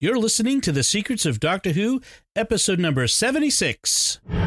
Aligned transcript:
You're 0.00 0.16
listening 0.16 0.60
to 0.60 0.70
The 0.70 0.84
Secrets 0.84 1.26
of 1.26 1.40
Doctor 1.40 1.72
Who, 1.72 2.00
episode 2.36 2.78
number 2.78 3.08
76. 3.08 4.20
I'm 4.30 4.38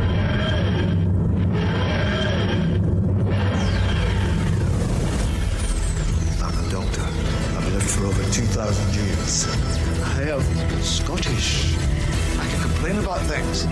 a 6.55 6.71
doctor. 6.71 7.01
I've 7.01 7.73
lived 7.73 7.89
for 7.89 8.05
over 8.05 8.23
2,000 8.31 8.95
years. 8.95 9.45
I 10.01 10.21
am 10.29 10.41
Scottish. 10.81 11.75
I 12.39 12.47
can 12.47 12.61
complain 12.61 12.99
about 12.99 13.19
things. 13.23 13.67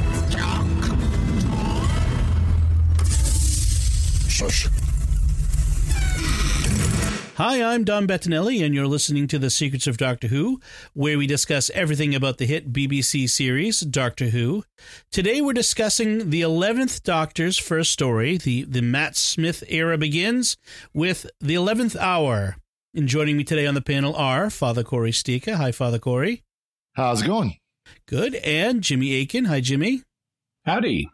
Shush. 4.29 4.67
Hi, 7.39 7.63
I'm 7.63 7.85
Dom 7.85 8.05
Bettinelli, 8.05 8.61
and 8.65 8.75
you're 8.75 8.85
listening 8.85 9.25
to 9.27 9.39
The 9.39 9.49
Secrets 9.49 9.87
of 9.87 9.95
Doctor 9.95 10.27
Who, 10.27 10.59
where 10.93 11.17
we 11.17 11.25
discuss 11.25 11.69
everything 11.69 12.13
about 12.13 12.37
the 12.37 12.45
hit 12.45 12.73
BBC 12.73 13.29
series 13.29 13.79
Doctor 13.79 14.25
Who. 14.25 14.65
Today 15.09 15.39
we're 15.39 15.53
discussing 15.53 16.31
the 16.31 16.41
11th 16.41 17.01
Doctor's 17.03 17.57
first 17.57 17.93
story. 17.93 18.35
The, 18.35 18.63
the 18.63 18.81
Matt 18.81 19.15
Smith 19.15 19.63
era 19.69 19.97
begins 19.97 20.57
with 20.93 21.27
The 21.39 21.55
11th 21.55 21.95
Hour. 21.95 22.57
And 22.93 23.07
joining 23.07 23.37
me 23.37 23.45
today 23.45 23.65
on 23.65 23.73
the 23.73 23.81
panel 23.81 24.17
are 24.17 24.49
Father 24.49 24.83
Cory 24.83 25.11
Sticha. 25.11 25.53
Hi, 25.53 25.71
Father 25.71 25.97
Cory. 25.97 26.43
How's 26.95 27.21
it 27.21 27.27
going? 27.27 27.55
Good. 28.05 28.35
And 28.35 28.81
Jimmy 28.81 29.21
Akin. 29.21 29.45
Hi, 29.45 29.61
Jimmy. 29.61 30.03
Howdy. 30.65 31.09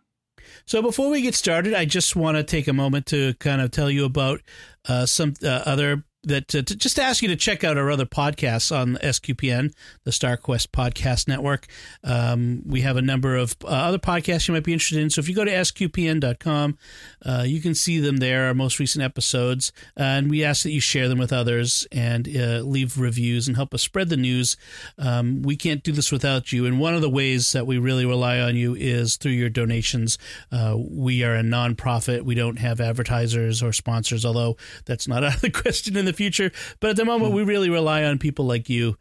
So 0.66 0.82
before 0.82 1.12
we 1.12 1.22
get 1.22 1.36
started, 1.36 1.76
I 1.76 1.86
just 1.86 2.16
want 2.16 2.38
to 2.38 2.44
take 2.44 2.68
a 2.68 2.74
moment 2.74 3.06
to 3.08 3.36
kind 3.36 3.62
of 3.62 3.70
tell 3.70 3.92
you 3.92 4.06
about 4.06 4.42
uh, 4.88 5.06
some 5.06 5.36
uh, 5.44 5.62
other 5.68 6.04
that 6.26 6.54
uh, 6.54 6.62
to 6.62 6.76
just 6.76 7.00
ask 7.00 7.22
you 7.22 7.28
to 7.30 7.36
check 7.36 7.64
out 7.64 7.78
our 7.78 7.90
other 7.90 8.06
podcasts 8.06 8.76
on 8.76 8.96
SQPN, 8.98 9.74
the 10.04 10.12
StarQuest 10.12 10.68
Podcast 10.68 11.28
Network. 11.28 11.68
Um, 12.04 12.64
we 12.66 12.82
have 12.82 12.98
a 12.98 13.02
number 13.02 13.36
of 13.36 13.56
uh, 13.64 13.68
other 13.68 13.98
podcasts 13.98 14.48
you 14.48 14.54
might 14.54 14.64
be 14.64 14.74
interested 14.74 15.00
in. 15.00 15.10
So 15.10 15.20
if 15.20 15.30
you 15.30 15.36
go 15.36 15.46
to 15.46 15.52
sqpn.com, 15.52 16.78
uh, 17.26 17.44
you 17.46 17.62
can 17.62 17.76
see 17.76 18.00
them 18.00 18.18
there, 18.18 18.48
our 18.48 18.54
most 18.54 18.80
recent 18.80 19.04
episodes. 19.04 19.72
and 19.96 20.30
we 20.30 20.44
ask 20.44 20.64
that 20.64 20.72
you 20.72 20.82
share 20.82 21.08
them 21.08 21.20
with 21.20 21.34
others 21.34 21.88
and 21.92 22.28
uh, 22.28 22.60
leave 22.60 22.98
reviews 23.00 23.48
and 23.48 23.56
help 23.56 23.74
us 23.74 23.82
spread 23.82 24.10
the 24.10 24.18
news. 24.18 24.58
Um, 24.98 25.42
we 25.42 25.56
can't 25.56 25.84
do 25.84 25.92
this 25.92 26.12
without 26.12 26.52
you. 26.52 26.66
And 26.66 26.80
one 26.80 26.96
of 26.96 27.02
the 27.02 27.10
ways 27.10 27.52
that 27.52 27.68
we 27.68 27.78
really 27.78 28.06
rely 28.06 28.40
on 28.40 28.56
you 28.56 28.76
is 28.76 29.18
through 29.18 29.34
your 29.34 29.50
donations. 29.50 30.18
Uh, 30.52 30.76
we 30.78 31.24
are 31.24 31.36
a 31.36 31.44
nonprofit. 31.44 32.24
We 32.24 32.36
don't 32.36 32.60
have 32.60 32.82
advertisers 32.82 33.62
or 33.62 33.74
sponsors, 33.74 34.26
although 34.26 34.58
that's 34.86 35.08
not 35.08 35.24
out 35.24 35.36
of 35.36 35.42
the 35.42 35.50
question 35.62 35.96
in 35.98 36.06
the 36.06 36.14
future. 36.16 36.52
But 36.80 36.90
at 36.92 36.96
the 36.96 37.06
moment, 37.06 37.34
we 37.34 37.44
really 37.44 37.70
rely 37.70 38.04
on 38.04 38.18
people 38.18 38.46
like 38.46 38.70
you 38.70 38.98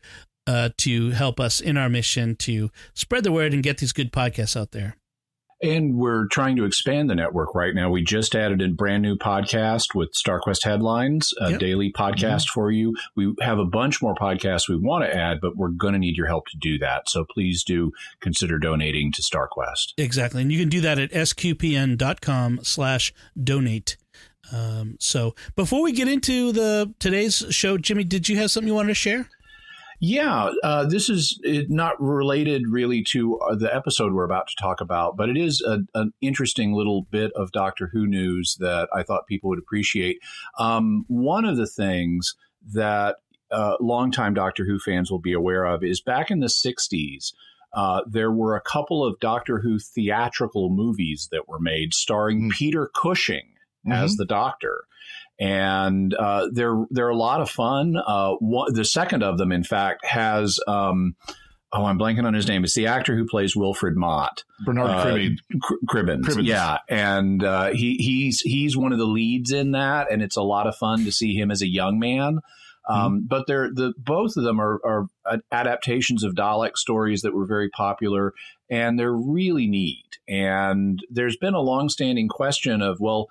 uh, 0.46 0.68
to 0.78 1.10
help 1.12 1.40
us 1.40 1.60
in 1.60 1.76
our 1.78 1.88
mission 1.88 2.36
to 2.36 2.70
spread 2.92 3.24
the 3.24 3.32
word 3.32 3.54
and 3.54 3.62
get 3.62 3.78
these 3.78 3.92
good 3.92 4.12
podcasts 4.12 4.60
out 4.60 4.72
there. 4.72 4.96
And 5.62 5.94
we're 5.96 6.26
trying 6.26 6.56
to 6.56 6.66
expand 6.66 7.08
the 7.08 7.14
network 7.14 7.54
right 7.54 7.74
now. 7.74 7.88
We 7.88 8.02
just 8.02 8.34
added 8.34 8.60
a 8.60 8.68
brand 8.68 9.02
new 9.02 9.16
podcast 9.16 9.94
with 9.94 10.10
StarQuest 10.12 10.62
Headlines, 10.64 11.32
a 11.40 11.52
Yep. 11.52 11.60
daily 11.60 11.90
podcast 11.90 12.48
for 12.48 12.70
you. 12.70 12.94
We 13.16 13.32
have 13.40 13.58
a 13.58 13.64
bunch 13.64 14.02
more 14.02 14.14
podcasts 14.14 14.68
we 14.68 14.76
want 14.76 15.04
to 15.04 15.16
add, 15.16 15.38
but 15.40 15.56
we're 15.56 15.68
going 15.70 15.94
to 15.94 15.98
need 15.98 16.18
your 16.18 16.26
help 16.26 16.48
to 16.48 16.58
do 16.60 16.76
that. 16.80 17.08
So 17.08 17.24
please 17.32 17.64
do 17.64 17.92
consider 18.20 18.58
donating 18.58 19.10
to 19.12 19.22
StarQuest. 19.22 19.94
Exactly. 19.96 20.42
And 20.42 20.52
you 20.52 20.58
can 20.58 20.68
do 20.68 20.82
that 20.82 20.98
at 20.98 21.12
sqpn.com 21.12 22.60
slash 22.62 23.14
donate. 23.42 23.96
Um, 24.52 24.96
so 25.00 25.34
before 25.56 25.82
we 25.82 25.92
get 25.92 26.08
into 26.08 26.52
the 26.52 26.92
today's 26.98 27.44
show, 27.50 27.78
Jimmy, 27.78 28.04
did 28.04 28.28
you 28.28 28.36
have 28.36 28.50
something 28.50 28.68
you 28.68 28.74
wanted 28.74 28.88
to 28.88 28.94
share? 28.94 29.28
Yeah, 30.00 30.50
uh, 30.62 30.84
this 30.86 31.08
is 31.08 31.40
uh, 31.48 31.62
not 31.68 32.00
related 32.00 32.64
really 32.68 33.02
to 33.04 33.38
uh, 33.38 33.54
the 33.54 33.74
episode 33.74 34.12
we're 34.12 34.24
about 34.24 34.48
to 34.48 34.56
talk 34.60 34.80
about, 34.80 35.16
but 35.16 35.28
it 35.28 35.36
is 35.36 35.62
a, 35.62 35.78
an 35.94 36.12
interesting 36.20 36.74
little 36.74 37.02
bit 37.10 37.32
of 37.34 37.52
Doctor 37.52 37.88
Who 37.92 38.06
news 38.06 38.56
that 38.60 38.88
I 38.92 39.02
thought 39.02 39.26
people 39.26 39.50
would 39.50 39.58
appreciate. 39.58 40.18
Um, 40.58 41.04
one 41.08 41.44
of 41.44 41.56
the 41.56 41.66
things 41.66 42.34
that 42.74 43.16
uh, 43.50 43.76
longtime 43.80 44.34
Doctor 44.34 44.64
Who 44.64 44.78
fans 44.78 45.10
will 45.10 45.20
be 45.20 45.32
aware 45.32 45.64
of 45.64 45.82
is 45.82 46.00
back 46.00 46.30
in 46.30 46.40
the 46.40 46.48
60s. 46.48 47.32
Uh, 47.72 48.02
there 48.06 48.30
were 48.30 48.56
a 48.56 48.60
couple 48.60 49.04
of 49.04 49.18
Doctor 49.20 49.60
Who 49.60 49.78
theatrical 49.78 50.70
movies 50.70 51.28
that 51.32 51.48
were 51.48 51.60
made 51.60 51.94
starring 51.94 52.42
Mm. 52.42 52.50
Peter 52.50 52.90
Cushing 52.94 53.53
as 53.90 54.16
the 54.16 54.24
Doctor 54.26 54.84
and 55.38 56.14
uh, 56.14 56.48
they're 56.52 56.84
they're 56.90 57.08
a 57.08 57.16
lot 57.16 57.40
of 57.40 57.50
fun. 57.50 57.96
Uh, 57.96 58.34
one, 58.38 58.72
the 58.72 58.84
second 58.84 59.22
of 59.22 59.36
them, 59.38 59.50
in 59.52 59.64
fact, 59.64 60.04
has 60.04 60.60
um, 60.68 61.16
oh, 61.72 61.84
I'm 61.84 61.98
blanking 61.98 62.24
on 62.24 62.34
his 62.34 62.46
name. 62.46 62.62
It's 62.64 62.74
the 62.74 62.86
actor 62.86 63.16
who 63.16 63.26
plays 63.26 63.56
Wilfred 63.56 63.96
Mott, 63.96 64.44
Bernard 64.64 64.90
Uh, 64.90 65.04
Cribbin. 65.04 65.36
Cr- 65.60 65.74
Cribbins. 65.88 66.22
Cribbins. 66.22 66.46
Yeah, 66.46 66.78
and 66.88 67.42
uh, 67.42 67.70
he 67.72 67.94
he's 67.94 68.40
he's 68.40 68.76
one 68.76 68.92
of 68.92 68.98
the 68.98 69.06
leads 69.06 69.50
in 69.50 69.72
that, 69.72 70.10
and 70.10 70.22
it's 70.22 70.36
a 70.36 70.42
lot 70.42 70.66
of 70.66 70.76
fun 70.76 71.04
to 71.04 71.12
see 71.12 71.34
him 71.34 71.50
as 71.50 71.62
a 71.62 71.68
young 71.68 71.98
man. 71.98 72.38
Um, 72.88 73.26
But 73.28 73.46
they're 73.46 73.70
the 73.74 73.94
both 73.98 74.36
of 74.36 74.44
them 74.44 74.60
are, 74.60 74.78
are 74.84 75.06
adaptations 75.50 76.22
of 76.22 76.34
Dalek 76.34 76.76
stories 76.76 77.22
that 77.22 77.34
were 77.34 77.46
very 77.46 77.70
popular, 77.70 78.34
and 78.70 78.98
they're 78.98 79.12
really 79.16 79.66
neat. 79.66 80.18
And 80.28 81.00
there's 81.10 81.36
been 81.38 81.54
a 81.54 81.60
longstanding 81.60 82.28
question 82.28 82.82
of 82.82 83.00
well 83.00 83.28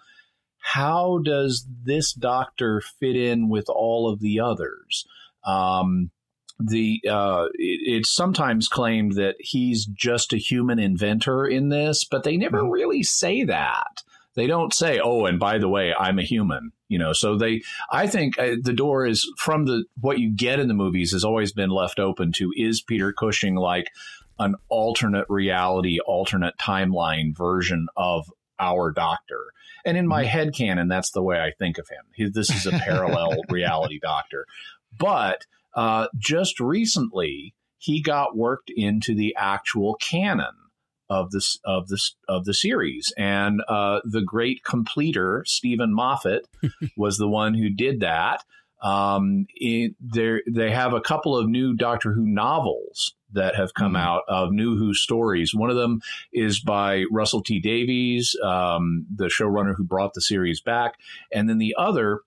how 0.64 1.20
does 1.20 1.68
this 1.84 2.14
doctor 2.14 2.82
fit 3.00 3.18
in 3.18 3.50
with 3.50 3.66
all 3.68 4.10
of 4.10 4.22
the 4.22 4.40
others? 4.40 5.06
Um, 5.46 6.10
the 6.58 7.02
uh, 7.08 7.48
it, 7.56 7.82
it's 7.84 8.16
sometimes 8.16 8.70
claimed 8.70 9.16
that 9.16 9.36
he's 9.40 9.86
just 9.86 10.32
a 10.32 10.38
human 10.38 10.80
inventor 10.80 11.46
in 11.46 11.68
this, 11.68 12.06
but 12.10 12.24
they 12.24 12.38
never 12.38 12.64
really 12.64 13.04
say 13.04 13.44
that. 13.44 14.04
They 14.36 14.48
don't 14.48 14.74
say, 14.74 15.02
"Oh, 15.04 15.26
and 15.26 15.38
by 15.38 15.58
the 15.58 15.68
way, 15.68 15.94
I'm 15.94 16.18
a 16.18 16.24
human." 16.24 16.72
You 16.88 16.98
know, 16.98 17.12
so 17.12 17.38
they. 17.38 17.62
I 17.92 18.08
think 18.08 18.40
uh, 18.40 18.56
the 18.62 18.74
door 18.74 19.06
is 19.06 19.30
from 19.38 19.66
the 19.66 19.84
what 20.00 20.20
you 20.20 20.34
get 20.34 20.60
in 20.60 20.70
the 20.70 20.74
movies 20.74 21.12
has 21.12 21.26
always 21.26 21.52
been 21.52 21.72
left 21.72 22.00
open 22.00 22.32
to 22.38 22.54
is 22.56 22.82
Peter 22.82 23.12
Cushing 23.12 23.56
like 23.56 23.90
an 24.40 24.56
alternate 24.70 25.26
reality, 25.28 26.00
alternate 26.00 26.58
timeline 26.58 27.36
version 27.36 27.88
of 27.98 28.30
our 28.64 28.92
Doctor. 28.92 29.52
And 29.86 29.98
in 29.98 30.08
my 30.08 30.24
head 30.24 30.54
canon, 30.56 30.88
that's 30.88 31.12
the 31.12 31.22
way 31.22 31.40
I 31.40 31.52
think 31.52 31.78
of 31.78 31.90
him. 31.90 32.06
He, 32.16 32.30
this 32.30 32.50
is 32.50 32.66
a 32.66 32.72
parallel 32.72 33.36
reality 33.50 34.00
Doctor. 34.00 34.46
But 34.98 35.46
uh, 35.76 36.08
just 36.18 36.60
recently, 36.60 37.54
he 37.78 38.02
got 38.02 38.38
worked 38.38 38.72
into 38.74 39.14
the 39.14 39.36
actual 39.38 39.96
canon 39.96 40.56
of 41.10 41.32
this 41.32 41.60
of 41.66 41.90
this 41.90 42.16
of 42.30 42.46
the 42.46 42.54
series, 42.54 43.12
and 43.18 43.62
uh, 43.68 44.00
the 44.06 44.22
great 44.22 44.64
completer 44.64 45.44
Steven 45.46 45.94
Moffat 45.94 46.48
was 46.98 47.18
the 47.18 47.28
one 47.28 47.54
who 47.54 47.70
did 47.70 48.00
that. 48.00 48.44
Um, 48.84 49.48
it, 49.56 49.96
there, 50.02 50.42
they 50.48 50.70
have 50.72 50.94
a 50.94 51.02
couple 51.02 51.38
of 51.38 51.48
new 51.48 51.74
Doctor 51.74 52.14
Who 52.14 52.26
novels 52.26 53.16
that 53.32 53.56
have 53.56 53.74
come 53.74 53.94
Mhm. 53.94 54.00
out 54.02 54.24
of 54.28 54.52
New 54.52 54.78
Who 54.78 54.94
stories. 54.94 55.56
One 55.56 55.70
of 55.70 55.76
them 55.78 56.02
is 56.32 56.60
by 56.60 57.06
Russell 57.10 57.42
T 57.42 57.60
Davies, 57.60 58.36
um, 58.44 59.06
the 59.14 59.26
showrunner 59.26 59.76
who 59.76 59.84
brought 59.84 60.14
the 60.14 60.22
series 60.22 60.62
back, 60.62 60.96
and 61.34 61.50
then 61.50 61.58
the 61.58 61.74
other 61.78 62.22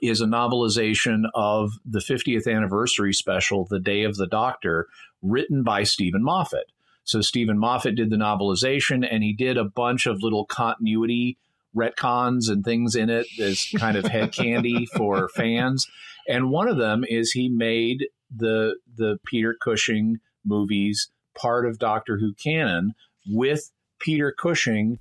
is 0.00 0.20
a 0.20 0.26
novelization 0.26 1.24
of 1.34 1.72
the 1.84 2.00
50th 2.00 2.46
anniversary 2.46 3.12
special, 3.12 3.64
The 3.64 3.80
Day 3.80 4.04
of 4.04 4.16
the 4.16 4.26
Doctor, 4.26 4.86
written 5.20 5.62
by 5.62 5.82
Steven 5.82 6.22
Moffat. 6.22 6.70
So 7.04 7.22
Steven 7.22 7.58
Moffat 7.58 7.94
did 7.96 8.10
the 8.10 8.16
novelization, 8.16 9.06
and 9.10 9.22
he 9.24 9.32
did 9.32 9.56
a 9.56 9.64
bunch 9.64 10.06
of 10.06 10.22
little 10.22 10.44
continuity 10.44 11.38
retcons 11.76 12.48
and 12.48 12.64
things 12.64 12.94
in 12.94 13.10
it 13.10 13.26
as 13.40 13.68
kind 13.76 13.96
of 13.96 14.06
head 14.06 14.32
candy 14.32 14.86
for 14.96 15.28
fans. 15.30 15.86
And 16.28 16.50
one 16.50 16.68
of 16.68 16.76
them 16.76 17.04
is 17.08 17.32
he 17.32 17.48
made 17.48 18.06
the 18.34 18.76
the 18.96 19.18
Peter 19.24 19.56
Cushing 19.58 20.20
movies 20.44 21.10
part 21.34 21.66
of 21.66 21.78
Doctor 21.78 22.18
Who 22.18 22.34
canon 22.34 22.94
with 23.26 23.70
Peter 23.98 24.34
Cushing 24.36 24.98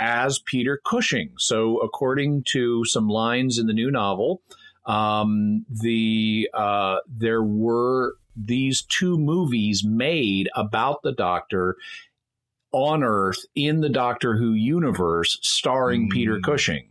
as 0.00 0.38
Peter 0.38 0.80
Cushing. 0.84 1.32
So, 1.38 1.78
according 1.78 2.44
to 2.52 2.84
some 2.84 3.08
lines 3.08 3.58
in 3.58 3.66
the 3.66 3.72
new 3.72 3.90
novel, 3.90 4.42
um, 4.86 5.64
the 5.70 6.48
uh, 6.54 6.98
there 7.08 7.42
were 7.42 8.14
these 8.36 8.82
two 8.82 9.18
movies 9.18 9.84
made 9.84 10.48
about 10.54 11.02
the 11.02 11.12
Doctor 11.12 11.76
on 12.72 13.02
Earth 13.02 13.44
in 13.54 13.80
the 13.80 13.88
Doctor 13.88 14.36
Who 14.36 14.52
universe, 14.52 15.38
starring 15.42 16.08
Mm. 16.08 16.12
Peter 16.12 16.40
Cushing. 16.40 16.84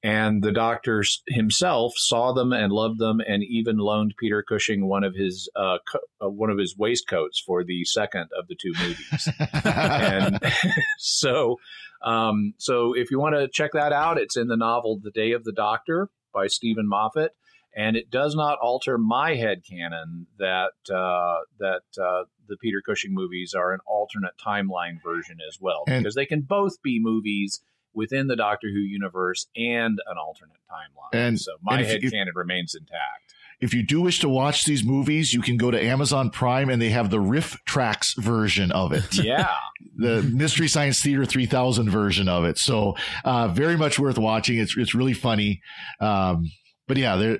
And 0.00 0.44
the 0.44 0.52
Doctor 0.52 1.02
himself 1.26 1.94
saw 1.96 2.32
them 2.32 2.52
and 2.52 2.72
loved 2.72 3.00
them, 3.00 3.20
and 3.26 3.42
even 3.42 3.78
loaned 3.78 4.14
Peter 4.16 4.44
Cushing 4.44 4.86
one 4.86 5.02
of 5.02 5.14
his 5.16 5.48
uh, 5.56 5.78
co- 5.90 5.98
uh, 6.24 6.30
one 6.30 6.50
of 6.50 6.58
his 6.58 6.76
waistcoats 6.78 7.40
for 7.40 7.64
the 7.64 7.84
second 7.84 8.28
of 8.38 8.46
the 8.46 8.54
two 8.54 8.72
movies 8.80 9.28
and 9.64 10.38
so 10.98 11.56
um, 12.02 12.54
so 12.58 12.94
if 12.94 13.10
you 13.10 13.18
want 13.18 13.34
to 13.34 13.48
check 13.48 13.72
that 13.72 13.92
out 13.92 14.18
it's 14.18 14.36
in 14.36 14.46
the 14.46 14.56
novel 14.56 15.00
the 15.02 15.10
day 15.10 15.32
of 15.32 15.42
the 15.44 15.52
doctor 15.52 16.08
by 16.32 16.46
steven 16.46 16.88
moffat 16.88 17.34
and 17.78 17.96
it 17.96 18.10
does 18.10 18.34
not 18.34 18.58
alter 18.60 18.98
my 18.98 19.36
head 19.36 19.62
canon 19.64 20.26
that 20.38 20.72
uh, 20.92 21.38
that 21.60 21.82
uh, 22.02 22.24
the 22.48 22.56
Peter 22.60 22.82
Cushing 22.84 23.14
movies 23.14 23.54
are 23.54 23.72
an 23.72 23.78
alternate 23.86 24.34
timeline 24.44 25.00
version 25.02 25.38
as 25.48 25.58
well, 25.60 25.84
And- 25.86 26.02
because 26.02 26.16
they 26.16 26.26
can 26.26 26.40
both 26.42 26.82
be 26.82 26.98
movies 27.00 27.60
within 27.94 28.26
the 28.26 28.36
Doctor 28.36 28.68
Who 28.68 28.80
universe 28.80 29.46
and 29.56 29.98
an 30.06 30.18
alternate 30.18 30.56
timeline. 30.70 31.18
And- 31.18 31.40
so 31.40 31.52
my 31.62 31.78
and 31.78 31.86
head 31.86 32.02
canon 32.02 32.32
remains 32.34 32.74
intact. 32.74 33.34
If 33.60 33.74
you 33.74 33.82
do 33.84 34.00
wish 34.00 34.20
to 34.20 34.28
watch 34.28 34.64
these 34.64 34.84
movies, 34.84 35.34
you 35.34 35.40
can 35.42 35.56
go 35.56 35.70
to 35.72 35.82
Amazon 35.82 36.30
Prime 36.30 36.68
and 36.70 36.80
they 36.80 36.90
have 36.90 37.10
the 37.10 37.16
RiffTrax 37.18 38.16
version 38.16 38.70
of 38.70 38.92
it. 38.92 39.18
Yeah, 39.18 39.52
the 39.96 40.22
Mystery 40.22 40.68
Science 40.68 41.00
Theater 41.02 41.24
3000 41.24 41.90
version 41.90 42.28
of 42.28 42.44
it. 42.44 42.56
So, 42.58 42.96
uh, 43.24 43.48
very 43.48 43.76
much 43.76 43.98
worth 43.98 44.16
watching. 44.16 44.58
It's, 44.58 44.76
it's 44.76 44.94
really 44.94 45.12
funny. 45.12 45.60
Um, 46.00 46.50
but 46.88 46.96
yeah, 46.96 47.16
they're, 47.16 47.38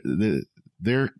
they're, 0.78 1.10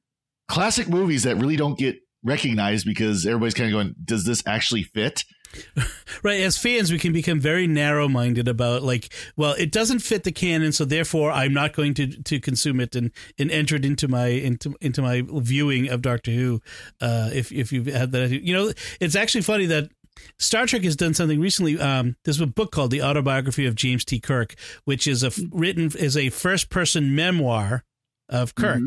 classic 0.49 0.89
movies 0.89 1.25
that 1.25 1.37
really 1.37 1.57
don't 1.57 1.79
get 1.79 1.99
recognized 2.25 2.87
because 2.87 3.27
everybody's 3.27 3.55
kind 3.55 3.69
of 3.69 3.73
going, 3.73 3.95
does 4.05 4.25
this 4.25 4.43
actually 4.47 4.83
fit? 4.83 5.25
Right, 6.25 6.41
as 6.41 6.59
fans, 6.59 6.91
we 6.91 6.99
can 6.99 7.13
become 7.13 7.39
very 7.39 7.69
narrow-minded 7.69 8.49
about 8.49 8.83
like, 8.83 9.15
well, 9.37 9.53
it 9.53 9.71
doesn't 9.71 10.01
fit 10.01 10.25
the 10.25 10.33
canon, 10.33 10.73
so 10.73 10.85
therefore, 10.85 11.31
I'm 11.31 11.55
not 11.55 11.75
going 11.75 11.95
to 11.95 12.09
to 12.09 12.41
consume 12.41 12.81
it 12.81 12.97
and, 12.97 13.13
and 13.39 13.53
enter 13.53 13.77
it 13.77 13.85
into 13.85 14.09
my 14.09 14.27
into 14.27 14.75
into 14.81 15.01
my 15.01 15.23
viewing 15.25 15.89
of 15.91 16.03
Doctor 16.03 16.33
Who. 16.33 16.61
Uh, 17.01 17.31
if 17.33 17.53
if 17.53 17.73
you've 17.73 17.87
had 17.87 18.11
that, 18.13 18.31
you 18.31 18.53
know, 18.53 18.73
it's 19.01 19.15
actually 19.15 19.43
funny 19.43 19.67
that 19.67 19.91
Star 20.39 20.67
Trek 20.67 20.83
has 20.83 20.97
done 20.97 21.15
something 21.15 21.41
recently. 21.41 21.79
Um, 21.79 22.17
there's 22.25 22.41
a 22.41 22.47
book 22.47 22.73
called 22.73 22.91
The 22.91 23.03
Autobiography 23.03 23.65
of 23.67 23.77
James 23.77 24.05
T. 24.05 24.19
Kirk, 24.19 24.57
which 24.87 25.07
is 25.07 25.23
a 25.23 25.31
written 25.53 25.93
as 25.99 26.17
a 26.17 26.31
first 26.31 26.69
person 26.69 27.15
memoir 27.15 27.85
of 28.29 28.55
Kirk, 28.55 28.83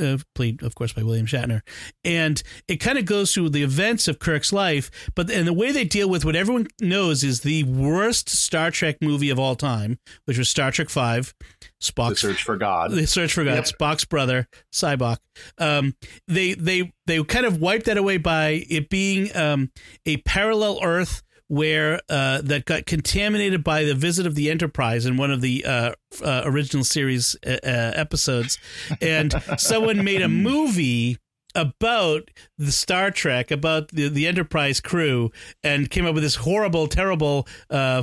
uh, 0.00 0.18
played 0.34 0.62
of 0.62 0.74
course 0.74 0.92
by 0.92 1.02
William 1.02 1.26
Shatner, 1.26 1.62
and 2.04 2.42
it 2.68 2.76
kind 2.76 2.98
of 2.98 3.04
goes 3.04 3.34
through 3.34 3.50
the 3.50 3.62
events 3.62 4.08
of 4.08 4.18
Kirk's 4.18 4.52
life. 4.52 4.90
But 5.14 5.30
and 5.30 5.46
the 5.46 5.52
way 5.52 5.72
they 5.72 5.84
deal 5.84 6.08
with 6.08 6.24
what 6.24 6.36
everyone 6.36 6.68
knows 6.80 7.24
is 7.24 7.40
the 7.40 7.64
worst 7.64 8.28
Star 8.28 8.70
Trek 8.70 8.96
movie 9.00 9.30
of 9.30 9.38
all 9.38 9.56
time, 9.56 9.98
which 10.24 10.38
was 10.38 10.48
Star 10.48 10.70
Trek 10.70 10.90
Five, 10.90 11.34
the 11.60 11.66
Spock's 11.80 12.20
search 12.20 12.42
for 12.42 12.56
God. 12.56 12.92
the 12.92 13.06
search 13.06 13.32
for 13.32 13.44
God. 13.44 13.64
Spock's 13.64 14.04
brother, 14.04 14.48
Sybok. 14.72 15.18
Um, 15.58 15.94
they 16.28 16.54
they 16.54 16.92
they 17.06 17.22
kind 17.24 17.46
of 17.46 17.60
wiped 17.60 17.86
that 17.86 17.96
away 17.96 18.18
by 18.18 18.64
it 18.68 18.88
being 18.88 19.34
um, 19.36 19.70
a 20.06 20.18
parallel 20.18 20.80
Earth 20.82 21.22
where 21.48 22.00
uh, 22.08 22.40
that 22.42 22.64
got 22.64 22.86
contaminated 22.86 23.62
by 23.62 23.84
the 23.84 23.94
visit 23.94 24.26
of 24.26 24.34
the 24.34 24.50
Enterprise 24.50 25.06
in 25.06 25.16
one 25.16 25.30
of 25.30 25.40
the 25.40 25.64
uh, 25.64 25.92
uh, 26.22 26.42
original 26.44 26.84
series 26.84 27.36
uh, 27.46 27.50
uh, 27.62 27.92
episodes, 27.94 28.58
and 29.00 29.34
someone 29.58 30.04
made 30.04 30.22
a 30.22 30.28
movie 30.44 31.18
about 31.54 32.30
the 32.58 32.72
Star 32.72 33.10
Trek, 33.10 33.50
about 33.50 33.88
the, 33.88 34.08
the 34.08 34.26
Enterprise 34.26 34.80
crew, 34.80 35.30
and 35.62 35.90
came 35.90 36.06
up 36.06 36.14
with 36.14 36.22
this 36.22 36.36
horrible, 36.36 36.86
terrible 36.86 37.46
uh, 37.70 38.02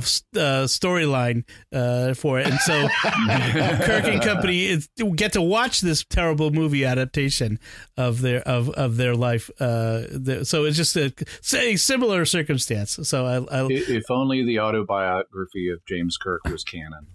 storyline 0.66 1.44
uh, 1.72 2.14
for 2.14 2.38
it. 2.38 2.46
And 2.46 2.58
so 2.60 2.88
Kirk 3.02 4.04
and 4.04 4.22
company 4.22 4.66
is, 4.66 4.88
get 5.16 5.32
to 5.34 5.42
watch 5.42 5.80
this 5.80 6.04
terrible 6.04 6.50
movie 6.50 6.84
adaptation 6.84 7.58
of 7.96 8.20
their 8.22 8.40
of, 8.42 8.70
of 8.70 8.96
their 8.96 9.14
life. 9.14 9.50
Uh, 9.60 10.02
the, 10.10 10.44
so 10.44 10.64
it's 10.64 10.76
just 10.76 10.96
a, 10.96 11.12
say 11.40 11.76
similar 11.76 12.24
circumstance. 12.24 12.98
So 13.02 13.26
I 13.26 13.62
I- 13.62 13.66
if 13.70 14.10
only 14.10 14.44
the 14.44 14.60
autobiography 14.60 15.68
of 15.68 15.84
James 15.86 16.16
Kirk 16.16 16.42
was 16.44 16.64
canon. 16.64 17.06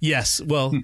yes, 0.00 0.40
well. 0.40 0.72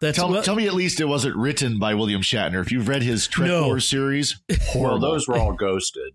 That's 0.00 0.18
Tell, 0.18 0.30
well, 0.30 0.42
tell 0.42 0.54
me 0.56 0.66
at 0.66 0.74
least 0.74 1.00
it 1.00 1.06
wasn't 1.06 1.36
written 1.36 1.78
by 1.78 1.94
William 1.94 2.20
Shatner. 2.20 2.60
If 2.60 2.70
you've 2.70 2.88
read 2.88 3.02
his 3.02 3.26
Trek 3.26 3.48
No. 3.48 3.66
Wars 3.66 3.88
series, 3.88 4.38
Well, 4.74 4.98
those 4.98 5.26
were 5.26 5.38
all 5.38 5.52
ghosted. 5.54 6.12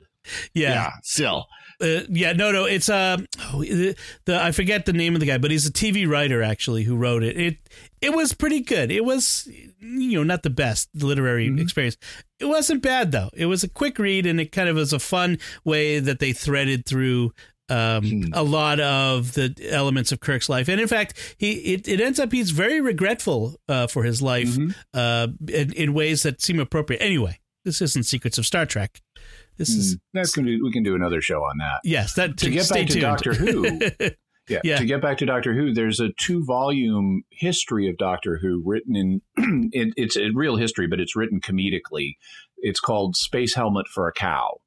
yeah. 0.53 0.69
yeah, 0.73 0.91
still. 1.03 1.47
Uh, 1.81 2.01
yeah, 2.09 2.31
no, 2.33 2.51
no, 2.51 2.65
it's 2.65 2.89
um, 2.89 3.25
oh, 3.51 3.63
the, 3.63 3.95
the 4.25 4.39
I 4.39 4.51
forget 4.51 4.85
the 4.85 4.93
name 4.93 5.15
of 5.15 5.19
the 5.19 5.25
guy, 5.25 5.39
but 5.39 5.49
he's 5.49 5.65
a 5.65 5.71
TV 5.71 6.07
writer 6.07 6.43
actually 6.43 6.83
who 6.83 6.95
wrote 6.95 7.23
it. 7.23 7.35
It 7.35 7.57
it 8.01 8.13
was 8.13 8.33
pretty 8.33 8.59
good. 8.61 8.91
It 8.91 9.03
was 9.03 9.49
you 9.79 10.17
know 10.19 10.23
not 10.23 10.43
the 10.43 10.51
best 10.51 10.89
literary 10.93 11.47
experience. 11.59 11.97
It 12.39 12.45
wasn't 12.45 12.83
bad 12.83 13.11
though. 13.11 13.31
It 13.33 13.47
was 13.47 13.63
a 13.63 13.67
quick 13.67 13.97
read, 13.97 14.27
and 14.27 14.39
it 14.39 14.51
kind 14.51 14.69
of 14.69 14.75
was 14.75 14.93
a 14.93 14.99
fun 14.99 15.39
way 15.65 15.97
that 15.99 16.19
they 16.19 16.33
threaded 16.33 16.85
through. 16.85 17.31
Um, 17.71 18.31
a 18.33 18.43
lot 18.43 18.79
of 18.79 19.33
the 19.33 19.55
elements 19.69 20.11
of 20.11 20.19
Kirk's 20.19 20.49
life, 20.49 20.67
and 20.67 20.81
in 20.81 20.87
fact, 20.87 21.35
he 21.37 21.73
it, 21.73 21.87
it 21.87 22.01
ends 22.01 22.19
up 22.19 22.31
he's 22.31 22.51
very 22.51 22.81
regretful 22.81 23.55
uh, 23.69 23.87
for 23.87 24.03
his 24.03 24.21
life 24.21 24.57
uh, 24.93 25.27
in, 25.47 25.71
in 25.73 25.93
ways 25.93 26.23
that 26.23 26.41
seem 26.41 26.59
appropriate. 26.59 27.01
Anyway, 27.01 27.39
this 27.63 27.81
isn't 27.81 28.03
Secrets 28.03 28.37
of 28.37 28.45
Star 28.45 28.65
Trek. 28.65 29.01
This 29.57 29.69
is 29.69 29.97
That's 30.13 30.31
gonna 30.31 30.47
be, 30.47 30.61
we 30.61 30.71
can 30.71 30.83
do 30.83 30.95
another 30.95 31.21
show 31.21 31.43
on 31.43 31.57
that. 31.59 31.81
yes. 31.83 32.13
That 32.15 32.37
To 32.37 32.49
get 32.49 32.65
stay 32.65 32.83
back 32.83 32.89
to. 32.91 32.99
Doctor 32.99 33.33
Who, 33.33 33.79
Yeah, 34.49 34.59
Yeah. 34.63 34.77
To 34.77 34.85
get 34.85 35.01
back 35.01 35.17
to 35.19 35.25
Doctor 35.25 35.53
Who, 35.53 35.73
there's 35.73 35.99
a 35.99 36.09
two 36.19 36.43
volume 36.43 37.23
history 37.29 37.89
of 37.89 37.97
Doctor 37.97 38.39
Who 38.41 38.61
written 38.65 38.95
in, 38.95 39.21
it, 39.71 39.93
it's 39.95 40.17
a 40.17 40.31
real 40.33 40.55
history, 40.55 40.87
but 40.87 40.99
it's 40.99 41.15
written 41.15 41.39
comedically. 41.39 42.15
It's 42.57 42.79
called 42.79 43.15
Space 43.15 43.55
Helmet 43.55 43.87
for 43.87 44.07
a 44.07 44.13
Cow. 44.13 44.59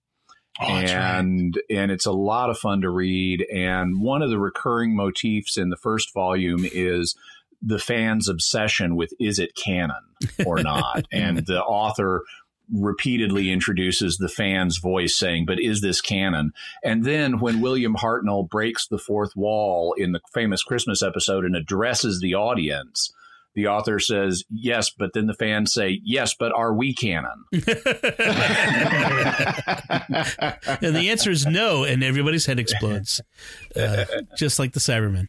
Oh, 0.60 0.74
that's 0.76 0.92
right. 0.92 1.18
and 1.18 1.60
and 1.68 1.90
it's 1.90 2.06
a 2.06 2.12
lot 2.12 2.50
of 2.50 2.58
fun 2.58 2.82
to 2.82 2.90
read. 2.90 3.44
And 3.52 4.00
one 4.00 4.22
of 4.22 4.30
the 4.30 4.38
recurring 4.38 4.94
motifs 4.94 5.56
in 5.56 5.70
the 5.70 5.76
first 5.76 6.12
volume 6.14 6.64
is 6.64 7.16
the 7.60 7.78
fans' 7.78 8.28
obsession 8.28 8.94
with 8.94 9.12
is 9.18 9.38
it 9.38 9.56
canon 9.56 10.02
or 10.46 10.62
not, 10.62 11.06
and 11.12 11.38
the 11.46 11.62
author 11.62 12.22
repeatedly 12.72 13.50
introduces 13.50 14.16
the 14.16 14.28
fan's 14.28 14.78
voice 14.78 15.18
saying, 15.18 15.44
But 15.46 15.60
is 15.60 15.80
this 15.80 16.00
canon? 16.00 16.52
And 16.82 17.04
then 17.04 17.40
when 17.40 17.60
William 17.60 17.94
Hartnell 17.94 18.48
breaks 18.48 18.86
the 18.86 18.98
fourth 18.98 19.36
wall 19.36 19.94
in 19.96 20.12
the 20.12 20.20
famous 20.32 20.62
Christmas 20.62 21.02
episode 21.02 21.44
and 21.44 21.56
addresses 21.56 22.20
the 22.20 22.34
audience, 22.34 23.12
the 23.54 23.68
author 23.68 23.98
says, 23.98 24.44
Yes, 24.50 24.90
but 24.90 25.12
then 25.14 25.26
the 25.26 25.34
fans 25.34 25.72
say, 25.72 26.00
Yes, 26.04 26.34
but 26.38 26.52
are 26.52 26.74
we 26.74 26.94
canon? 26.94 27.44
and 27.52 27.64
the 30.94 31.08
answer 31.10 31.30
is 31.30 31.46
no, 31.46 31.84
and 31.84 32.02
everybody's 32.02 32.46
head 32.46 32.58
explodes, 32.58 33.20
uh, 33.76 34.04
just 34.36 34.58
like 34.58 34.72
the 34.72 34.80
Cybermen. 34.80 35.28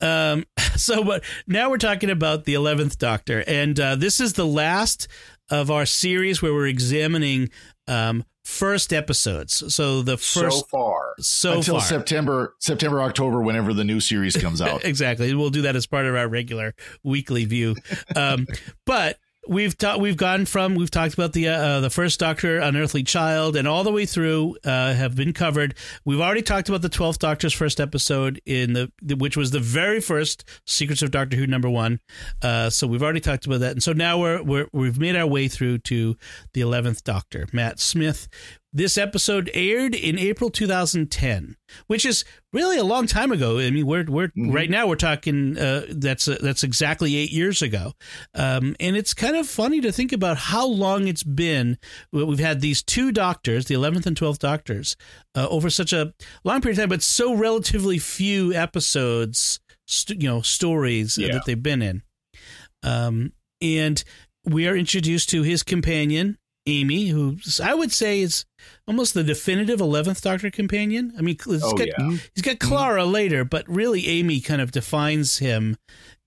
Um, 0.00 0.44
so, 0.76 1.04
but 1.04 1.22
now 1.46 1.70
we're 1.70 1.78
talking 1.78 2.10
about 2.10 2.44
the 2.44 2.54
eleventh 2.54 2.98
Doctor, 2.98 3.44
and 3.46 3.78
uh, 3.78 3.96
this 3.96 4.20
is 4.20 4.34
the 4.34 4.46
last 4.46 5.08
of 5.50 5.70
our 5.70 5.86
series 5.86 6.40
where 6.40 6.54
we're 6.54 6.68
examining 6.68 7.50
um, 7.88 8.24
first 8.44 8.92
episodes. 8.92 9.74
So 9.74 10.02
the 10.02 10.16
first 10.16 10.32
so 10.32 10.40
first 10.42 10.70
far. 10.70 11.14
so, 11.18 11.48
far. 11.50 11.56
Until 11.58 11.78
far. 11.78 11.88
September, 11.88 12.54
September, 12.58 13.02
October, 13.02 13.42
whenever 13.42 13.72
the 13.74 13.84
new 13.84 14.00
series 14.00 14.36
comes 14.36 14.60
out. 14.60 14.84
exactly. 14.84 15.34
We'll 15.34 15.50
do 15.50 15.62
that 15.62 15.76
as 15.76 15.86
part 15.86 16.06
of 16.06 16.14
our 16.14 16.28
regular 16.28 16.74
weekly 17.02 17.44
view. 17.44 17.76
Um, 18.16 18.46
but 18.86 19.18
we've 19.50 19.76
ta- 19.76 19.98
we've 19.98 20.16
gone 20.16 20.46
from 20.46 20.76
we've 20.76 20.90
talked 20.90 21.12
about 21.12 21.32
the 21.32 21.48
uh, 21.48 21.80
the 21.80 21.90
first 21.90 22.18
Doctor, 22.20 22.58
Unearthly 22.58 23.02
Child, 23.02 23.56
and 23.56 23.68
all 23.68 23.84
the 23.84 23.92
way 23.92 24.06
through 24.06 24.56
uh, 24.64 24.94
have 24.94 25.16
been 25.16 25.32
covered. 25.32 25.74
We've 26.04 26.20
already 26.20 26.42
talked 26.42 26.68
about 26.68 26.82
the 26.82 26.88
Twelfth 26.88 27.18
Doctor's 27.18 27.52
first 27.52 27.80
episode 27.80 28.40
in 28.46 28.72
the 28.72 28.90
which 29.16 29.36
was 29.36 29.50
the 29.50 29.60
very 29.60 30.00
first 30.00 30.48
Secrets 30.66 31.02
of 31.02 31.10
Doctor 31.10 31.36
Who 31.36 31.46
number 31.46 31.68
one. 31.68 32.00
Uh, 32.40 32.70
so 32.70 32.86
we've 32.86 33.02
already 33.02 33.20
talked 33.20 33.44
about 33.44 33.60
that, 33.60 33.72
and 33.72 33.82
so 33.82 33.92
now 33.92 34.18
we're, 34.18 34.42
we're 34.42 34.66
we've 34.72 34.98
made 34.98 35.16
our 35.16 35.26
way 35.26 35.48
through 35.48 35.78
to 35.78 36.16
the 36.54 36.60
Eleventh 36.60 37.04
Doctor, 37.04 37.46
Matt 37.52 37.80
Smith. 37.80 38.28
This 38.72 38.96
episode 38.96 39.50
aired 39.52 39.96
in 39.96 40.16
April 40.16 40.48
2010, 40.48 41.56
which 41.88 42.04
is 42.04 42.24
really 42.52 42.76
a 42.78 42.84
long 42.84 43.08
time 43.08 43.32
ago. 43.32 43.58
I 43.58 43.68
mean, 43.72 43.84
we're 43.84 44.04
we're 44.04 44.30
right 44.36 44.70
now 44.70 44.86
we're 44.86 44.94
talking 44.94 45.58
uh, 45.58 45.86
that's 45.88 46.28
uh, 46.28 46.38
that's 46.40 46.62
exactly 46.62 47.16
eight 47.16 47.32
years 47.32 47.62
ago, 47.62 47.94
um, 48.32 48.76
and 48.78 48.96
it's 48.96 49.12
kind 49.12 49.34
of 49.34 49.48
funny 49.48 49.80
to 49.80 49.90
think 49.90 50.12
about 50.12 50.36
how 50.36 50.66
long 50.68 51.08
it's 51.08 51.24
been. 51.24 51.78
We've 52.12 52.38
had 52.38 52.60
these 52.60 52.80
two 52.80 53.10
doctors, 53.10 53.66
the 53.66 53.74
11th 53.74 54.06
and 54.06 54.16
12th 54.16 54.38
doctors, 54.38 54.96
uh, 55.34 55.48
over 55.48 55.68
such 55.68 55.92
a 55.92 56.14
long 56.44 56.60
period 56.60 56.78
of 56.78 56.82
time, 56.82 56.88
but 56.90 57.02
so 57.02 57.34
relatively 57.34 57.98
few 57.98 58.52
episodes, 58.54 59.58
st- 59.88 60.22
you 60.22 60.28
know, 60.28 60.42
stories 60.42 61.18
Yeah. 61.18 61.32
that 61.32 61.44
they've 61.44 61.60
been 61.60 61.82
in. 61.82 62.02
Um, 62.84 63.32
and 63.60 64.02
we 64.44 64.68
are 64.68 64.76
introduced 64.76 65.28
to 65.30 65.42
his 65.42 65.64
companion, 65.64 66.38
Amy, 66.70 67.08
who 67.08 67.36
I 67.62 67.74
would 67.74 67.92
say 67.92 68.20
is 68.20 68.44
almost 68.86 69.14
the 69.14 69.24
definitive 69.24 69.80
eleventh 69.80 70.22
Doctor 70.22 70.50
companion. 70.50 71.12
I 71.18 71.22
mean, 71.22 71.36
he's 71.44 71.62
Oh, 71.62 71.74
got, 71.74 71.88
yeah. 71.88 72.16
he's 72.34 72.42
got 72.42 72.58
Clara 72.58 73.04
later, 73.04 73.44
but 73.44 73.68
really 73.68 74.06
Amy 74.08 74.40
kind 74.40 74.60
of 74.62 74.70
defines 74.72 75.38
him 75.38 75.76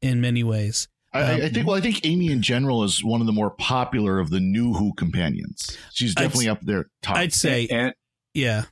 in 0.02 0.22
many 0.22 0.44
ways. 0.44 0.88
I, 1.14 1.20
I- 1.22 1.34
I 1.46 1.50
think. 1.50 1.68
Well, 1.68 1.76
I 1.76 1.82
think 1.82 2.06
Amy 2.06 2.32
in 2.32 2.42
general 2.42 2.84
is 2.84 3.04
one 3.04 3.22
of 3.22 3.28
the 3.28 3.34
more 3.34 3.52
popular 3.52 4.20
of 4.20 4.30
the 4.30 4.40
new 4.40 4.74
Who 4.74 4.94
companions. 4.96 5.78
She's 5.94 6.14
I'd 6.18 6.24
definitely 6.24 6.50
up 6.50 6.62
there 6.62 6.86
top. 7.02 7.18
I'd 7.18 7.34
say, 7.34 7.68
And 7.70 7.94
yeah, 8.34 8.64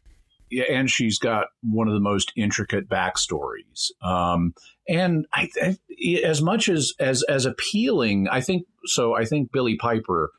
yeah, 0.50 0.64
and 0.70 0.90
she's 0.90 1.20
got 1.20 1.48
one 1.62 1.88
of 1.88 1.94
the 1.94 2.00
most 2.00 2.32
intricate 2.36 2.90
backstories. 2.90 3.92
Um, 4.02 4.54
and 4.90 5.26
I, 5.34 5.50
I, 5.62 5.78
as 6.24 6.42
much 6.42 6.68
as 6.68 6.94
as 7.00 7.24
as 7.24 7.46
appealing, 7.46 8.28
I 8.28 8.42
think 8.42 8.66
so. 8.86 9.16
I 9.16 9.26
think 9.26 9.52
Billie 9.52 9.78
Piper 9.78 10.32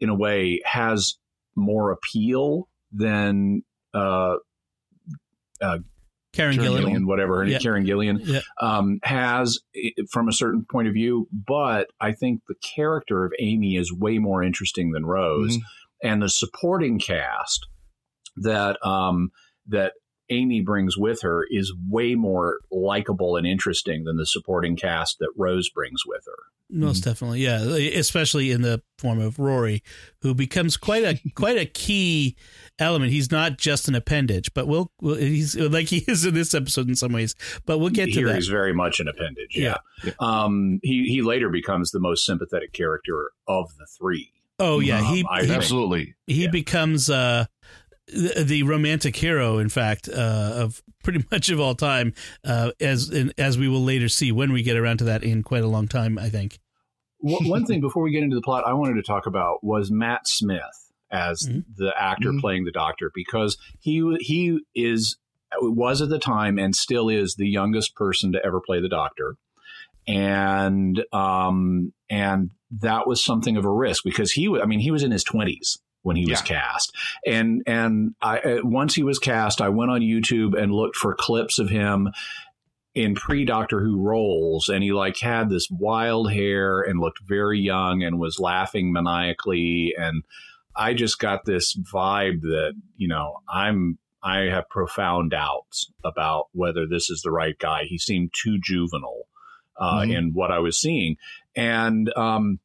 in 0.00 0.08
a 0.08 0.14
way, 0.14 0.60
has 0.64 1.16
more 1.54 1.90
appeal 1.90 2.68
than 2.92 3.62
uh, 3.94 4.36
uh, 5.60 5.78
Karen 6.32 6.54
Karen 6.54 6.56
Gillan. 6.56 6.80
Gillian, 6.80 7.06
whatever, 7.06 7.44
Yeah. 7.44 7.58
Karen 7.58 7.86
Gillian 7.86 8.20
Yeah. 8.22 8.40
um, 8.60 8.98
has 9.02 9.58
from 10.10 10.28
a 10.28 10.32
certain 10.32 10.66
point 10.70 10.86
of 10.88 10.94
view. 10.94 11.28
But 11.32 11.88
I 12.00 12.12
think 12.12 12.42
the 12.46 12.56
character 12.76 13.24
of 13.24 13.32
Amy 13.38 13.76
is 13.76 13.92
way 13.92 14.18
more 14.18 14.42
interesting 14.42 14.92
than 14.92 15.06
Rose, 15.06 15.56
and 16.02 16.22
the 16.22 16.28
supporting 16.28 16.98
cast 16.98 17.66
that 18.36 18.76
um, 18.86 19.30
that 19.66 19.94
Amy 20.28 20.60
brings 20.60 20.96
with 20.98 21.22
her 21.22 21.46
is 21.50 21.72
way 21.88 22.14
more 22.16 22.58
likable 22.70 23.36
and 23.36 23.46
interesting 23.46 24.04
than 24.04 24.16
the 24.18 24.26
supporting 24.26 24.76
cast 24.76 25.18
that 25.20 25.30
Rose 25.36 25.70
brings 25.70 26.02
with 26.04 26.24
her. 26.26 26.42
Most 26.68 27.04
definitely, 27.04 27.40
yeah. 27.40 27.60
Especially 27.98 28.50
in 28.50 28.62
the 28.62 28.82
form 28.98 29.20
of 29.20 29.38
Rory, 29.38 29.82
who 30.22 30.34
becomes 30.34 30.76
quite 30.76 31.04
a 31.04 31.20
quite 31.34 31.58
a 31.58 31.66
key 31.66 32.36
element. 32.78 33.12
He's 33.12 33.30
not 33.30 33.56
just 33.58 33.86
an 33.88 33.94
appendage, 33.94 34.52
but 34.52 34.66
we'll, 34.66 34.90
we'll 35.00 35.14
he's 35.16 35.56
like 35.56 35.86
he 35.88 35.98
is 36.08 36.24
in 36.24 36.34
this 36.34 36.54
episode 36.54 36.88
in 36.88 36.96
some 36.96 37.12
ways. 37.12 37.34
But 37.66 37.78
we'll 37.78 37.90
get 37.90 38.06
to 38.06 38.12
Here 38.12 38.26
that. 38.28 38.34
he's 38.34 38.48
very 38.48 38.74
much 38.74 38.98
an 38.98 39.06
appendage. 39.08 39.56
Yeah. 39.56 39.76
Um, 40.18 40.80
he 40.82 41.04
he 41.04 41.22
later 41.22 41.48
becomes 41.50 41.92
the 41.92 42.00
most 42.00 42.24
sympathetic 42.24 42.72
character 42.72 43.30
of 43.46 43.70
the 43.78 43.86
three. 43.86 44.32
Oh 44.58 44.80
yeah, 44.80 45.02
he 45.12 45.20
Um, 45.20 45.26
I 45.30 45.44
he, 45.44 45.52
Absolutely. 45.52 46.14
he 46.26 46.44
yeah. 46.44 46.50
becomes 46.50 47.10
uh, 47.10 47.44
the, 48.08 48.44
the 48.44 48.62
romantic 48.62 49.16
hero. 49.16 49.58
In 49.58 49.68
fact, 49.68 50.08
uh, 50.08 50.52
of 50.56 50.82
pretty 51.02 51.24
much 51.30 51.48
of 51.48 51.60
all 51.60 51.74
time, 51.74 52.12
uh, 52.44 52.72
as 52.80 53.10
in, 53.10 53.32
as 53.38 53.58
we 53.58 53.68
will 53.68 53.82
later 53.82 54.08
see 54.08 54.32
when 54.32 54.52
we 54.52 54.62
get 54.62 54.76
around 54.76 54.98
to 54.98 55.04
that 55.04 55.22
in 55.24 55.42
quite 55.42 55.62
a 55.64 55.68
long 55.68 55.88
time. 55.88 56.18
I 56.18 56.28
think. 56.28 56.58
One 57.18 57.48
one 57.48 57.64
thing 57.64 57.80
before 57.80 58.02
we 58.02 58.10
get 58.12 58.22
into 58.22 58.36
the 58.36 58.42
plot, 58.42 58.64
I 58.66 58.74
wanted 58.74 58.94
to 58.94 59.02
talk 59.02 59.26
about 59.26 59.64
was 59.64 59.90
Matt 59.90 60.28
Smith 60.28 60.60
as 61.10 61.40
Mhm. 61.48 61.64
the 61.76 61.92
actor 61.98 62.30
Mhm. 62.32 62.40
playing 62.40 62.64
the 62.64 62.72
Doctor 62.72 63.10
because 63.14 63.56
he 63.80 64.16
he 64.20 64.58
is 64.74 65.16
was 65.62 66.02
at 66.02 66.08
the 66.10 66.18
time 66.18 66.58
and 66.58 66.74
still 66.76 67.08
is 67.08 67.36
the 67.36 67.48
youngest 67.48 67.94
person 67.94 68.32
to 68.32 68.44
ever 68.44 68.60
play 68.60 68.80
the 68.80 68.88
Doctor, 68.88 69.36
and 70.06 71.02
um 71.12 71.92
and 72.10 72.50
that 72.80 73.06
was 73.06 73.24
something 73.24 73.56
of 73.56 73.64
a 73.64 73.72
risk 73.72 74.02
because 74.04 74.32
he 74.32 74.48
wa- 74.48 74.60
I 74.60 74.66
mean 74.66 74.80
he 74.80 74.90
was 74.90 75.02
in 75.02 75.10
his 75.10 75.24
twenties 75.24 75.78
when 76.06 76.16
he 76.16 76.24
was 76.30 76.40
cast 76.42 76.94
and 77.26 77.62
and 77.66 78.14
I 78.22 78.38
uh, 78.38 78.58
once 78.62 78.94
he 78.94 79.02
was 79.02 79.18
cast 79.18 79.60
I 79.60 79.68
went 79.70 79.90
on 79.90 80.00
YouTube 80.00 80.56
and 80.56 80.72
looked 80.72 80.96
for 80.96 81.14
clips 81.14 81.58
of 81.58 81.68
him 81.68 82.10
in 82.94 83.14
pre 83.14 83.44
Doctor 83.44 83.82
Who 83.82 84.00
roles, 84.00 84.68
and 84.70 84.82
he 84.82 84.90
like 84.92 85.18
had 85.18 85.50
this 85.50 85.68
wild 85.70 86.32
hair 86.32 86.80
and 86.80 86.98
looked 86.98 87.20
very 87.28 87.60
young 87.60 88.02
and 88.02 88.18
was 88.18 88.40
laughing 88.40 88.90
maniacally, 88.90 89.92
and 89.98 90.24
I 90.74 90.94
just 90.94 91.18
got 91.18 91.44
this 91.44 91.76
vibe 91.76 92.40
that 92.40 92.72
you 92.96 93.06
know 93.08 93.40
I'm 93.48 93.98
I 94.22 94.44
have 94.44 94.70
profound 94.70 95.30
doubts 95.32 95.92
about 96.04 96.46
whether 96.52 96.86
this 96.86 97.10
is 97.10 97.20
the 97.20 97.30
right 97.30 97.58
guy. 97.58 97.84
He 97.84 97.98
seemed 97.98 98.32
too 98.32 98.58
juvenile 98.62 99.28
uh, 99.78 100.00
Mhm. 100.00 100.16
in 100.16 100.30
what 100.32 100.50
I 100.50 100.60
was 100.60 100.80
seeing, 100.80 101.16
and 101.54 102.10
um, 102.16 102.60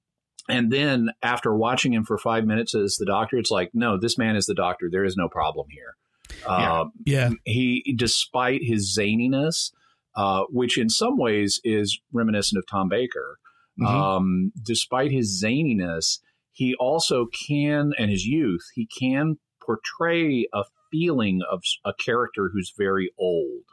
and 0.51 0.71
then 0.71 1.09
after 1.23 1.55
watching 1.55 1.93
him 1.93 2.03
for 2.03 2.17
five 2.17 2.45
minutes 2.45 2.75
as 2.75 2.97
the 2.97 3.05
Doctor, 3.05 3.37
it's 3.37 3.51
like 3.51 3.71
no, 3.73 3.97
this 3.97 4.17
man 4.17 4.35
is 4.35 4.45
the 4.45 4.53
Doctor. 4.53 4.89
There 4.91 5.05
is 5.05 5.15
no 5.17 5.27
problem 5.29 5.67
here. 5.71 5.95
Yeah. 6.39 6.73
Uh, 6.81 6.85
Yeah, 7.05 7.29
he 7.45 7.95
despite 7.97 8.61
his 8.63 8.95
zaniness 8.97 9.71
uh, 10.15 10.43
which 10.49 10.77
in 10.77 10.89
some 10.89 11.17
ways 11.17 11.61
is 11.63 11.99
reminiscent 12.11 12.57
of 12.59 12.65
tom 12.67 12.89
baker 12.89 13.37
Mhm. 13.79 13.87
um, 13.87 14.51
despite 14.61 15.11
his 15.11 15.41
zaniness 15.43 16.19
he 16.51 16.75
also 16.75 17.27
can 17.47 17.93
and 17.97 18.11
his 18.11 18.25
youth 18.25 18.65
he 18.75 18.85
can 18.99 19.37
portray 19.65 20.45
a 20.53 20.63
feeling 20.91 21.41
of 21.49 21.63
a 21.85 21.93
character 21.93 22.49
who's 22.51 22.73
very 22.77 23.11
old 23.17 23.63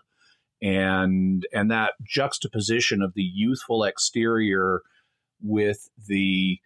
and 0.62 1.46
and 1.52 1.70
that 1.70 1.94
juxtaposition 2.04 3.02
of 3.02 3.14
the 3.14 3.22
youthful 3.22 3.84
exterior 3.84 4.82
with 5.42 5.88
the 6.06 6.58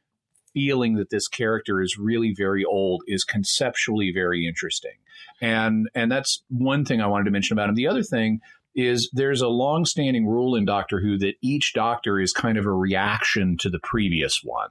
feeling 0.54 0.94
that 0.96 1.10
this 1.10 1.28
character 1.28 1.80
is 1.80 1.98
really 1.98 2.34
very 2.36 2.64
old 2.64 3.02
is 3.06 3.24
conceptually 3.24 4.12
very 4.12 4.46
interesting. 4.46 4.96
And 5.40 5.88
and 5.94 6.10
that's 6.10 6.42
one 6.48 6.84
thing 6.84 7.00
i 7.00 7.06
wanted 7.06 7.24
to 7.24 7.30
mention 7.30 7.54
about 7.54 7.68
him. 7.68 7.74
The 7.74 7.88
other 7.88 8.02
thing 8.02 8.40
is 8.74 9.10
there's 9.12 9.42
a 9.42 9.48
long-standing 9.48 10.26
rule 10.26 10.54
in 10.56 10.64
doctor 10.64 11.00
who 11.00 11.18
that 11.18 11.34
each 11.42 11.74
doctor 11.74 12.18
is 12.18 12.32
kind 12.32 12.56
of 12.56 12.64
a 12.64 12.72
reaction 12.72 13.56
to 13.58 13.68
the 13.68 13.78
previous 13.80 14.40
one. 14.42 14.70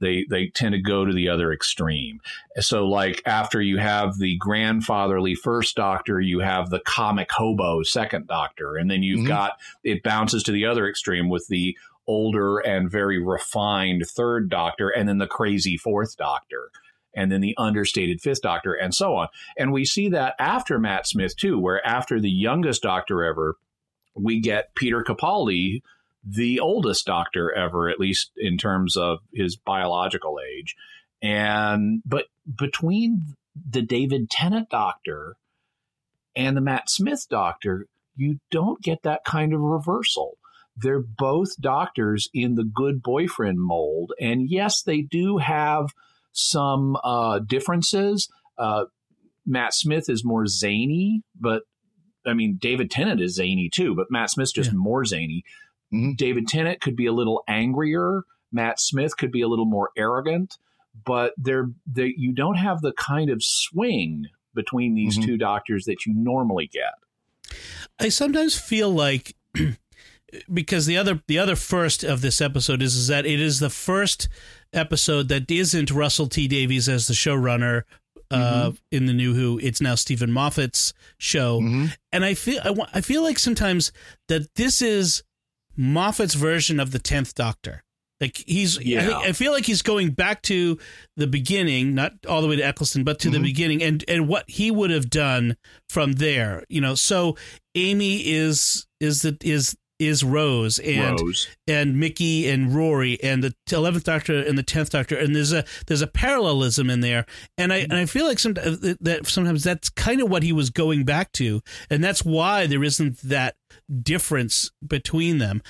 They 0.00 0.24
they 0.30 0.48
tend 0.48 0.72
to 0.74 0.80
go 0.80 1.04
to 1.04 1.12
the 1.12 1.28
other 1.28 1.52
extreme. 1.52 2.20
So 2.60 2.86
like 2.88 3.20
after 3.26 3.60
you 3.60 3.78
have 3.78 4.18
the 4.18 4.36
grandfatherly 4.38 5.34
first 5.34 5.76
doctor 5.76 6.20
you 6.20 6.40
have 6.40 6.70
the 6.70 6.80
comic 6.80 7.30
hobo 7.30 7.82
second 7.82 8.26
doctor 8.26 8.76
and 8.76 8.90
then 8.90 9.02
you've 9.02 9.24
Mhm. 9.24 9.28
got 9.28 9.52
it 9.84 10.02
bounces 10.02 10.42
to 10.44 10.52
the 10.52 10.64
other 10.64 10.88
extreme 10.88 11.28
with 11.28 11.46
the 11.48 11.76
older 12.06 12.58
and 12.58 12.90
very 12.90 13.22
refined 13.22 14.04
third 14.06 14.48
doctor 14.48 14.88
and 14.88 15.08
then 15.08 15.18
the 15.18 15.26
crazy 15.26 15.76
fourth 15.76 16.16
doctor 16.16 16.70
and 17.14 17.32
then 17.32 17.40
the 17.40 17.54
understated 17.56 18.20
fifth 18.20 18.42
doctor 18.42 18.74
and 18.74 18.94
so 18.94 19.16
on. 19.16 19.28
And 19.56 19.72
we 19.72 19.84
see 19.84 20.08
that 20.10 20.34
after 20.38 20.78
matt 20.78 21.06
smith 21.06 21.36
too 21.36 21.58
where 21.58 21.84
after 21.86 22.20
the 22.20 22.30
youngest 22.30 22.82
doctor 22.82 23.24
ever 23.24 23.56
we 24.14 24.40
get 24.40 24.74
peter 24.74 25.02
capaldi 25.02 25.82
the 26.24 26.60
oldest 26.60 27.06
doctor 27.06 27.52
ever 27.52 27.88
at 27.88 28.00
least 28.00 28.32
in 28.36 28.58
terms 28.58 28.96
of 28.96 29.20
his 29.32 29.56
biological 29.56 30.38
age. 30.40 30.76
And 31.22 32.02
but 32.04 32.26
between 32.56 33.34
the 33.68 33.82
david 33.82 34.30
tennant 34.30 34.68
doctor 34.68 35.36
and 36.36 36.56
the 36.56 36.60
matt 36.60 36.90
smith 36.90 37.26
doctor 37.28 37.86
you 38.16 38.38
don't 38.50 38.82
get 38.82 39.02
that 39.02 39.24
kind 39.24 39.52
of 39.52 39.60
reversal 39.60 40.36
they're 40.76 41.00
both 41.00 41.56
doctors 41.60 42.28
in 42.34 42.54
the 42.54 42.64
good 42.64 43.02
boyfriend 43.02 43.58
mold 43.60 44.12
and 44.20 44.50
yes 44.50 44.82
they 44.82 45.00
do 45.00 45.38
have 45.38 45.86
some 46.32 46.96
uh, 47.02 47.38
differences 47.38 48.28
uh, 48.58 48.84
matt 49.46 49.72
smith 49.74 50.08
is 50.08 50.24
more 50.24 50.46
zany 50.46 51.22
but 51.40 51.62
i 52.26 52.32
mean 52.34 52.56
david 52.60 52.90
tennant 52.90 53.20
is 53.20 53.34
zany 53.36 53.68
too 53.72 53.94
but 53.94 54.06
matt 54.10 54.30
smith's 54.30 54.52
just 54.52 54.70
Yeah. 54.72 54.78
more 54.78 55.04
zany 55.04 55.42
Mhm. 55.92 56.16
david 56.16 56.46
tennant 56.48 56.80
could 56.80 56.96
be 56.96 57.06
a 57.06 57.12
little 57.12 57.42
angrier 57.48 58.22
matt 58.52 58.80
smith 58.80 59.16
could 59.16 59.30
be 59.30 59.40
a 59.40 59.48
little 59.48 59.66
more 59.66 59.90
arrogant 59.96 60.58
but 61.04 61.32
they're 61.36 61.70
they 61.86 62.12
you 62.16 62.32
don't 62.32 62.56
have 62.56 62.80
the 62.80 62.92
kind 62.92 63.30
of 63.30 63.42
swing 63.42 64.26
between 64.54 64.94
these 64.94 65.16
Mhm. 65.18 65.24
two 65.24 65.36
doctors 65.36 65.84
that 65.84 66.04
you 66.06 66.12
normally 66.14 66.66
get 66.66 66.94
I 68.00 68.08
sometimes 68.10 68.58
feel 68.58 68.90
like 68.90 69.36
because 70.52 70.86
the 70.86 70.96
other 70.96 71.22
the 71.28 71.38
other 71.38 71.56
first 71.56 72.02
of 72.04 72.20
this 72.20 72.40
episode 72.40 72.82
is 72.82 72.96
is 72.96 73.06
that 73.08 73.26
it 73.26 73.40
is 73.40 73.60
the 73.60 73.70
first 73.70 74.28
episode 74.72 75.28
that 75.28 75.50
isn't 75.50 75.90
Russell 75.90 76.26
T 76.28 76.48
Davies 76.48 76.88
as 76.88 77.06
the 77.06 77.14
showrunner 77.14 77.82
uh, 78.30 78.72
in 78.90 79.06
the 79.06 79.12
new 79.12 79.34
Who. 79.34 79.58
It's 79.62 79.80
now 79.80 79.94
Steven 79.94 80.32
Moffat's 80.32 80.92
show, 81.18 81.60
Mhm. 81.60 81.94
and 82.12 82.24
I 82.24 82.34
feel 82.34 82.60
I, 82.64 82.74
I 82.94 83.00
feel 83.00 83.22
like 83.22 83.38
sometimes 83.38 83.92
that 84.28 84.54
this 84.56 84.82
is 84.82 85.22
Moffat's 85.76 86.34
version 86.34 86.80
of 86.80 86.90
the 86.90 86.98
tenth 86.98 87.34
Doctor. 87.34 87.82
Like 88.20 88.42
he's, 88.46 88.78
I, 88.78 88.82
Yeah. 88.82 89.06
think, 89.06 89.18
I 89.26 89.32
feel 89.32 89.52
like 89.52 89.66
he's 89.66 89.82
going 89.82 90.12
back 90.12 90.40
to 90.44 90.78
the 91.18 91.26
beginning, 91.26 91.94
not 91.94 92.14
all 92.26 92.40
the 92.40 92.48
way 92.48 92.56
to 92.56 92.64
Eccleston, 92.64 93.04
but 93.04 93.18
to 93.20 93.30
the 93.30 93.36
Mhm. 93.38 93.42
beginning, 93.42 93.82
and 93.82 94.04
and 94.08 94.26
what 94.26 94.44
he 94.48 94.70
would 94.70 94.90
have 94.90 95.10
done 95.10 95.56
from 95.90 96.12
there. 96.14 96.64
You 96.70 96.80
know, 96.80 96.94
so 96.94 97.36
Amy 97.74 98.26
is 98.26 98.86
is 99.00 99.20
the 99.22 99.36
is 99.42 99.76
is 99.98 100.22
Rose 100.22 100.78
and 100.78 101.20
rose 101.20 101.48
and 101.66 101.98
Mickey 101.98 102.48
and 102.48 102.74
Rory 102.74 103.18
and 103.22 103.42
the 103.42 103.54
eleventh 103.72 104.04
Doctor 104.04 104.38
and 104.38 104.58
the 104.58 104.62
tenth 104.62 104.90
Doctor, 104.90 105.16
and 105.16 105.34
there's 105.34 105.52
a 105.52 105.64
there's 105.86 106.02
a 106.02 106.06
parallelism 106.06 106.90
in 106.90 107.00
there, 107.00 107.26
and 107.56 107.72
I 107.72 107.78
and 107.78 107.94
I 107.94 108.06
feel 108.06 108.26
like 108.26 108.38
some 108.38 108.52
uh, 108.52 108.94
that 109.00 109.26
sometimes 109.26 109.64
that's 109.64 109.88
kind 109.88 110.20
of 110.20 110.30
what 110.30 110.42
he 110.42 110.52
was 110.52 110.70
going 110.70 111.04
back 111.04 111.32
to, 111.32 111.62
and 111.90 112.02
that's 112.02 112.24
why 112.24 112.66
there 112.66 112.84
isn't 112.84 113.18
that 113.22 113.56
difference 114.02 114.70
between 114.86 115.38
them. 115.38 115.62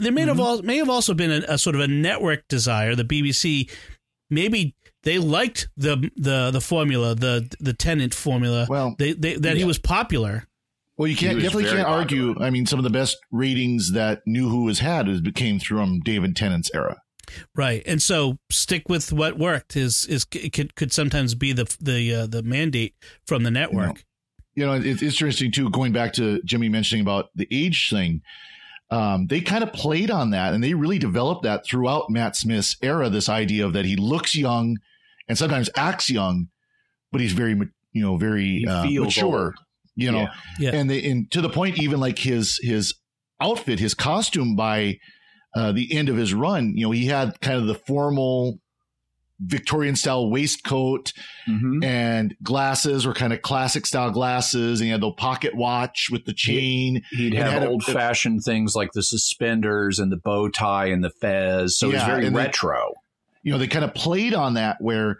There 0.00 0.12
may 0.12 0.22
have 0.22 0.36
mm-hmm. 0.36 0.40
al- 0.40 0.62
may 0.62 0.78
have 0.78 0.90
also 0.90 1.14
been 1.14 1.30
a, 1.30 1.44
a 1.48 1.58
sort 1.58 1.76
of 1.76 1.82
a 1.82 1.88
network 1.88 2.48
desire. 2.48 2.94
The 2.94 3.04
BBC 3.04 3.70
maybe 4.30 4.74
they 5.02 5.18
liked 5.18 5.68
the 5.76 6.10
the 6.16 6.50
the 6.50 6.60
formula, 6.60 7.14
the 7.14 7.54
the 7.60 7.72
Tennant 7.72 8.14
formula. 8.14 8.66
Well, 8.68 8.94
they, 8.98 9.12
they 9.12 9.36
that 9.36 9.56
he 9.56 9.64
was 9.64 9.78
popular. 9.78 10.46
Well, 10.96 11.08
you 11.08 11.16
can't 11.16 11.40
definitely 11.40 11.70
can't 11.70 11.86
argue. 11.86 12.36
I 12.38 12.50
mean, 12.50 12.66
some 12.66 12.78
of 12.78 12.84
the 12.84 12.90
best 12.90 13.16
ratings 13.32 13.92
that 13.92 14.22
New 14.26 14.48
Who 14.48 14.68
has 14.68 14.78
had 14.78 15.08
is 15.08 15.22
came 15.34 15.58
from 15.58 16.00
David 16.00 16.36
Tennant's 16.36 16.70
era. 16.72 17.02
Right, 17.56 17.82
and 17.86 18.00
so 18.00 18.38
stick 18.50 18.88
with 18.88 19.12
what 19.12 19.38
worked 19.38 19.76
is 19.76 20.06
is 20.06 20.24
could 20.24 20.76
could 20.76 20.92
sometimes 20.92 21.34
be 21.34 21.52
the 21.52 21.74
the 21.80 22.14
uh, 22.14 22.26
the 22.26 22.42
mandate 22.42 22.94
from 23.26 23.42
the 23.42 23.50
network. 23.50 24.04
You 24.54 24.66
know, 24.66 24.74
it's 24.74 25.02
interesting 25.02 25.50
too. 25.50 25.68
Going 25.70 25.92
back 25.92 26.12
to 26.14 26.40
Jimmy 26.44 26.68
mentioning 26.68 27.02
about 27.02 27.30
the 27.34 27.48
age 27.50 27.90
thing, 27.90 28.22
um, 28.90 29.26
they 29.26 29.40
kind 29.40 29.64
of 29.64 29.72
played 29.72 30.12
on 30.12 30.30
that, 30.30 30.54
and 30.54 30.62
they 30.62 30.74
really 30.74 30.98
developed 30.98 31.42
that 31.42 31.66
throughout 31.66 32.08
Matt 32.08 32.36
Smith's 32.36 32.76
era. 32.82 33.10
This 33.10 33.28
idea 33.28 33.66
of 33.66 33.72
that 33.72 33.84
he 33.84 33.96
looks 33.96 34.36
young 34.36 34.78
and 35.28 35.36
sometimes 35.36 35.70
acts 35.76 36.08
young, 36.08 36.48
but 37.10 37.20
he's 37.20 37.32
very 37.32 37.54
you 37.92 38.02
know 38.02 38.16
very 38.16 38.64
uh, 38.64 38.84
mature. 38.84 39.46
old. 39.46 39.54
You 39.96 40.10
know, 40.12 40.18
Yeah. 40.20 40.30
Yeah. 40.58 40.74
and 40.74 40.90
they, 40.90 41.02
and 41.08 41.30
to 41.32 41.40
the 41.40 41.48
point, 41.50 41.78
even 41.78 42.00
like 42.00 42.18
his 42.18 42.58
his 42.62 42.94
outfit, 43.40 43.78
his 43.78 43.94
costume 43.94 44.56
by 44.56 44.98
uh, 45.56 45.70
the 45.72 45.96
end 45.96 46.08
of 46.08 46.16
his 46.16 46.34
run, 46.34 46.72
you 46.76 46.86
know, 46.86 46.90
he 46.90 47.06
had 47.06 47.40
kind 47.40 47.60
of 47.60 47.66
the 47.66 47.74
formal 47.76 48.58
Victorian 49.40 49.96
style 49.96 50.30
waistcoat 50.30 51.12
Mhm. 51.48 51.84
and 51.84 52.34
glasses 52.42 53.04
were 53.06 53.14
kind 53.14 53.32
of 53.32 53.42
classic 53.42 53.84
style 53.84 54.10
glasses, 54.10 54.80
and 54.80 54.86
he 54.86 54.90
had 54.92 55.00
the 55.00 55.10
pocket 55.12 55.54
watch 55.56 56.06
with 56.10 56.24
the 56.24 56.32
chain. 56.32 57.02
He'd 57.10 57.34
It 57.34 57.38
have 57.42 57.62
old 57.64 57.84
fashioned 57.84 58.42
things 58.44 58.74
like 58.76 58.90
the 58.94 59.02
suspenders 59.02 59.98
and 59.98 60.10
the 60.12 60.16
bow 60.16 60.48
tie 60.48 60.86
and 60.86 61.02
the 61.04 61.10
fez. 61.10 61.76
So 61.78 61.88
it's 61.88 61.96
Yeah, 61.98 62.06
very 62.06 62.26
and 62.26 62.36
then- 62.36 62.44
retro. 62.46 62.94
You 63.42 63.52
know, 63.52 63.58
they 63.58 63.66
kind 63.66 63.84
of 63.84 63.92
played 63.92 64.34
on 64.34 64.54
that 64.54 64.76
where 64.80 65.18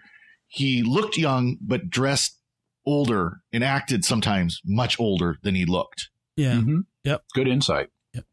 he 0.48 0.82
looked 0.82 1.18
young 1.18 1.58
but 1.60 1.90
dressed 1.90 2.38
older 2.86 3.40
and 3.52 3.64
acted 3.64 4.04
sometimes 4.04 4.60
much 4.64 4.98
older 5.00 5.38
than 5.42 5.54
he 5.54 5.64
looked. 5.64 6.10
Yeah. 6.36 6.54
Mhm. 6.54 6.84
Yep. 7.04 7.24
Good 7.34 7.48
insight. 7.48 7.88
Yep. 8.14 8.24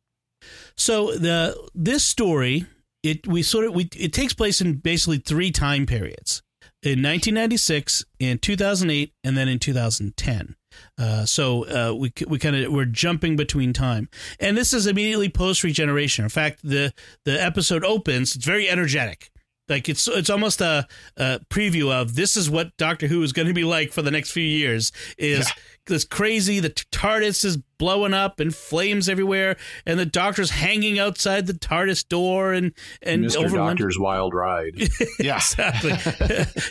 So 0.75 1.15
the 1.17 1.69
this 1.73 2.03
story 2.05 2.65
it 3.03 3.25
we 3.27 3.43
sort 3.43 3.65
of 3.65 3.73
we 3.75 3.89
it 3.95 4.13
takes 4.13 4.33
place 4.33 4.61
in 4.61 4.73
basically 4.77 5.17
three 5.17 5.51
time 5.51 5.85
periods 5.85 6.41
in 6.83 7.01
1996 7.01 8.05
in 8.19 8.37
2008 8.39 9.13
and 9.23 9.37
then 9.37 9.47
in 9.47 9.59
2010 9.59 10.55
uh, 10.97 11.25
so 11.25 11.65
uh, 11.67 11.93
we 11.93 12.11
we 12.27 12.39
kind 12.39 12.55
of 12.55 12.71
we're 12.71 12.85
jumping 12.85 13.35
between 13.35 13.73
time 13.73 14.09
and 14.39 14.57
this 14.57 14.73
is 14.73 14.87
immediately 14.87 15.29
post 15.29 15.63
regeneration 15.63 16.23
in 16.25 16.29
fact 16.29 16.59
the 16.63 16.93
the 17.25 17.41
episode 17.41 17.83
opens 17.83 18.35
it's 18.35 18.45
very 18.45 18.67
energetic 18.69 19.31
like 19.69 19.87
it's 19.87 20.07
it's 20.07 20.29
almost 20.29 20.61
a, 20.61 20.87
a 21.17 21.39
preview 21.49 21.91
of 21.91 22.15
this 22.15 22.35
is 22.35 22.49
what 22.49 22.75
Doctor 22.77 23.07
Who 23.07 23.23
is 23.23 23.31
going 23.31 23.47
to 23.47 23.53
be 23.53 23.63
like 23.63 23.91
for 23.91 24.01
the 24.01 24.11
next 24.11 24.31
few 24.31 24.43
years 24.43 24.91
is 25.17 25.49
this 25.87 26.03
crazy 26.03 26.59
the 26.59 26.69
TARDIS 26.69 27.43
is 27.45 27.57
blowing 27.79 28.13
up 28.13 28.39
and 28.39 28.53
flames 28.53 29.09
everywhere 29.09 29.55
and 29.85 29.97
the 29.99 30.05
doctor's 30.05 30.51
hanging 30.51 30.99
outside 30.99 31.47
the 31.47 31.53
TARDIS 31.53 32.07
door 32.07 32.53
and 32.53 32.73
and 33.01 33.25
Mr. 33.25 33.37
over 33.37 33.57
London- 33.57 33.77
Doctor's 33.77 33.97
Wild 33.99 34.33
Ride. 34.33 34.75
Yeah. 35.19 35.37
exactly. 35.37 35.91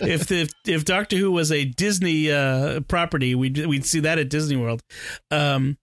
if 0.08 0.26
the 0.26 0.50
if 0.66 0.84
Doctor 0.84 1.16
Who 1.16 1.30
was 1.32 1.50
a 1.50 1.64
Disney 1.64 2.30
uh, 2.30 2.80
property, 2.80 3.34
we'd 3.34 3.66
we'd 3.66 3.86
see 3.86 4.00
that 4.00 4.18
at 4.18 4.28
Disney 4.28 4.56
World. 4.56 4.82
Um, 5.30 5.78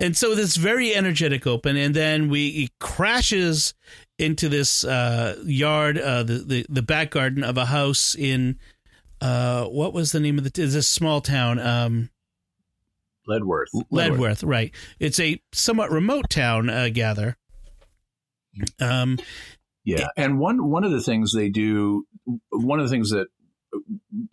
and 0.00 0.14
so 0.16 0.34
this 0.34 0.56
very 0.56 0.94
energetic 0.94 1.46
open, 1.46 1.76
and 1.76 1.94
then 1.94 2.28
we 2.28 2.48
it 2.48 2.70
crashes 2.80 3.72
into 4.18 4.48
this 4.48 4.84
uh, 4.84 5.36
yard, 5.44 5.98
uh, 5.98 6.22
the, 6.22 6.38
the 6.38 6.66
the 6.68 6.82
back 6.82 7.10
garden 7.10 7.44
of 7.44 7.56
a 7.56 7.66
house 7.66 8.14
in 8.14 8.58
uh, 9.20 9.64
what 9.64 9.92
was 9.92 10.12
the 10.12 10.20
name 10.20 10.38
of 10.38 10.44
the 10.44 10.62
is 10.62 10.74
this 10.74 10.88
small 10.88 11.20
town? 11.20 11.58
Um, 11.58 12.10
Leadworth. 13.26 13.70
Leadworth, 13.90 14.44
right? 14.44 14.72
It's 15.00 15.18
a 15.18 15.40
somewhat 15.52 15.90
remote 15.90 16.30
town. 16.30 16.70
Uh, 16.70 16.88
gather. 16.92 17.36
Um, 18.80 19.18
Yeah, 19.86 20.08
and 20.16 20.40
one 20.40 20.68
one 20.68 20.82
of 20.82 20.90
the 20.90 21.00
things 21.00 21.32
they 21.32 21.48
do, 21.48 22.06
one 22.50 22.80
of 22.80 22.86
the 22.86 22.90
things 22.90 23.10
that 23.10 23.28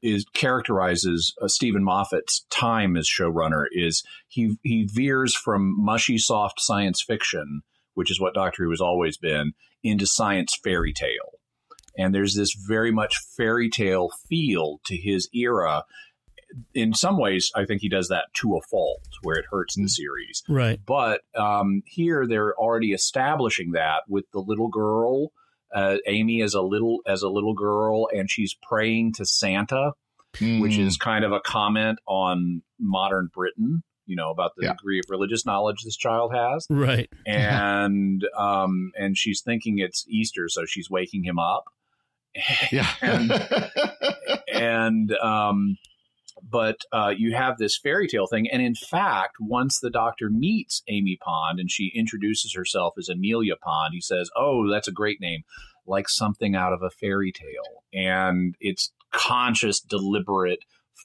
is 0.01 0.25
characterizes 0.33 1.35
uh, 1.41 1.47
Steven 1.47 1.83
Moffat's 1.83 2.45
time 2.49 2.97
as 2.97 3.07
showrunner 3.07 3.65
is 3.71 4.03
he 4.27 4.57
he 4.63 4.89
veers 4.91 5.35
from 5.35 5.75
mushy 5.77 6.17
soft 6.17 6.59
science 6.59 7.03
fiction, 7.05 7.61
which 7.93 8.09
is 8.09 8.19
what 8.19 8.33
Doctor 8.33 8.63
Who 8.63 8.71
has 8.71 8.81
always 8.81 9.17
been, 9.17 9.53
into 9.83 10.05
science 10.05 10.57
fairy 10.63 10.93
tale. 10.93 11.39
And 11.97 12.13
there's 12.15 12.33
this 12.35 12.53
very 12.67 12.91
much 12.91 13.17
fairy 13.37 13.69
tale 13.69 14.09
feel 14.29 14.79
to 14.85 14.97
his 14.97 15.29
era. 15.33 15.83
In 16.73 16.93
some 16.93 17.17
ways, 17.17 17.51
I 17.55 17.65
think 17.65 17.81
he 17.81 17.89
does 17.89 18.07
that 18.09 18.25
to 18.35 18.55
a 18.55 18.61
fault, 18.69 19.01
where 19.23 19.37
it 19.37 19.45
hurts 19.51 19.75
in 19.77 19.83
the 19.83 19.89
series. 19.89 20.43
right. 20.47 20.79
But 20.85 21.21
um, 21.35 21.81
here 21.85 22.25
they're 22.27 22.55
already 22.55 22.93
establishing 22.93 23.71
that 23.71 24.03
with 24.07 24.25
the 24.33 24.39
little 24.39 24.69
girl, 24.69 25.29
uh, 25.73 25.97
Amy 26.07 26.41
as 26.43 26.53
a 26.53 26.61
little 26.61 26.99
as 27.07 27.23
a 27.23 27.29
little 27.29 27.55
girl, 27.55 28.07
and 28.13 28.29
she's 28.29 28.55
praying 28.61 29.13
to 29.13 29.25
Santa, 29.25 29.93
which 30.39 30.73
Mm. 30.73 30.85
is 30.87 30.97
kind 30.97 31.25
of 31.25 31.31
a 31.31 31.39
comment 31.39 31.97
on 32.07 32.61
modern 32.79 33.29
Britain. 33.33 33.83
You 34.05 34.15
know 34.15 34.31
about 34.31 34.51
the 34.57 34.63
Yeah. 34.65 34.73
degree 34.73 34.99
of 34.99 35.05
religious 35.09 35.45
knowledge 35.45 35.83
this 35.83 35.95
child 35.97 36.33
has, 36.33 36.65
Right. 36.69 37.09
and 37.25 38.21
um, 38.37 38.91
and 38.99 39.17
she's 39.17 39.41
thinking 39.41 39.79
it's 39.79 40.05
Easter, 40.09 40.47
so 40.49 40.65
she's 40.65 40.89
waking 40.89 41.23
him 41.23 41.39
up, 41.39 41.63
yeah. 42.71 42.87
and 44.51 45.11
um, 45.21 45.77
but 46.49 46.77
uh, 46.91 47.13
you 47.15 47.33
have 47.35 47.57
this 47.57 47.77
fairy 47.81 48.07
tale 48.07 48.27
thing, 48.27 48.47
and 48.51 48.61
in 48.61 48.75
fact, 48.75 49.35
once 49.39 49.79
the 49.79 49.89
Doctor 49.89 50.29
meets 50.29 50.81
Amy 50.89 51.17
Pond 51.23 51.59
and 51.59 51.71
she 51.71 51.91
introduces 51.95 52.53
herself 52.53 52.93
as 52.97 53.09
Amelia 53.09 53.55
Pond, 53.55 53.91
he 53.93 54.01
says, 54.01 54.29
"Oh, 54.35 54.69
that's 54.69 54.87
a 54.87 54.91
great 54.91 55.21
name, 55.21 55.41
like 55.87 56.09
something 56.09 56.55
out 56.55 56.73
of 56.73 56.81
a 56.81 56.89
fairy 56.89 57.31
tale," 57.31 57.83
and 57.93 58.55
it's 58.59 58.91
conscious, 59.13 59.79
deliberate 59.79 60.59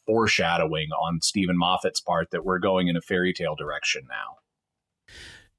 foreshadowing 0.07 0.89
on 0.91 1.21
Steven 1.21 1.57
Moffat's 1.57 2.01
part 2.01 2.31
that 2.31 2.45
we're 2.45 2.59
going 2.59 2.89
in 2.89 2.97
a 2.97 3.01
fairy 3.01 3.33
tale 3.33 3.55
direction 3.55 4.03
now. 4.09 4.39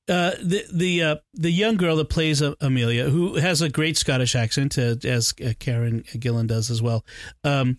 Uh, 0.09 0.31
the 0.41 0.65
the 0.73 1.03
uh, 1.03 1.15
the 1.35 1.51
young 1.51 1.77
girl 1.77 1.95
that 1.95 2.09
plays 2.09 2.41
uh, 2.41 2.55
Amelia, 2.61 3.09
who 3.09 3.35
has 3.35 3.61
a 3.61 3.69
great 3.69 3.95
Scottish 3.95 4.35
accent, 4.35 4.77
uh, 4.77 4.95
as 5.03 5.35
uh, 5.45 5.53
Karen 5.59 6.01
Gillan 6.15 6.47
does 6.47 6.71
as 6.71 6.81
well. 6.81 7.05
Um, 7.43 7.75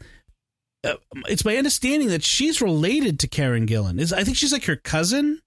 uh, 0.85 0.95
it's 1.27 1.45
my 1.45 1.57
understanding 1.57 2.09
that 2.09 2.23
she's 2.23 2.63
related 2.63 3.19
to 3.21 3.29
Karen 3.29 3.67
Gillan. 3.67 3.99
Is 3.99 4.13
I 4.13 4.23
think 4.23 4.37
she's 4.37 4.53
like 4.53 4.65
her 4.67 4.77
cousin. 4.77 5.41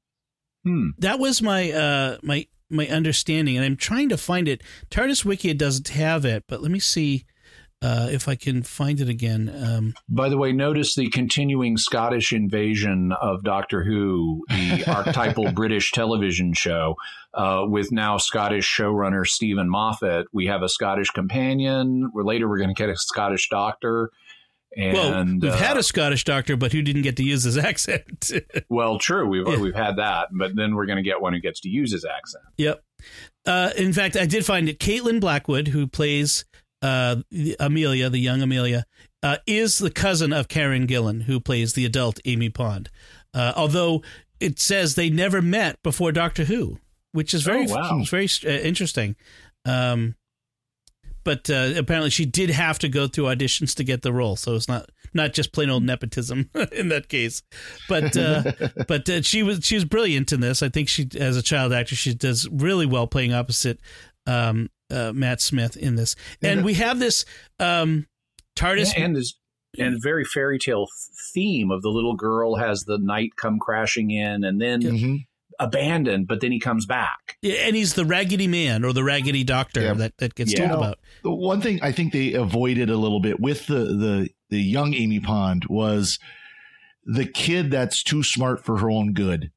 Hmm. 0.65 0.89
That 0.97 1.19
was 1.19 1.41
my 1.41 1.71
uh, 1.71 2.17
my 2.21 2.47
my 2.69 2.87
understanding, 2.87 3.55
and 3.55 3.65
I'm 3.65 3.77
trying 3.77 4.09
to 4.09 4.17
find 4.17 4.49
it. 4.49 4.61
TARDIS 4.89 5.23
Wiki 5.23 5.53
doesn't 5.53 5.89
have 5.89 6.25
it, 6.25 6.43
but 6.49 6.61
let 6.61 6.71
me 6.71 6.79
see 6.79 7.25
uh, 7.83 8.07
if 8.11 8.27
I 8.29 8.35
can 8.35 8.63
find 8.63 8.99
it 9.01 9.09
again. 9.09 9.53
Um, 9.55 9.93
By 10.07 10.29
the 10.29 10.37
way, 10.37 10.51
notice 10.53 10.95
the 10.95 11.09
continuing 11.09 11.75
Scottish 11.77 12.31
invasion 12.31 13.11
of 13.11 13.43
Doctor 13.43 13.83
Who, 13.83 14.43
the 14.49 14.83
archetypal 14.87 15.51
British 15.51 15.91
television 15.91 16.53
show, 16.53 16.95
uh, 17.33 17.65
with 17.67 17.91
now 17.91 18.17
Scottish 18.17 18.65
showrunner 18.75 19.27
Steven 19.27 19.69
Moffat. 19.69 20.27
We 20.31 20.45
have 20.47 20.61
a 20.63 20.69
Scottish 20.69 21.09
companion. 21.09 22.09
We're 22.13 22.23
later 22.23 22.47
we're 22.47 22.57
going 22.59 22.73
to 22.73 22.79
get 22.81 22.89
a 22.89 22.95
Scottish 22.95 23.49
doctor. 23.49 24.09
well, 24.77 25.23
we've 25.25 25.43
uh, 25.51 25.55
had 25.57 25.77
a 25.77 25.83
Scottish 25.83 26.23
doctor, 26.23 26.57
but 26.57 26.71
who 26.71 26.81
didn't 26.81 27.01
get 27.03 27.17
to 27.17 27.23
use 27.23 27.43
his 27.43 27.57
accent. 27.69 28.31
well, 28.69 28.97
true, 28.97 29.27
we've 29.27 29.47
Yeah. 29.47 29.59
we've 29.59 29.75
had 29.75 29.97
that, 29.97 30.29
but 30.31 30.55
then 30.55 30.73
we're 30.75 30.85
going 30.87 30.97
to 30.97 31.03
get 31.03 31.21
one 31.21 31.33
who 31.33 31.39
gets 31.39 31.59
to 31.61 31.69
use 31.69 31.91
his 31.91 32.05
accent. 32.05 32.43
Yep. 32.57 32.83
Uh, 33.45 33.71
in 33.75 33.91
fact, 33.93 34.15
I 34.15 34.25
did 34.25 34.45
find 34.45 34.69
it. 34.69 34.79
Caitlin 34.79 35.19
Blackwood, 35.19 35.67
who 35.67 35.85
plays 35.85 36.45
uh, 36.83 37.15
Amelia, 37.59 38.09
the 38.09 38.19
young 38.19 38.41
Amelia, 38.41 38.85
uh, 39.23 39.37
is 39.47 39.79
the 39.79 39.89
cousin 39.89 40.33
of 40.33 40.47
Karen 40.49 40.85
Gillan, 40.85 41.23
who 41.23 41.39
plays 41.39 41.73
the 41.73 41.85
adult 41.85 42.19
Amy 42.25 42.49
Pond. 42.49 42.89
Uh, 43.33 43.53
although 43.55 44.03
it 44.39 44.59
says 44.59 44.93
they 44.95 45.09
never 45.09 45.41
met 45.41 45.81
before 45.81 46.11
Doctor 46.11 46.43
Who, 46.43 46.77
which 47.13 47.33
is 47.33 47.43
very, 47.43 47.65
Oh, 47.69 47.73
wow. 47.73 48.03
very 48.05 48.27
uh, 48.45 48.49
interesting. 48.49 49.15
Um, 49.65 50.15
but 51.23 51.49
uh, 51.49 51.73
apparently, 51.77 52.09
she 52.09 52.25
did 52.25 52.49
have 52.49 52.77
to 52.79 52.89
go 52.89 53.07
through 53.07 53.25
auditions 53.25 53.73
to 53.75 53.85
get 53.85 54.01
the 54.01 54.11
role, 54.11 54.35
so 54.35 54.55
it's 54.55 54.67
not 54.67 54.89
not 55.13 55.31
just 55.31 55.53
plain 55.53 55.69
old 55.69 55.83
nepotism 55.83 56.49
in 56.73 56.89
that 56.89 57.07
case. 57.07 57.43
But 57.87 58.17
uh, 58.17 58.51
but 58.89 59.07
uh, 59.07 59.21
she 59.21 59.41
was 59.41 59.65
she 59.65 59.75
was 59.75 59.85
brilliant 59.85 60.33
in 60.33 60.41
this. 60.41 60.61
I 60.61 60.67
think 60.67 60.89
she, 60.89 61.07
as 61.17 61.37
a 61.37 61.41
child 61.41 61.71
actor, 61.71 61.95
she 61.95 62.13
does 62.13 62.49
really 62.51 62.85
well 62.85 63.07
playing 63.07 63.33
opposite 63.33 63.79
um, 64.27 64.69
uh, 64.91 65.11
Matt 65.13 65.41
Smith 65.41 65.75
in 65.77 65.95
this. 65.95 66.15
And 66.41 66.63
we 66.63 66.75
have 66.75 66.99
this 66.99 67.25
um, 67.59 68.07
TARDIS. 68.55 68.93
and 68.97 69.17
is 69.17 69.37
and 69.79 69.99
very 70.03 70.23
fairy 70.23 70.59
tale 70.59 70.85
theme 71.33 71.71
of 71.71 71.81
the 71.81 71.89
little 71.89 72.15
girl 72.15 72.55
has 72.57 72.83
the 72.83 72.99
night 72.99 73.31
come 73.37 73.57
crashing 73.59 74.11
in 74.11 74.43
and 74.43 74.61
then 74.61 74.81
Mhm. 74.83 75.25
abandoned, 75.59 76.27
but 76.27 76.41
then 76.41 76.51
he 76.51 76.59
comes 76.59 76.85
back. 76.85 77.37
and 77.43 77.75
he's 77.75 77.95
the 77.95 78.05
Raggedy 78.05 78.47
Man 78.47 78.85
or 78.85 78.93
the 78.93 79.03
Raggedy 79.03 79.43
Doctor 79.43 79.81
Yeah. 79.81 79.93
that, 79.93 80.17
that 80.17 80.35
gets 80.35 80.53
Yeah. 80.53 80.67
told 80.67 80.71
about. 80.79 80.99
The 81.23 81.31
one 81.33 81.59
thing 81.59 81.79
I 81.81 81.91
think 81.91 82.13
they 82.13 82.33
avoided 82.33 82.89
a 82.91 82.97
little 82.97 83.19
bit 83.19 83.39
with 83.39 83.65
the 83.67 83.79
the 83.85 84.29
the 84.49 84.61
young 84.61 84.93
Amy 84.93 85.19
Pond 85.19 85.65
was 85.67 86.19
the 87.05 87.25
kid 87.25 87.71
that's 87.71 88.03
too 88.03 88.21
smart 88.21 88.63
for 88.63 88.77
her 88.77 88.89
own 88.91 89.13
good, 89.13 89.51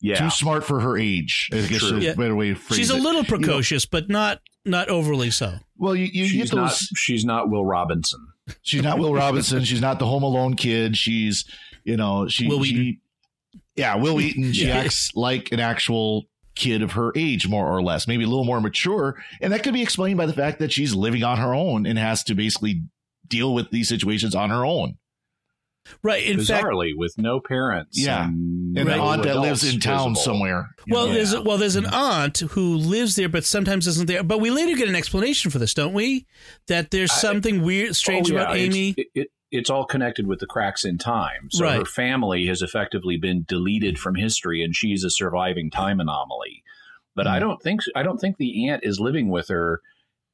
Yeah. 0.00 0.16
too 0.16 0.30
smart 0.30 0.64
for 0.64 0.80
her 0.80 0.96
age. 0.96 1.48
I 1.52 1.56
guess 1.66 1.80
True. 1.80 1.98
Yeah. 1.98 2.14
better 2.14 2.34
way 2.34 2.48
to 2.50 2.54
phrase 2.54 2.78
She's 2.78 2.90
a 2.90 2.96
it. 2.96 3.02
little 3.02 3.24
precocious, 3.24 3.84
but 3.86 4.08
not 4.08 4.40
not 4.64 4.88
overly 4.88 5.30
so. 5.30 5.54
Well, 5.76 5.94
you, 5.94 6.06
you 6.06 6.26
she's 6.26 6.50
get 6.50 6.56
not 6.56 6.72
she's 6.96 7.24
not 7.24 7.50
Will 7.50 7.64
Robinson. 7.66 8.20
She's 8.62 8.82
not 8.82 8.98
Will 8.98 9.14
Robinson. 9.14 9.64
She's 9.64 9.80
not 9.80 9.98
the 9.98 10.06
Home 10.06 10.22
Alone 10.22 10.54
kid. 10.54 10.96
She's 10.96 11.44
you 11.84 11.96
know 11.96 12.28
she. 12.28 12.46
Will 12.48 12.62
she 12.62 12.74
Wheaton. 12.76 13.00
yeah, 13.76 13.96
Wil 13.96 14.16
Wheaton. 14.16 14.52
She 14.52 14.66
Yeah. 14.66 14.78
acts 14.78 15.10
like 15.14 15.52
an 15.52 15.60
actual 15.60 16.26
kid 16.56 16.82
of 16.82 16.92
her 16.92 17.12
age, 17.16 17.48
more 17.48 17.66
or 17.66 17.82
less, 17.82 18.06
maybe 18.08 18.24
a 18.24 18.26
little 18.26 18.44
more 18.44 18.60
mature, 18.60 19.22
and 19.40 19.52
that 19.52 19.62
could 19.62 19.72
be 19.72 19.82
explained 19.82 20.18
by 20.18 20.26
the 20.26 20.32
fact 20.32 20.58
that 20.58 20.72
she's 20.72 20.94
living 20.94 21.22
on 21.22 21.38
her 21.38 21.54
own 21.54 21.86
and 21.86 21.98
has 21.98 22.22
to 22.24 22.34
basically 22.34 22.82
deal 23.28 23.54
with 23.54 23.70
these 23.70 23.88
situations 23.88 24.34
on 24.34 24.50
her 24.50 24.64
own. 24.66 24.96
Right. 26.02 26.24
In 26.24 26.40
fact, 26.42 26.66
with 26.96 27.16
no 27.18 27.40
parents. 27.40 27.98
Yeah. 27.98 28.24
and, 28.24 28.76
And 28.78 28.88
Right. 28.88 28.94
an 28.96 29.00
aunt 29.00 29.22
that 29.24 29.38
lives 29.38 29.62
in 29.64 29.80
town 29.80 30.10
visible. 30.14 30.16
somewhere. 30.16 30.70
well, 30.88 31.06
know? 31.06 31.12
there's 31.14 31.32
Yeah. 31.32 31.40
well, 31.40 31.58
there's 31.58 31.76
an 31.76 31.86
aunt 31.86 32.38
who 32.38 32.76
lives 32.76 33.16
there, 33.16 33.28
but 33.28 33.44
sometimes 33.44 33.86
isn't 33.86 34.06
there. 34.06 34.22
But 34.22 34.38
we 34.40 34.50
later 34.50 34.76
get 34.76 34.88
an 34.88 34.94
explanation 34.96 35.50
for 35.50 35.58
this, 35.58 35.74
don't 35.74 35.92
we? 35.92 36.26
That 36.68 36.90
there's 36.90 37.10
I- 37.10 37.14
something 37.16 37.62
weird, 37.62 37.96
strange 37.96 38.30
Oh, 38.30 38.34
yeah, 38.34 38.40
about 38.42 38.56
it's- 38.56 38.74
Amy. 38.74 38.94
It, 38.96 39.06
it, 39.14 39.28
it's 39.52 39.68
all 39.70 39.84
connected 39.84 40.26
with 40.28 40.38
the 40.38 40.46
cracks 40.46 40.84
in 40.84 40.96
time. 40.98 41.48
So 41.50 41.64
Right. 41.64 41.78
her 41.78 41.84
family 41.84 42.46
has 42.46 42.62
effectively 42.62 43.16
been 43.16 43.44
deleted 43.48 43.98
from 43.98 44.14
history, 44.14 44.62
and 44.62 44.76
she's 44.76 45.02
a 45.02 45.10
surviving 45.10 45.70
time 45.70 45.98
anomaly. 45.98 46.62
But 47.16 47.26
I 47.26 47.38
Hmm. 47.38 47.40
don't 47.40 47.62
think 47.62 47.80
I 47.96 48.04
don't 48.04 48.18
think 48.20 48.36
the 48.36 48.68
aunt 48.68 48.84
is 48.84 49.00
living 49.00 49.28
with 49.28 49.48
her 49.48 49.80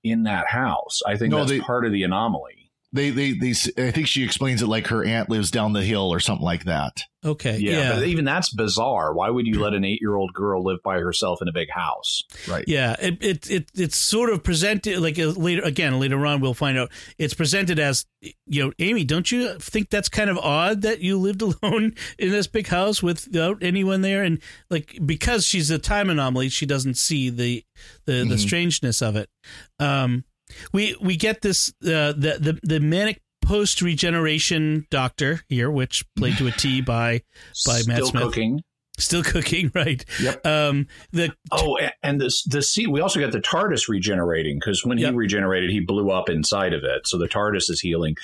in 0.04 0.24
that 0.24 0.48
house. 0.48 1.00
I 1.06 1.16
think 1.16 1.30
No, 1.32 1.38
that's 1.38 1.50
they- 1.50 1.60
part 1.60 1.86
of 1.86 1.92
the 1.92 2.02
anomaly. 2.02 2.65
They, 2.92 3.10
they, 3.10 3.32
they, 3.32 3.50
I 3.78 3.90
think 3.90 4.06
she 4.06 4.22
explains 4.24 4.62
it 4.62 4.68
like 4.68 4.86
her 4.86 5.04
aunt 5.04 5.28
lives 5.28 5.50
down 5.50 5.72
the 5.72 5.82
hill 5.82 6.12
or 6.12 6.20
something 6.20 6.44
like 6.44 6.64
that. 6.64 7.02
Okay. 7.24 7.58
Yeah, 7.58 7.72
Yeah. 7.72 7.94
but 7.96 8.06
even 8.06 8.24
that's 8.24 8.50
bizarre. 8.54 9.12
Why 9.12 9.28
would 9.28 9.46
you 9.46 9.60
let 9.60 9.74
an 9.74 9.84
eight-year-old 9.84 10.32
girl 10.32 10.62
live 10.64 10.78
by 10.84 11.00
herself 11.00 11.42
in 11.42 11.48
a 11.48 11.52
big 11.52 11.68
house? 11.70 12.22
Right. 12.48 12.64
Yeah, 12.68 12.94
it, 13.00 13.22
it 13.22 13.50
it 13.50 13.70
it's 13.74 13.96
sort 13.96 14.30
of 14.30 14.44
presented 14.44 15.00
like 15.00 15.18
uh, 15.18 15.26
later 15.30 15.62
again 15.62 15.98
later 15.98 16.24
on 16.24 16.40
we'll 16.40 16.54
find 16.54 16.78
out 16.78 16.92
it's 17.18 17.34
presented 17.34 17.80
as 17.80 18.06
you 18.46 18.64
know 18.64 18.72
Amy 18.78 19.02
don't 19.02 19.30
you 19.32 19.58
think 19.58 19.90
that's 19.90 20.08
kind 20.08 20.30
of 20.30 20.38
odd 20.38 20.82
that 20.82 21.00
you 21.00 21.18
lived 21.18 21.42
alone 21.62 21.94
in 22.18 22.30
this 22.30 22.46
big 22.46 22.68
house 22.68 23.02
without 23.02 23.58
anyone 23.60 24.02
there 24.02 24.22
and 24.22 24.40
like 24.70 24.96
because 25.04 25.44
she's 25.44 25.70
a 25.70 25.78
time 25.80 26.08
anomaly 26.08 26.48
she 26.48 26.64
doesn't 26.66 26.96
see 26.96 27.28
the 27.28 27.64
the, 28.04 28.24
the 28.24 28.36
Mhm. 28.36 28.38
strangeness 28.38 29.02
of 29.02 29.16
it. 29.16 29.28
Um, 29.80 30.24
we 30.72 30.96
we 31.00 31.16
get 31.16 31.42
this 31.42 31.70
uh, 31.84 32.12
the 32.12 32.36
the 32.40 32.60
the 32.62 32.80
manic 32.80 33.20
post 33.42 33.80
regeneration 33.82 34.86
doctor 34.90 35.40
here 35.48 35.70
which 35.70 36.04
played 36.16 36.36
to 36.38 36.46
a 36.46 36.50
T 36.52 36.80
by 36.82 37.22
By 37.66 37.80
Matt 37.86 37.98
Still 37.98 38.06
Smith. 38.06 38.22
cooking. 38.24 38.62
still 38.98 39.22
cooking 39.22 39.70
right. 39.74 40.04
Yep. 40.20 40.46
Um, 40.46 40.86
the 41.12 41.32
Oh, 41.52 41.78
and 42.02 42.20
the 42.20 42.32
the 42.46 42.62
sea. 42.62 42.86
We 42.86 43.00
also 43.00 43.20
got 43.20 43.32
the 43.32 43.40
TARDIS 43.40 43.88
regenerating 43.88 44.58
because 44.58 44.84
when 44.84 44.98
Yep. 44.98 45.10
he 45.12 45.16
regenerated, 45.16 45.70
he 45.70 45.80
blew 45.80 46.10
up 46.10 46.28
inside 46.28 46.72
of 46.72 46.82
it. 46.84 47.06
So 47.06 47.18
the 47.18 47.28
TARDIS 47.28 47.70
is 47.70 47.80
healing. 47.80 48.16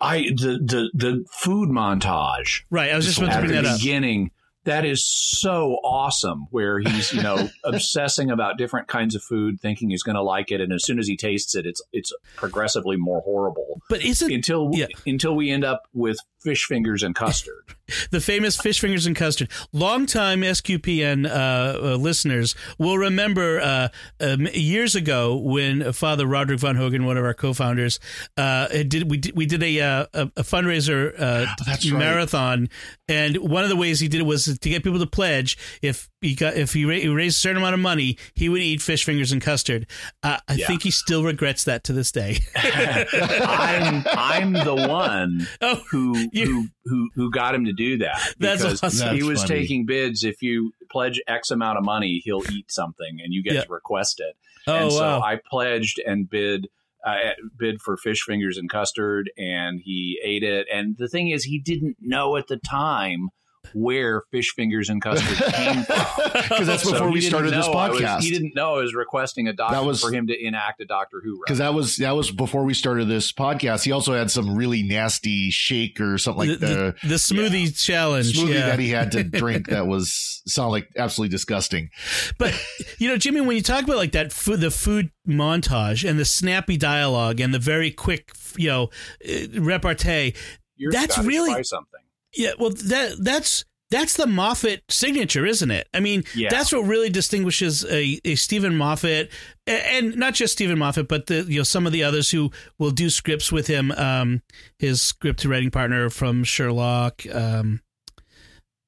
I 0.00 0.22
the 0.36 0.58
the 0.62 0.90
the 0.94 1.24
food 1.32 1.68
montage 1.70 2.62
right 2.70 2.90
I 2.92 2.96
was 2.96 3.06
just 3.06 3.18
about 3.18 3.32
to 3.32 3.38
bring 3.40 3.52
the 3.56 3.62
that 3.62 3.66
up. 3.66 3.78
beginning. 3.78 4.30
That 4.66 4.84
is 4.84 5.04
so 5.06 5.78
awesome. 5.82 6.46
Where 6.50 6.78
he's 6.78 7.12
you 7.12 7.22
know 7.22 7.48
obsessing 7.64 8.30
about 8.30 8.58
different 8.58 8.88
kinds 8.88 9.14
of 9.14 9.22
food, 9.22 9.60
thinking 9.60 9.90
he's 9.90 10.02
going 10.02 10.16
to 10.16 10.22
like 10.22 10.50
it, 10.52 10.60
and 10.60 10.72
as 10.72 10.84
soon 10.84 10.98
as 10.98 11.06
he 11.08 11.16
tastes 11.16 11.54
it, 11.54 11.64
it's 11.66 11.80
it's 11.92 12.12
progressively 12.36 12.96
more 12.96 13.20
horrible 13.22 13.80
But 13.88 14.04
isn't 14.04 14.30
until 14.30 14.70
Yeah. 14.74 14.86
until 15.06 15.34
we 15.34 15.50
end 15.50 15.64
up 15.64 15.82
with 15.94 16.18
fish 16.40 16.64
fingers 16.64 17.02
and 17.02 17.14
custard. 17.14 17.76
the 18.10 18.20
famous 18.20 18.56
fish 18.56 18.80
fingers 18.80 19.06
and 19.06 19.14
custard. 19.14 19.50
Longtime 19.72 20.40
SQPN 20.40 21.26
uh, 21.26 21.30
uh, 21.30 21.96
listeners 21.96 22.54
will 22.78 22.98
remember 22.98 23.60
uh, 23.60 23.88
um, 24.20 24.46
years 24.52 24.94
ago 24.94 25.36
when 25.36 25.92
Father 25.92 26.26
Roderick 26.26 26.60
Vonhögen, 26.60 27.04
one 27.04 27.16
of 27.16 27.24
our 27.24 27.34
co-founders, 27.34 28.00
uh, 28.36 28.68
did 28.68 29.10
we 29.10 29.18
did, 29.18 29.36
we 29.36 29.46
did 29.46 29.62
a 29.62 29.80
uh, 29.80 30.06
a, 30.12 30.22
a 30.36 30.42
fundraiser 30.42 31.14
uh, 31.18 31.46
That's 31.64 31.90
right. 31.90 31.98
marathon, 31.98 32.68
and 33.08 33.36
one 33.36 33.62
of 33.62 33.68
the 33.68 33.76
ways 33.76 34.00
he 34.00 34.08
did 34.08 34.20
it 34.20 34.24
was 34.24 34.44
to 34.44 34.68
get 34.68 34.82
people 34.82 34.98
to 34.98 35.06
pledge 35.06 35.58
if 35.82 36.08
he 36.26 36.34
got 36.34 36.56
if 36.56 36.72
he, 36.72 36.84
ra- 36.84 36.94
he 36.96 37.08
raised 37.08 37.36
a 37.36 37.40
certain 37.40 37.58
amount 37.58 37.74
of 37.74 37.80
money, 37.80 38.18
he 38.34 38.48
would 38.48 38.60
eat 38.60 38.82
fish 38.82 39.04
fingers 39.04 39.32
and 39.32 39.40
custard. 39.40 39.86
Uh, 40.22 40.38
I 40.48 40.54
Yeah. 40.54 40.66
think 40.66 40.82
he 40.82 40.90
still 40.90 41.24
regrets 41.24 41.64
that 41.64 41.84
to 41.84 41.92
this 41.92 42.10
day. 42.12 42.38
I'm 42.56 44.04
I'm 44.06 44.52
the 44.52 44.74
one 44.74 45.46
oh, 45.60 45.76
who 45.90 46.16
You- 46.32 46.46
who 46.46 46.66
who 46.84 47.10
who 47.14 47.30
got 47.30 47.54
him 47.54 47.64
to 47.66 47.72
do 47.72 47.98
that 47.98 48.34
That's 48.38 48.62
because 48.62 48.82
awesome. 48.82 49.14
he 49.14 49.20
That's 49.20 49.28
was 49.28 49.42
funny. 49.44 49.60
taking 49.60 49.86
bids. 49.86 50.24
If 50.24 50.42
you 50.42 50.72
pledge 50.90 51.20
X 51.26 51.50
amount 51.50 51.78
of 51.78 51.84
money, 51.84 52.20
he'll 52.24 52.42
eat 52.52 52.70
something, 52.70 53.20
and 53.22 53.32
you 53.32 53.42
get 53.42 53.54
Yeah. 53.54 53.64
to 53.64 53.72
request 53.72 54.20
it. 54.20 54.36
oh 54.66 54.74
and 54.74 54.92
so 54.92 55.00
wow. 55.02 55.20
I 55.20 55.38
pledged 55.48 56.00
and 56.04 56.28
bid. 56.28 56.68
Uh, 57.04 57.34
bid 57.56 57.80
for 57.80 57.96
fish 57.96 58.22
fingers 58.22 58.58
and 58.58 58.68
custard, 58.68 59.30
and 59.38 59.80
he 59.84 60.18
ate 60.24 60.42
it. 60.42 60.66
And 60.72 60.96
the 60.98 61.06
thing 61.06 61.28
is, 61.28 61.44
he 61.44 61.56
didn't 61.60 61.98
know 62.00 62.36
at 62.36 62.48
the 62.48 62.56
time 62.56 63.28
where 63.74 64.22
fish 64.30 64.52
fingers 64.54 64.88
and 64.88 65.00
custard 65.02 65.52
came 65.52 65.82
from. 65.84 65.96
Because 66.46 66.66
that's 66.66 66.82
So 66.82 66.92
before 66.92 67.08
he 67.08 67.14
we 67.14 67.20
started 67.22 67.52
this 67.52 67.66
know 67.66 67.72
I 67.72 67.88
was- 67.88 68.00
podcast. 68.00 68.20
he 68.22 68.30
didn't 68.30 68.54
know 68.54 68.74
I 68.76 68.82
was 68.82 68.94
requesting 68.94 69.48
a 69.48 69.52
doctor 69.52 69.74
That 69.76 69.84
was- 69.84 70.00
for 70.00 70.12
him 70.12 70.26
to 70.28 70.46
enact 70.46 70.80
a 70.80 70.84
Doctor 70.84 71.20
Who. 71.24 71.40
Because 71.44 71.58
that 71.58 71.74
was 71.74 71.96
that 71.96 72.12
was 72.12 72.30
before 72.30 72.64
we 72.64 72.74
started 72.74 73.08
this 73.08 73.32
podcast. 73.32 73.84
He 73.84 73.92
also 73.92 74.12
had 74.14 74.30
some 74.30 74.54
really 74.56 74.82
nasty 74.82 75.50
shake 75.50 76.00
or 76.00 76.18
something 76.18 76.48
like 76.48 76.60
the, 76.60 76.66
the, 76.66 76.74
the, 77.02 77.08
the 77.08 77.14
smoothie 77.14 77.76
challenge. 77.82 78.36
smoothie 78.38 78.54
yeah. 78.54 78.66
that 78.66 78.78
he 78.78 78.90
had 78.90 79.12
to 79.12 79.24
drink 79.24 79.68
that 79.70 79.86
was 79.86 80.42
sound 80.46 80.70
like 80.72 80.88
absolutely 80.96 81.30
disgusting. 81.32 81.90
But 82.38 82.54
you 82.98 83.08
know, 83.08 83.16
Jimmy, 83.16 83.40
when 83.40 83.56
you 83.56 83.62
talk 83.62 83.82
about 83.84 83.96
like 83.96 84.12
that 84.12 84.32
food, 84.32 84.60
the 84.60 84.70
food 84.70 85.10
montage 85.26 86.08
and 86.08 86.18
the 86.18 86.24
snappy 86.24 86.76
dialogue 86.76 87.40
and 87.40 87.52
the 87.52 87.58
very 87.58 87.90
quick, 87.90 88.32
you 88.56 88.68
know, 88.68 88.90
uh, 89.28 89.60
repartee. 89.60 90.34
You're 90.76 90.92
that's 90.92 91.18
really- 91.18 91.62
something. 91.64 92.00
Yeah, 92.36 92.52
well, 92.58 92.70
that 92.70 93.16
that's 93.18 93.64
that's 93.90 94.16
the 94.16 94.26
Moffat 94.26 94.82
signature, 94.90 95.46
isn't 95.46 95.70
it? 95.70 95.88
I 95.94 96.00
mean, 96.00 96.24
Yeah. 96.34 96.48
that's 96.50 96.72
what 96.72 96.80
really 96.86 97.08
distinguishes 97.08 97.84
a, 97.84 98.20
a 98.24 98.34
Steven 98.34 98.76
Moffat, 98.76 99.30
and 99.66 100.16
not 100.16 100.34
just 100.34 100.54
Steven 100.54 100.78
Moffat, 100.78 101.06
but 101.08 101.26
the 101.26 101.42
you 101.48 101.58
know 101.58 101.62
some 101.62 101.86
of 101.86 101.92
the 101.92 102.02
others 102.02 102.30
who 102.30 102.50
will 102.78 102.90
do 102.90 103.08
scripts 103.10 103.52
with 103.52 103.68
him. 103.68 103.92
Um, 103.92 104.42
his 104.78 105.02
script 105.02 105.44
writing 105.44 105.70
partner 105.70 106.10
from 106.10 106.42
Sherlock. 106.44 107.22
Um, 107.32 107.80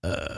uh, 0.05 0.37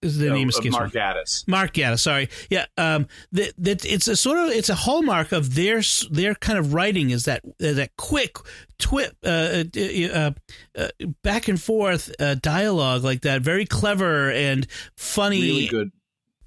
the 0.00 0.28
Oh, 0.30 0.34
name 0.34 0.48
of 0.48 0.54
escapes 0.54 0.64
me. 0.74 0.78
Mark 0.78 0.92
Gatiss. 0.92 1.48
Mark 1.48 1.72
Gatiss, 1.74 2.00
sorry, 2.00 2.28
yeah. 2.50 2.66
Um, 2.76 3.06
that 3.32 3.52
that 3.58 3.84
it's 3.84 4.06
a 4.08 4.16
sort 4.16 4.38
of 4.38 4.50
it's 4.50 4.68
a 4.68 4.74
hallmark 4.74 5.32
of 5.32 5.54
their 5.54 5.80
their 6.10 6.34
kind 6.34 6.58
of 6.58 6.72
writing 6.74 7.10
is 7.10 7.24
that 7.24 7.42
uh, 7.44 7.72
that 7.72 7.96
quick 7.96 8.36
twit, 8.78 9.16
uh, 9.24 9.64
uh, 9.76 10.12
uh, 10.14 10.30
uh, 10.76 10.88
back 11.22 11.48
and 11.48 11.60
forth 11.60 12.14
uh, 12.20 12.36
dialogue 12.36 13.02
like 13.02 13.22
that, 13.22 13.42
very 13.42 13.66
clever 13.66 14.30
and 14.30 14.66
funny. 14.96 15.40
Really 15.42 15.66
good. 15.66 15.90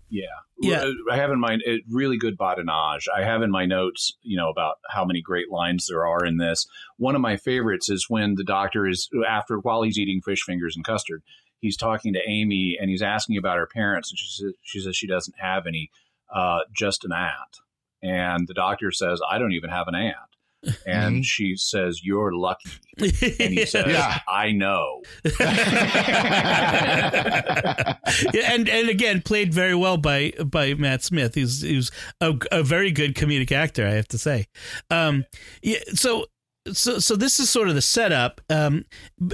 Yeah. 0.10 0.26
Yeah. 0.64 0.86
I 1.12 1.16
have 1.16 1.32
in 1.32 1.40
mind 1.40 1.64
it 1.66 1.82
really 1.90 2.18
good 2.18 2.38
badinage. 2.38 3.08
I 3.16 3.24
have 3.24 3.42
in 3.42 3.50
my 3.50 3.66
notes, 3.66 4.16
you 4.22 4.38
know, 4.38 4.50
about 4.50 4.76
how 4.90 5.04
many 5.04 5.20
great 5.22 5.50
lines 5.50 5.88
there 5.88 6.06
are 6.06 6.24
in 6.24 6.38
this. 6.38 6.68
One 6.98 7.16
of 7.16 7.22
my 7.22 7.36
favorites 7.36 7.90
is 7.90 8.06
when 8.10 8.36
the 8.36 8.44
doctor 8.44 8.88
is 8.88 9.10
after 9.28 9.58
while 9.58 9.82
he's 9.82 9.98
eating 9.98 10.22
fish 10.22 10.44
fingers 10.44 10.76
and 10.76 10.86
custard, 10.86 11.24
he's 11.62 11.78
talking 11.78 12.14
to 12.14 12.20
Amy 12.28 12.78
and 12.80 12.90
he's 12.90 13.02
asking 13.02 13.38
about 13.38 13.58
her 13.58 13.68
parents, 13.68 14.12
and 14.12 14.20
she 14.20 14.28
says 14.28 14.54
she 14.62 14.80
says 14.82 14.96
she 14.98 15.08
doesn't 15.08 15.36
have 15.40 15.66
any, 15.68 15.90
uh, 16.34 16.60
just 16.76 17.06
an 17.06 17.12
aunt. 17.14 17.58
And 18.04 18.48
the 18.48 18.54
doctor 18.54 18.92
says, 18.92 19.22
I 19.30 19.38
don't 19.38 19.54
even 19.54 19.70
have 19.70 19.88
an 19.88 19.96
aunt. 19.96 20.16
And 20.86 21.18
Mhm. 21.22 21.26
she 21.26 21.56
says, 21.56 22.02
You're 22.04 22.34
lucky. 22.34 22.70
And 23.00 23.54
he 23.54 23.66
says, 23.68 23.86
Yeah. 23.88 24.20
I 24.28 24.52
know. 24.52 25.02
yeah, 28.34 28.54
and 28.54 28.70
and 28.70 28.90
again 28.90 29.22
played 29.22 29.54
very 29.54 29.76
well 29.76 29.98
by 29.98 30.32
by 30.46 30.74
Matt 30.76 31.04
Smith. 31.04 31.36
He's 31.36 31.62
he's 31.62 31.92
a, 32.20 32.34
a 32.52 32.64
very 32.64 32.92
good 32.92 33.16
comedic 33.16 33.52
actor, 33.52 33.86
I 33.88 33.92
have 33.92 34.08
to 34.10 34.18
say. 34.18 34.48
Um, 34.90 35.26
yeah, 35.62 35.80
so 35.94 36.26
so 36.74 37.00
so 37.00 37.16
this 37.16 37.40
is 37.40 37.50
sort 37.50 37.68
of 37.70 37.76
the 37.76 37.82
setup, 37.82 38.42
um, 38.50 38.86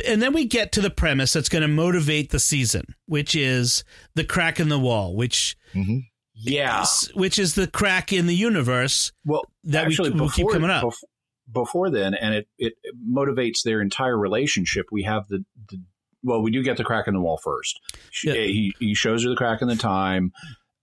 and 0.06 0.22
then 0.22 0.34
we 0.34 0.46
get 0.46 0.72
to 0.74 0.82
the 0.82 0.90
premise 0.90 1.34
that's 1.34 1.50
going 1.50 1.62
to 1.62 1.68
motivate 1.68 2.30
the 2.32 2.40
season, 2.40 2.86
which 3.06 3.36
is 3.36 3.84
the 4.16 4.24
crack 4.24 4.60
in 4.60 4.70
the 4.70 4.80
wall, 4.80 5.16
which 5.16 5.58
Mhm. 5.76 6.04
Yeah. 6.36 6.84
is, 6.84 7.12
which 7.16 7.38
is 7.40 7.56
the 7.56 7.68
crack 7.68 8.14
in 8.14 8.28
the 8.28 8.36
universe 8.36 9.12
Well, 9.26 9.44
that 9.66 9.86
we- 9.88 9.94
actually, 9.94 10.12
we 10.12 10.20
keep 10.30 10.46
before, 10.46 10.54
coming 10.54 10.70
up. 10.70 10.84
bef- 10.84 11.04
before 11.52 11.90
then, 11.90 12.14
and 12.14 12.34
it, 12.36 12.48
it 12.58 12.74
motivates 13.10 13.64
their 13.64 13.82
entire 13.82 14.18
relationship. 14.18 14.86
We 14.92 15.04
have 15.04 15.28
the, 15.30 15.44
the 15.70 15.82
well, 16.24 16.42
we 16.42 16.52
do 16.52 16.64
get 16.64 16.78
the 16.78 16.84
crack 16.84 17.08
in 17.08 17.14
the 17.14 17.22
wall 17.22 17.40
first. 17.44 17.80
She, 18.12 18.28
Yeah. 18.28 18.34
He 18.36 18.74
he 18.80 18.94
shows 18.96 19.24
her 19.24 19.30
the 19.30 19.36
crack 19.36 19.62
in 19.62 19.68
the 19.68 19.76
time, 19.76 20.32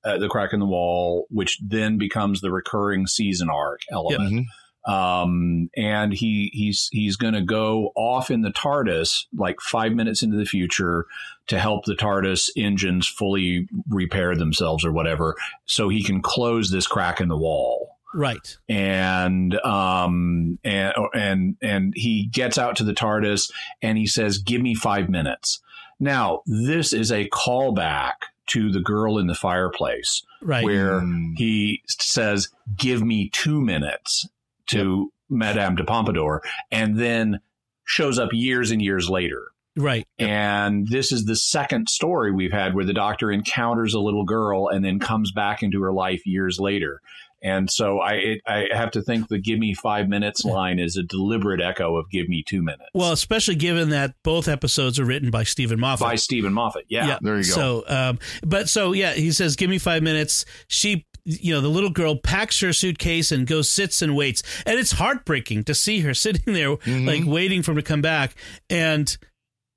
uh, 0.05 0.19
the 0.19 0.29
crack 0.29 0.53
in 0.53 0.61
the 0.61 0.67
wall, 0.67 1.27
which 1.31 1.59
then 1.63 1.97
becomes 1.99 2.41
the 2.41 2.51
recurring 2.51 3.07
season 3.07 3.49
arc 3.51 3.81
element. 3.91 4.33
Mhm. 4.33 4.45
Um, 4.87 5.71
and 5.77 6.13
he 6.13 6.51
he's 6.53 6.89
he's 6.93 7.17
going 7.17 7.35
to 7.35 7.41
go 7.43 7.93
off 7.97 8.31
in 8.31 8.43
the 8.43 8.51
TARDIS 8.53 9.25
like 9.37 9.61
five 9.61 9.93
minutes 9.93 10.23
into 10.23 10.37
the 10.37 10.45
future 10.45 11.07
to 11.47 11.59
help 11.59 11.85
the 11.85 11.95
TARDIS 11.97 12.51
engines 12.57 13.07
fully 13.09 13.69
repair 13.89 14.35
themselves 14.37 14.85
or 14.85 14.93
whatever, 14.93 15.37
so 15.65 15.89
he 15.89 16.03
can 16.03 16.21
close 16.21 16.71
this 16.71 16.87
crack 16.87 17.21
in 17.21 17.29
the 17.29 17.37
wall 17.37 17.97
right. 18.15 18.57
and 18.69 19.55
um 19.65 20.59
and 20.65 20.93
and 21.15 21.57
and 21.63 21.93
he 21.97 22.27
gets 22.27 22.59
out 22.59 22.77
to 22.77 22.85
the 22.85 22.95
TARDIS 22.95 23.51
and 23.83 23.97
he 23.97 24.07
says, 24.07 24.39
"Give 24.39 24.61
me 24.61 24.75
five 24.75 25.09
minutes." 25.09 25.61
Now, 26.01 26.43
this 26.47 26.93
is 26.93 27.11
a 27.13 27.29
callback 27.31 28.15
to 28.49 28.71
the 28.71 28.81
girl 28.81 29.17
in 29.17 29.27
the 29.29 29.35
fireplace, 29.35 30.23
Right. 30.43 30.65
where 30.65 31.01
Mm. 31.01 31.33
he 31.39 31.83
says, 31.89 32.49
"Give 32.77 33.03
me 33.03 33.31
two 33.31 33.61
minutes." 33.63 34.29
To 34.69 35.13
Madame 35.29 35.77
de 35.77 35.85
Pompadour, 35.85 36.43
and 36.71 36.99
then 36.99 37.41
shows 37.85 38.19
up 38.19 38.31
years 38.33 38.71
and 38.71 38.81
years 38.81 39.09
later. 39.09 39.49
Right. 39.77 40.07
And 40.19 40.87
this 40.89 41.11
is 41.11 41.25
the 41.25 41.35
second 41.35 41.89
story 41.89 42.31
we've 42.31 42.53
had 42.53 42.75
where 42.75 42.85
the 42.85 42.93
doctor 42.93 43.33
encounters 43.33 43.95
a 43.95 43.99
little 43.99 44.25
girl 44.25 44.69
and 44.69 44.85
then 44.85 45.01
comes 45.01 45.33
back 45.33 45.63
into 45.63 45.83
her 45.83 45.93
life 45.93 46.25
years 46.27 46.61
later. 46.61 47.01
And 47.43 47.71
so 47.71 47.99
I 47.99 48.13
it, 48.13 48.41
I 48.47 48.69
have 48.73 48.93
to 48.93 49.03
think 49.03 49.29
the 49.29 49.39
"Give 49.39 49.59
me 49.59 49.75
five 49.75 50.09
minutes" 50.09 50.47
line 50.47 50.79
is 50.79 50.97
a 50.97 51.03
deliberate 51.03 51.61
echo 51.61 51.97
of 51.97 52.09
"Give 52.11 52.27
me 52.27 52.43
two 52.43 52.63
minutes." 52.63 52.89
Well, 52.95 53.13
especially 53.13 53.57
given 53.57 53.91
that 53.91 54.15
both 54.23 54.49
episodes 54.49 54.99
are 54.99 55.05
written 55.05 55.31
by 55.31 55.43
Steven 55.43 55.79
Moffat. 55.79 56.07
by 56.07 56.15
Steven 56.15 56.55
Moffat, 56.55 56.87
yeah, 56.89 57.19
There 57.21 57.37
you 57.37 57.43
go. 57.43 57.51
So, 57.51 57.85
um, 57.87 58.19
but 58.47 58.71
so 58.71 58.93
yeah, 58.93 59.13
he 59.13 59.31
says, 59.31 59.57
"Give 59.57 59.69
me 59.69 59.77
five 59.77 60.03
minutes." 60.03 60.47
She, 60.69 61.05
you 61.25 61.55
know, 61.55 61.61
the 61.61 61.69
little 61.69 61.91
girl 61.91 62.17
packs 62.17 62.61
her 62.61 62.73
suitcase 62.73 63.33
and 63.33 63.47
goes, 63.47 63.71
sits 63.71 64.03
and 64.03 64.15
waits, 64.15 64.43
and 64.67 64.79
it's 64.79 64.93
heartbreaking 64.93 65.65
to 65.65 65.75
see 65.75 66.01
her 66.01 66.13
sitting 66.15 66.53
there, 66.55 66.77
Mhm. 66.77 67.07
like 67.07 67.25
waiting 67.27 67.63
for 67.63 67.71
him 67.73 67.77
to 67.79 67.83
come 67.83 68.03
back. 68.03 68.35
And 68.69 69.17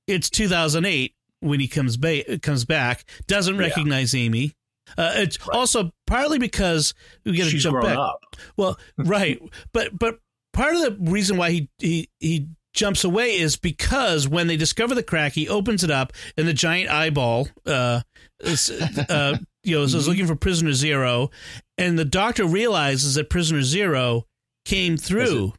it's 0.08 0.30
2008 0.30 1.14
when 1.40 1.60
he 1.60 1.68
comes 1.68 1.98
ba- 1.98 2.40
comes 2.40 2.66
back, 2.66 3.06
doesn't 3.28 3.56
Yeah. 3.56 3.62
recognize 3.62 4.14
Amy. 4.16 4.54
Uh, 4.98 5.12
it's 5.16 5.38
Right. 5.48 5.56
also 5.58 5.92
partly 6.06 6.40
because 6.40 6.94
we 7.26 7.38
got 7.38 7.50
to 7.50 7.58
jump 7.58 7.74
grown 7.76 7.86
back. 7.88 7.98
up. 7.98 8.20
Well, 8.56 8.80
right, 8.98 9.40
but 9.74 9.98
but 9.98 10.20
part 10.54 10.76
of 10.76 10.82
the 10.82 10.98
reason 11.12 11.36
why 11.38 11.52
he 11.52 11.70
he 11.80 12.10
he 12.20 12.48
jumps 12.74 13.04
away 13.04 13.38
is 13.38 13.58
because 13.58 14.28
when 14.28 14.48
they 14.48 14.56
discover 14.56 14.96
the 14.96 15.04
crack, 15.04 15.34
he 15.34 15.50
opens 15.50 15.84
it 15.84 15.92
up 15.92 16.14
and 16.38 16.48
the 16.48 16.54
giant 16.54 16.90
eyeball, 16.92 17.50
uh, 17.66 18.02
is, 18.40 18.70
uh 19.10 19.38
you 19.68 19.76
know, 19.78 19.84
is, 19.84 19.94
is 19.94 20.08
looking 20.08 20.26
for 20.28 20.36
prisoner 20.36 20.74
zero, 20.74 21.30
and 21.78 21.98
the 22.00 22.06
doctor 22.06 22.46
realizes 22.46 23.16
that 23.16 23.30
prisoner 23.30 23.62
zero 23.62 24.26
came 24.66 24.98
through 24.98 25.54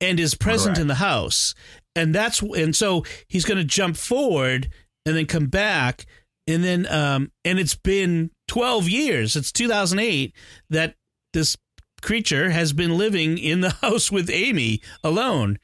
and 0.00 0.18
is 0.18 0.34
present 0.34 0.78
in 0.78 0.86
the 0.88 0.94
house, 0.96 1.54
and 1.94 2.14
that's 2.14 2.40
and 2.42 2.74
so 2.74 3.04
he's 3.28 3.44
going 3.44 3.58
to 3.58 3.64
jump 3.64 3.96
forward 3.96 4.70
and 5.06 5.16
then 5.16 5.26
come 5.26 5.46
back. 5.46 6.06
And 6.46 6.64
then, 6.64 6.86
um, 6.90 7.30
and 7.44 7.60
it's 7.60 7.76
been 7.76 8.30
12 8.48 8.88
years. 8.88 9.36
It's 9.36 9.52
2008 9.52 10.34
that 10.70 10.96
this 11.32 11.56
creature 12.02 12.50
has 12.50 12.72
been 12.72 12.96
living 12.98 13.38
in 13.38 13.60
the 13.60 13.70
house 13.82 14.10
with 14.10 14.28
Amy 14.30 14.80
alone. 15.04 15.58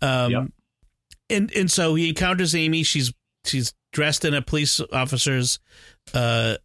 Um, 0.00 0.30
Yep. 0.30 0.42
and, 1.28 1.52
and 1.52 1.70
so 1.70 1.94
he 1.94 2.08
encounters 2.08 2.54
Amy. 2.54 2.84
She's, 2.84 3.12
she's 3.44 3.74
dressed 3.92 4.24
in 4.24 4.32
a 4.32 4.40
police 4.40 4.80
officer's, 4.92 5.58
uh, 6.14 6.56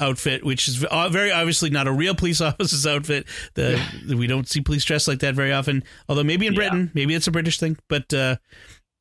outfit, 0.00 0.44
which 0.44 0.68
is 0.68 0.76
very 0.76 1.30
obviously 1.32 1.70
not 1.70 1.86
a 1.86 1.92
real 1.92 2.14
police 2.14 2.40
officer's 2.40 2.86
outfit. 2.86 3.26
The, 3.54 3.80
we 4.16 4.26
don't 4.26 4.48
see 4.48 4.60
police 4.60 4.84
dressed 4.84 5.08
like 5.08 5.20
that 5.20 5.34
very 5.34 5.52
often. 5.52 5.84
Although 6.08 6.24
maybe 6.24 6.46
in 6.46 6.52
Yeah. 6.54 6.58
Britain, 6.58 6.90
maybe 6.94 7.14
it's 7.14 7.26
a 7.26 7.30
British 7.32 7.58
thing, 7.58 7.76
but, 7.88 8.12
uh, 8.12 8.36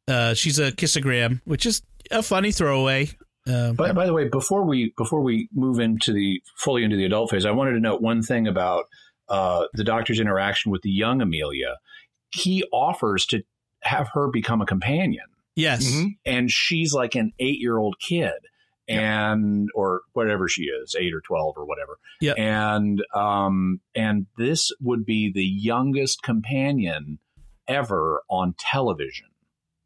uh, 0.07 0.33
she's 0.33 0.59
a 0.59 0.71
kissogram, 0.73 1.41
which 1.45 1.65
is 1.65 1.81
a 2.11 2.21
funny 2.21 2.51
throwaway. 2.51 3.09
Um, 3.47 3.75
By, 3.75 3.91
by 3.91 4.05
the 4.05 4.13
way, 4.13 4.27
before 4.29 4.63
we 4.63 4.93
before 4.97 5.21
we 5.21 5.49
move 5.53 5.79
into 5.79 6.13
the 6.13 6.41
fully 6.57 6.83
into 6.83 6.95
the 6.95 7.05
adult 7.05 7.29
phase, 7.31 7.45
I 7.45 7.51
wanted 7.51 7.71
to 7.73 7.79
note 7.79 8.01
one 8.01 8.21
thing 8.21 8.47
about 8.47 8.85
uh, 9.29 9.65
the 9.73 9.83
doctor's 9.83 10.19
interaction 10.19 10.71
with 10.71 10.81
the 10.81 10.89
young 10.89 11.21
Amelia. 11.21 11.77
He 12.31 12.63
offers 12.71 13.25
to 13.27 13.43
have 13.81 14.09
her 14.13 14.27
become 14.29 14.61
a 14.61 14.65
companion, 14.65 15.25
yes. 15.55 15.85
Mhm. 15.89 16.15
and 16.25 16.49
she's 16.51 16.93
like 16.93 17.15
an 17.15 17.31
eight 17.39 17.59
year 17.59 17.77
old 17.77 17.95
kid, 17.99 18.31
and 18.99 19.69
or 19.75 20.01
whatever 20.13 20.47
she 20.47 20.63
is, 20.63 20.95
eight 20.99 21.13
or 21.13 21.21
twelve 21.21 21.55
or 21.57 21.65
whatever. 21.65 21.97
Yep. 22.21 22.37
And 22.37 23.03
um 23.13 23.81
and 23.95 24.27
this 24.37 24.71
would 24.81 25.05
be 25.05 25.31
the 25.33 25.45
youngest 25.45 26.21
companion 26.23 27.19
ever 27.67 28.23
on 28.29 28.55
television. 28.57 29.27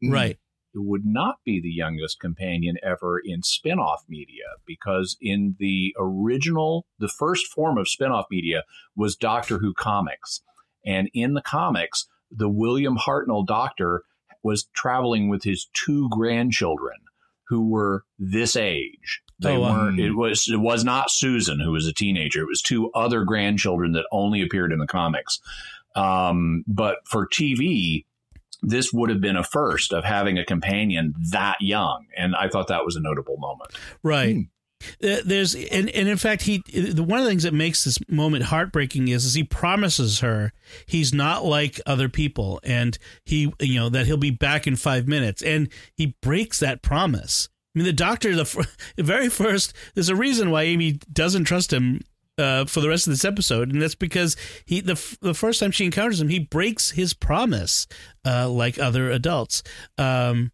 Mhm. 0.02 0.12
Right. 0.12 0.38
it 0.74 0.84
would 0.84 1.04
not 1.06 1.36
be 1.44 1.60
the 1.60 1.70
youngest 1.70 2.20
companion 2.20 2.76
ever 2.82 3.18
in 3.24 3.42
spin-off 3.42 4.04
media 4.08 4.44
because 4.66 5.16
in 5.20 5.56
the 5.58 5.94
original 5.98 6.86
the 6.98 7.08
first 7.08 7.46
form 7.46 7.78
of 7.78 7.88
spin-off 7.88 8.26
media 8.30 8.62
was 8.94 9.16
Doctor 9.16 9.58
Who 9.58 9.72
comics 9.74 10.42
and 10.84 11.08
in 11.14 11.34
the 11.34 11.42
comics 11.42 12.06
the 12.30 12.48
William 12.50 12.96
Hartnell 12.98 13.46
doctor 13.46 14.02
was 14.42 14.68
traveling 14.74 15.28
with 15.28 15.42
his 15.44 15.68
two 15.72 16.08
grandchildren 16.10 16.96
who 17.48 17.68
were 17.68 18.04
this 18.18 18.56
age. 18.56 19.22
They 19.40 19.56
Oh, 19.56 19.60
weren't 19.60 20.00
it 20.00 20.12
was 20.12 20.48
it 20.48 20.60
was 20.60 20.84
not 20.84 21.10
Susan 21.10 21.60
who 21.60 21.72
was 21.72 21.86
a 21.86 21.92
teenager. 21.92 22.42
It 22.42 22.48
was 22.48 22.62
two 22.62 22.90
other 22.92 23.24
grandchildren 23.24 23.92
that 23.92 24.06
only 24.10 24.42
appeared 24.42 24.72
in 24.72 24.78
the 24.78 24.86
comics. 24.86 25.40
Um, 25.94 26.64
but 26.66 26.98
for 27.04 27.26
TV 27.26 28.04
this 28.62 28.92
would 28.92 29.10
have 29.10 29.20
been 29.20 29.36
a 29.36 29.44
first 29.44 29.92
of 29.92 30.04
having 30.04 30.36
a 30.36 30.44
companion 30.44 31.14
that 31.30 31.56
young. 31.60 32.06
And 32.16 32.34
i 32.34 32.48
thought 32.48 32.66
that 32.68 32.84
was 32.84 32.96
a 32.96 33.00
notable 33.00 33.36
moment. 33.38 33.70
Right. 34.02 34.46
Uh, 35.02 35.16
There's 35.24 35.54
and, 35.54 35.90
and 35.90 36.08
in 36.08 36.16
fact 36.16 36.42
he 36.42 36.62
the 36.72 37.02
one 37.02 37.18
of 37.18 37.24
the 37.24 37.30
things 37.30 37.42
that 37.42 37.54
makes 37.54 37.84
this 37.84 37.98
moment 38.08 38.44
heartbreaking 38.44 39.08
is 39.08 39.24
is 39.24 39.34
he 39.34 39.42
promises 39.42 40.20
her 40.20 40.52
he's 40.86 41.12
not 41.12 41.44
like 41.44 41.80
other 41.84 42.08
people 42.08 42.60
and 42.62 42.96
he 43.24 43.52
you 43.60 43.80
know 43.80 43.88
that 43.88 44.06
he'll 44.06 44.16
be 44.16 44.30
back 44.30 44.66
in 44.66 44.76
5 44.76 45.08
minutes 45.08 45.42
and 45.42 45.68
he 45.96 46.16
breaks 46.22 46.60
that 46.60 46.82
promise. 46.82 47.48
I 47.74 47.80
mean 47.80 47.86
the 47.86 47.92
doctor 47.92 48.36
the, 48.36 48.68
the 48.96 49.02
very 49.02 49.28
first 49.28 49.72
there's 49.94 50.08
a 50.08 50.16
reason 50.16 50.50
why 50.50 50.62
Amy 50.62 51.00
doesn't 51.12 51.44
trust 51.44 51.72
him 51.72 52.00
uh, 52.38 52.64
for 52.64 52.80
the 52.80 52.88
rest 52.88 53.06
of 53.06 53.12
this 53.12 53.24
episode, 53.24 53.72
and 53.72 53.82
that's 53.82 53.96
because 53.96 54.36
he 54.64 54.80
the 54.80 54.94
the 55.20 55.34
first 55.34 55.60
time 55.60 55.72
she 55.72 55.84
encounters 55.84 56.20
him, 56.20 56.28
he 56.28 56.38
breaks 56.38 56.90
his 56.90 57.12
promise, 57.12 57.86
uh, 58.24 58.48
like 58.48 58.78
other 58.78 59.10
adults. 59.10 59.62
Um, 59.98 60.52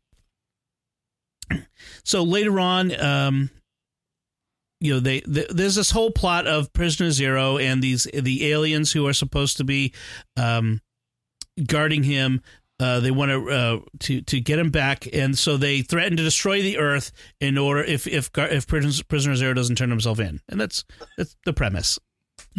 so 2.05 2.23
later 2.23 2.59
on, 2.59 2.99
um, 2.99 3.51
you 4.85 4.95
know, 4.95 5.01
they, 5.01 5.21
th 5.21 5.49
there's 5.49 5.77
this 5.77 5.91
whole 5.91 6.11
plot 6.11 6.47
of 6.47 6.73
Prisoner 6.75 7.11
Zero 7.11 7.57
and 7.57 7.83
these 7.83 8.05
the 8.13 8.53
aliens 8.53 8.93
who 8.93 9.07
are 9.07 9.15
supposed 9.15 9.57
to 9.57 9.65
be 9.65 9.95
um, 10.37 10.81
guarding 11.67 12.03
him. 12.03 12.43
Uh, 12.79 13.01
they 13.01 13.11
want 13.11 13.31
to 13.31 13.51
uh, 13.51 13.81
to 14.01 14.21
to 14.23 14.41
get 14.41 14.59
him 14.59 14.71
back, 14.71 15.09
and 15.13 15.39
so 15.39 15.57
they 15.57 15.81
threaten 15.81 16.19
to 16.19 16.23
destroy 16.23 16.61
the 16.61 16.77
Earth 16.77 17.13
in 17.41 17.57
order 17.57 17.83
if 17.83 18.07
if 18.07 18.31
if 18.37 18.67
Prisoner, 18.67 19.05
Prisoner 19.09 19.37
Zero 19.37 19.55
doesn't 19.55 19.77
turn 19.77 19.91
himself 19.91 20.21
in, 20.21 20.41
and 20.51 20.61
that's 20.61 20.85
that's 21.17 21.35
the 21.47 21.55
premise. 21.55 21.99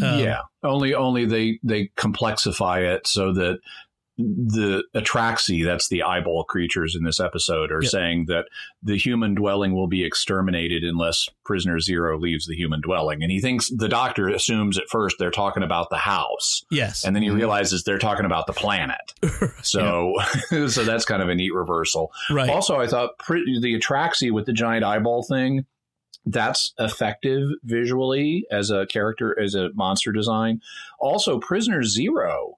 Um, 0.01 0.19
yeah 0.19 0.39
only 0.65 0.93
only 0.93 1.25
they 1.25 1.59
they 1.63 1.89
complexify 1.97 2.81
it 2.95 3.07
so 3.07 3.33
that 3.33 3.59
the 4.17 4.81
atraxi 4.95 5.65
that's 5.65 5.89
the 5.89 6.01
eyeball 6.01 6.45
creatures 6.45 6.95
in 6.95 7.03
this 7.03 7.19
episode 7.19 7.69
are 7.71 7.81
Yeah. 7.83 7.89
saying 7.89 8.25
that 8.27 8.45
the 8.81 8.97
human 8.97 9.35
dwelling 9.35 9.73
will 9.75 9.87
be 9.87 10.05
exterminated 10.05 10.83
unless 10.85 11.27
prisoner 11.43 11.79
zero 11.81 12.17
leaves 12.17 12.45
the 12.47 12.55
human 12.55 12.79
dwelling 12.79 13.21
and 13.23 13.29
he 13.31 13.41
thinks 13.41 13.69
the 13.69 13.89
doctor 13.89 14.29
assumes 14.29 14.77
at 14.77 14.85
first 14.89 15.17
they're 15.19 15.31
talking 15.31 15.63
about 15.63 15.89
the 15.89 15.97
house 15.97 16.63
Yes. 16.71 17.03
and 17.03 17.13
then 17.13 17.23
he 17.23 17.29
Mhm. 17.29 17.35
realizes 17.35 17.83
they're 17.83 17.99
talking 17.99 18.25
about 18.25 18.47
the 18.47 18.53
planet 18.53 19.13
so 19.61 20.13
so 20.69 20.83
that's 20.85 21.03
kind 21.03 21.21
of 21.21 21.27
a 21.27 21.35
neat 21.35 21.53
reversal 21.53 22.09
right. 22.31 22.49
Also, 22.49 22.77
I 22.79 22.87
thought 22.87 23.17
pre- 23.19 23.59
the 23.59 23.77
Atraxi 23.77 24.31
with 24.31 24.45
the 24.45 24.53
giant 24.53 24.85
eyeball 24.85 25.23
thing, 25.23 25.65
that's 26.25 26.73
effective 26.79 27.49
visually 27.63 28.45
as 28.49 28.69
a 28.71 28.85
character, 28.87 29.37
as 29.39 29.53
a 29.55 29.69
monster 29.75 30.11
design. 30.11 30.61
Also, 30.99 31.37
Prisoner 31.39 31.83
Zero 31.83 32.55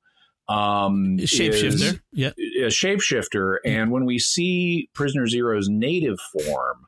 um, 0.49 1.17
Shapeshifter. 1.19 1.99
Yeah. 2.13 2.31
a 2.37 2.67
shapeshifter, 2.69 3.57
and 3.65 3.91
when 3.91 4.05
we 4.05 4.19
see 4.19 4.89
Prisoner 4.93 5.27
Zero's 5.27 5.67
native 5.69 6.17
form, 6.31 6.85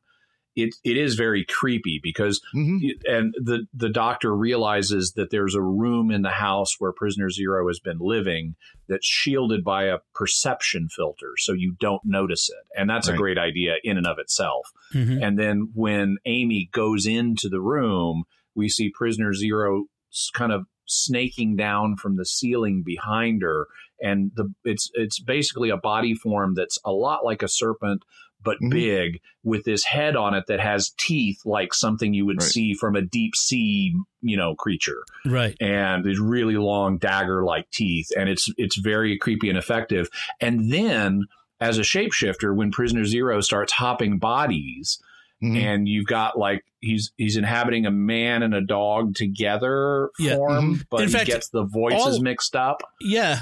it 0.55 0.73
it 0.83 0.97
is 0.97 1.15
very 1.15 1.45
creepy 1.45 1.99
because 2.01 2.41
Mhm. 2.55 2.79
and 3.07 3.33
the 3.37 3.67
the 3.73 3.89
doctor 3.89 4.35
realizes 4.35 5.13
that 5.15 5.29
there's 5.29 5.53
a 5.55 5.61
room 5.61 6.09
in 6.11 6.21
the 6.23 6.31
house 6.31 6.73
where 6.79 6.91
prisoner 6.91 7.29
zero 7.29 7.67
has 7.67 7.79
been 7.79 7.99
living 7.99 8.55
that's 8.87 9.05
shielded 9.05 9.63
by 9.63 9.83
a 9.85 9.99
perception 10.15 10.89
filter 10.89 11.33
so 11.37 11.53
you 11.53 11.75
don't 11.79 12.01
notice 12.03 12.49
it 12.49 12.65
and 12.77 12.89
that's 12.89 13.07
a 13.07 13.13
great 13.15 13.37
idea 13.37 13.75
in 13.83 13.95
and 13.97 14.07
of 14.07 14.17
itself 14.17 14.67
Mhm. 14.93 15.23
and 15.25 15.37
then 15.39 15.69
when 15.75 16.17
amy 16.25 16.67
goes 16.73 17.05
into 17.05 17.47
the 17.47 17.61
room 17.61 18.23
we 18.55 18.67
see 18.67 18.89
prisoner 18.89 19.33
zero 19.35 19.85
kind 20.33 20.51
of 20.51 20.65
snaking 20.89 21.55
down 21.55 21.95
from 21.95 22.15
the 22.17 22.25
ceiling 22.25 22.83
behind 22.85 23.41
her 23.41 23.67
and 24.01 24.31
the 24.35 24.51
it's 24.63 24.89
it's 24.93 25.19
basically 25.19 25.69
a 25.69 25.77
body 25.77 26.13
form 26.15 26.53
that's 26.55 26.77
a 26.85 26.91
lot 26.91 27.23
like 27.23 27.43
a 27.43 27.47
serpent 27.47 28.01
but 28.41 28.57
Mhm. 28.61 28.71
big 28.71 29.19
with 29.43 29.65
this 29.65 29.83
head 29.83 30.15
on 30.15 30.33
it 30.33 30.45
that 30.47 30.61
has 30.61 30.91
teeth 30.97 31.39
like 31.45 31.73
something 31.73 32.13
you 32.13 32.25
would 32.25 32.41
Right. 32.41 32.49
see 32.49 32.73
from 32.73 32.95
a 32.95 33.01
deep 33.01 33.35
sea 33.35 33.93
you 34.21 34.37
know 34.37 34.55
creature 34.55 35.03
Right. 35.25 35.55
and 35.61 36.03
these 36.05 36.19
really 36.19 36.55
long 36.57 36.97
dagger 36.97 37.43
like 37.43 37.69
teeth 37.71 38.07
and 38.17 38.29
it's 38.29 38.49
it's 38.57 38.77
very 38.77 39.17
creepy 39.17 39.49
and 39.49 39.57
effective 39.57 40.09
and 40.41 40.71
then 40.71 41.25
as 41.61 41.77
a 41.77 41.81
shapeshifter 41.81 42.55
when 42.55 42.71
prisoner 42.71 43.03
zero 43.05 43.41
starts 43.41 43.73
hopping 43.73 44.17
bodies 44.17 44.97
Mhm. 45.43 45.55
and 45.61 45.87
you've 45.87 46.05
got 46.07 46.37
like 46.37 46.65
he's 46.81 47.11
he's 47.17 47.37
inhabiting 47.37 47.85
a 47.85 47.91
man 47.91 48.43
and 48.43 48.53
a 48.53 48.61
dog 48.61 49.15
together 49.15 50.09
Yeah. 50.19 50.35
form 50.35 50.75
Mhm. 50.79 50.85
but 50.89 51.01
In 51.01 51.07
he 51.07 51.13
fact, 51.13 51.27
gets 51.27 51.49
the 51.49 51.63
voices 51.63 52.15
all- 52.15 52.21
mixed 52.21 52.55
up 52.55 52.81
Yeah. 53.01 53.41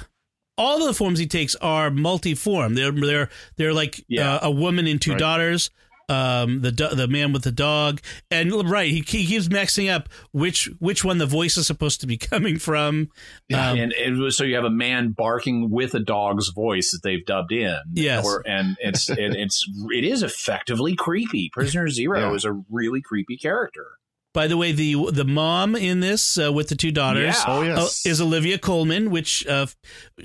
all 0.60 0.82
of 0.82 0.88
the 0.88 0.94
forms 0.94 1.20
he 1.20 1.28
takes 1.28 1.56
are 1.56 1.90
multiform. 1.90 2.76
They're 2.76 2.92
they're 2.92 3.30
they're 3.58 3.74
like 3.74 4.04
Yeah. 4.08 4.36
uh, 4.36 4.40
a 4.44 4.52
woman 4.52 4.86
and 4.88 5.02
two 5.02 5.12
Right. 5.12 5.20
daughters. 5.20 5.70
Um, 6.10 6.62
the 6.62 6.72
do- 6.72 6.96
the 6.96 7.08
man 7.10 7.34
with 7.34 7.44
the 7.44 7.52
dog, 7.52 8.00
and 8.32 8.52
right, 8.70 8.90
he, 8.90 9.02
he 9.02 9.26
keeps 9.26 9.50
mixing 9.50 9.90
up 9.90 10.08
which 10.32 10.70
which 10.80 11.04
one 11.04 11.18
the 11.18 11.26
voice 11.26 11.58
is 11.58 11.68
supposed 11.68 12.00
to 12.00 12.08
be 12.08 12.18
coming 12.18 12.58
from. 12.60 13.10
Um, 13.54 13.78
and 13.78 13.92
it 13.92 14.12
was, 14.14 14.38
so 14.38 14.46
you 14.46 14.56
have 14.56 14.64
a 14.64 14.70
man 14.70 15.10
barking 15.10 15.70
with 15.70 15.94
a 15.96 16.00
dog's 16.00 16.48
voice 16.50 16.92
that 16.92 17.02
they've 17.04 17.26
dubbed 17.26 17.52
in. 17.52 17.78
Yes. 17.94 18.26
Or, 18.26 18.42
and 18.48 18.78
it's 18.80 19.10
it, 19.10 19.18
it's 19.36 19.70
it 19.92 20.06
is 20.06 20.24
effectively 20.24 20.96
creepy. 20.96 21.50
Prisoner 21.52 21.90
Zero 21.90 22.30
Yeah. 22.30 22.36
is 22.36 22.46
a 22.46 22.54
really 22.70 23.02
creepy 23.02 23.36
character. 23.36 23.88
By 24.34 24.48
the 24.48 24.56
way, 24.56 24.72
the 24.72 25.12
the 25.12 25.26
mom 25.26 25.76
in 25.76 26.00
this 26.00 26.38
uh, 26.38 26.54
with 26.54 26.70
the 26.70 26.76
two 26.76 26.92
daughters 26.92 27.36
Yeah. 27.36 27.44
Oh 27.48 27.64
uh, 27.64 27.88
is 28.06 28.22
Olivia 28.22 28.58
Colman, 28.58 29.10
which 29.10 29.46
uh, 29.48 29.66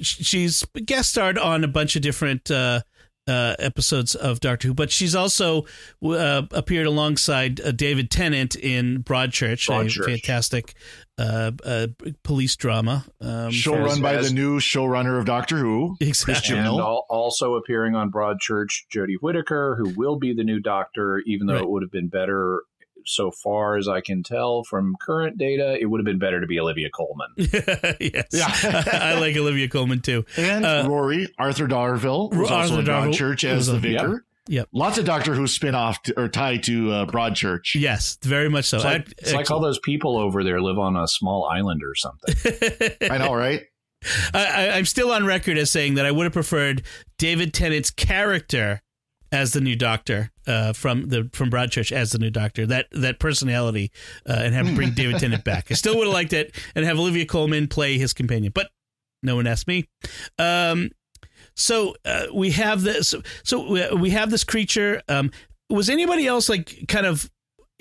she's 0.01 0.64
guest 0.85 1.11
starred 1.11 1.38
on 1.38 1.64
a 1.64 1.68
bunch 1.68 1.97
of 1.97 2.03
different 2.03 2.51
uh, 3.29 3.55
episodes 3.59 4.15
of 4.15 4.41
Doctor 4.41 4.69
Who, 4.69 4.75
but 4.75 4.91
she's 4.91 5.15
also 5.15 5.65
uh, 6.05 6.43
appeared 6.51 6.87
alongside 6.87 7.61
uh, 7.61 7.71
David 7.73 8.11
Tennant 8.11 8.57
in 8.57 9.03
Broadchurch, 9.05 9.69
a 9.69 9.89
fantastic 10.05 10.75
uh, 11.19 11.53
uh, 11.65 11.87
police 12.25 12.57
drama. 12.57 13.05
Um, 13.21 13.51
show 13.53 13.77
run 13.77 14.03
by 14.03 14.15
as- 14.15 14.29
the 14.29 14.35
new 14.35 14.59
showrunner 14.59 15.19
of 15.21 15.25
Doctor 15.27 15.59
Who, 15.59 15.97
Exactly. 16.01 16.35
Christian 16.35 16.59
and 16.59 16.65
Mill. 16.77 17.05
also 17.09 17.55
appearing 17.55 17.95
on 17.95 18.11
Broadchurch, 18.11 18.83
Jodie 18.93 19.17
Whittaker, 19.21 19.77
who 19.79 19.93
will 19.97 20.19
be 20.19 20.35
the 20.35 20.45
new 20.45 20.59
Doctor, 20.61 21.23
even 21.27 21.47
though 21.47 21.55
Right. 21.55 21.63
it 21.63 21.69
would 21.71 21.83
have 21.83 21.93
been 21.93 22.09
better. 22.09 22.63
So 23.07 23.31
far 23.31 23.77
as 23.77 23.88
I 23.88 24.01
can 24.01 24.23
tell 24.23 24.65
from 24.65 24.95
current 25.01 25.38
data, 25.38 25.77
it 25.81 25.87
would 25.87 25.99
have 26.01 26.05
been 26.05 26.19
better 26.19 26.41
to 26.41 26.47
be 26.47 26.59
Olivia 26.61 26.88
Colman. 26.91 27.29
yes, 27.37 28.27
Yeah. 28.33 28.83
I 28.93 29.19
like 29.21 29.37
Olivia 29.37 29.69
Colman 29.69 30.01
too. 30.01 30.25
and 30.37 30.65
uh, 30.65 30.85
Rory 30.88 31.29
Arthur 31.38 31.67
Darvill 31.67 32.31
was 32.31 32.51
Arthur 32.51 32.55
also 32.75 32.79
in 32.81 32.87
Darvill 32.87 33.12
Broadchurch 33.12 33.45
as 33.45 33.67
the 33.67 33.75
on- 33.75 33.81
vicar. 33.81 34.25
Yep. 34.49 34.69
Lots 34.73 34.99
of 34.99 35.05
Doctor 35.05 35.35
Who 35.35 35.47
spin 35.47 35.77
off 35.77 36.01
or 36.17 36.27
tied 36.29 36.65
to 36.65 36.91
uh, 36.91 37.07
Broadchurch. 37.07 37.77
Yes, 37.77 38.19
very 38.23 38.49
much 38.51 38.65
so. 38.65 38.79
It's 38.79 38.85
like, 38.85 39.01
I- 39.09 39.12
it's 39.19 39.33
like 39.33 39.51
all 39.53 39.61
those 39.61 39.79
people 39.79 40.17
over 40.19 40.43
there 40.43 40.61
live 40.61 40.79
on 40.79 40.97
a 40.97 41.07
small 41.07 41.45
island 41.45 41.81
or 41.85 41.95
something. 41.95 42.88
I 43.11 43.19
know, 43.19 43.35
right? 43.35 43.62
I, 44.35 44.45
I, 44.47 44.71
I'm 44.77 44.85
still 44.85 45.12
on 45.12 45.25
record 45.25 45.59
as 45.59 45.71
saying 45.71 45.95
that 45.95 46.07
I 46.07 46.11
would 46.11 46.25
have 46.25 46.33
preferred 46.33 46.83
David 47.19 47.55
Tennant's 47.55 47.93
character 47.93 48.83
as 49.33 49.53
the 49.55 49.61
new 49.61 49.75
Doctor 49.75 50.31
uh, 50.47 50.73
from 50.75 51.09
the 51.09 51.29
from 51.33 51.51
Broadchurch 51.51 51.90
as 51.90 52.12
the 52.12 52.18
new 52.18 52.31
Doctor. 52.31 52.66
That 52.66 52.87
that 52.92 53.18
personality 53.18 53.90
uh, 54.29 54.35
and 54.35 54.55
have 54.55 54.75
bring 54.77 54.92
David 54.92 55.18
Tennant 55.18 55.42
back. 55.42 55.71
I 55.71 55.75
still 55.75 55.97
would 55.97 56.07
have 56.07 56.14
liked 56.14 56.33
it 56.33 56.55
and 56.77 56.85
have 56.85 56.99
Olivia 56.99 57.27
Colman 57.27 57.66
play 57.66 57.99
his 57.99 58.12
companion, 58.12 58.53
but 58.55 58.71
no 59.23 59.35
one 59.37 59.47
asked 59.47 59.66
me. 59.66 59.88
Um, 60.38 60.90
so 61.57 61.95
uh, 62.05 62.27
we 62.33 62.51
have 62.53 62.83
this. 62.83 63.14
So 63.45 63.68
we, 63.71 63.88
we 63.95 64.11
have 64.11 64.31
this 64.31 64.45
creature. 64.45 65.03
Um, 65.09 65.31
was 65.71 65.88
anybody 65.88 66.27
else 66.27 66.49
like 66.49 66.85
kind 66.88 67.07
of 67.07 67.31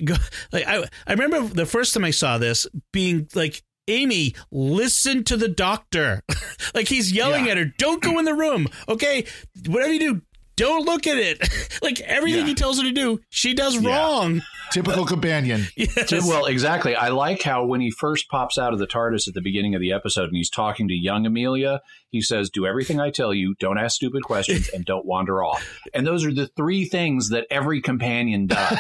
go, 0.04 0.16
like 0.52 0.66
I 0.66 0.84
I 1.06 1.14
remember 1.14 1.42
the 1.42 1.66
first 1.66 1.94
time 1.94 2.06
I 2.06 2.12
saw 2.12 2.38
this 2.38 2.66
being 2.94 3.28
like 3.36 3.62
Amy, 3.88 4.36
listen 4.52 5.24
to 5.26 5.36
the 5.36 5.48
doctor. 5.50 6.22
like 6.74 6.88
he's 6.88 7.12
yelling 7.12 7.46
Yeah. 7.46 7.52
at 7.52 7.58
her, 7.58 7.66
don't 7.78 8.02
go 8.02 8.20
in 8.20 8.26
the 8.26 8.34
room. 8.34 8.68
Okay, 8.88 9.26
whatever 9.68 9.92
you 9.92 10.00
do, 10.00 10.22
don't 10.62 10.86
look 10.86 11.08
at 11.08 11.18
it. 11.18 11.80
like 11.82 12.00
everything 12.02 12.42
Yeah. 12.42 12.48
he 12.48 12.56
tells 12.56 12.78
her 12.78 12.84
to 12.84 12.92
do, 12.92 13.20
she 13.30 13.54
does 13.54 13.76
Yeah. 13.82 13.90
wrong. 13.98 14.42
Typical 14.72 15.06
companion. 15.06 15.66
Yes. 15.76 16.12
Well, 16.26 16.46
exactly. 16.46 16.96
I 16.96 17.10
like 17.10 17.42
how 17.42 17.66
when 17.66 17.82
he 17.82 17.92
first 17.92 18.30
pops 18.30 18.58
out 18.58 18.72
of 18.72 18.80
the 18.80 18.88
TARDIS 18.88 19.28
at 19.28 19.34
the 19.34 19.42
beginning 19.42 19.76
of 19.76 19.82
the 19.82 19.92
episode 19.92 20.26
and 20.30 20.36
he's 20.36 20.50
talking 20.50 20.88
to 20.88 20.94
young 20.94 21.26
Amelia, 21.26 21.82
he 22.10 22.22
says, 22.22 22.50
Do 22.50 22.66
everything 22.66 23.00
I 23.00 23.10
tell 23.10 23.34
you, 23.34 23.56
don't 23.60 23.78
ask 23.78 23.96
stupid 23.96 24.24
questions, 24.24 24.70
and 24.70 24.86
don't 24.86 25.06
wander 25.06 25.44
off. 25.44 25.68
And 25.94 26.06
those 26.08 26.24
are 26.26 26.34
the 26.34 26.48
three 26.56 26.86
things 26.86 27.30
that 27.30 27.48
every 27.50 27.82
companion 27.82 28.48
does. 28.48 28.78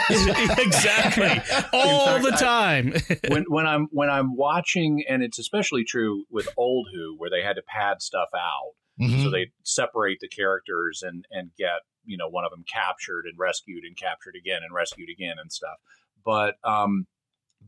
exactly. 0.59 1.41
All 1.73 2.05
fact, 2.05 2.23
the 2.23 2.33
I- 2.33 2.37
time. 2.37 2.93
when 3.27 3.43
when 3.49 3.67
I'm 3.67 3.87
when 3.91 4.09
I'm 4.09 4.35
watching, 4.35 5.03
and 5.09 5.21
it's 5.23 5.39
especially 5.39 5.83
true 5.83 6.23
with 6.29 6.47
old 6.57 6.87
Who, 6.93 7.15
where 7.17 7.29
they 7.29 7.41
had 7.41 7.55
to 7.57 7.61
pad 7.63 8.01
stuff 8.01 8.29
out. 8.35 8.73
Mhm. 9.01 9.23
so 9.23 9.29
they 9.29 9.51
separate 9.63 10.19
the 10.19 10.27
characters 10.27 11.03
and 11.03 11.25
and 11.31 11.51
get 11.57 11.81
you 12.05 12.17
know 12.17 12.27
one 12.27 12.45
of 12.45 12.51
them 12.51 12.63
captured 12.71 13.25
and 13.25 13.37
rescued 13.37 13.83
and 13.83 13.97
captured 13.97 14.35
again 14.35 14.61
and 14.63 14.73
rescued 14.73 15.09
again 15.09 15.37
and 15.39 15.51
stuff 15.51 15.77
but 16.23 16.55
um 16.63 17.07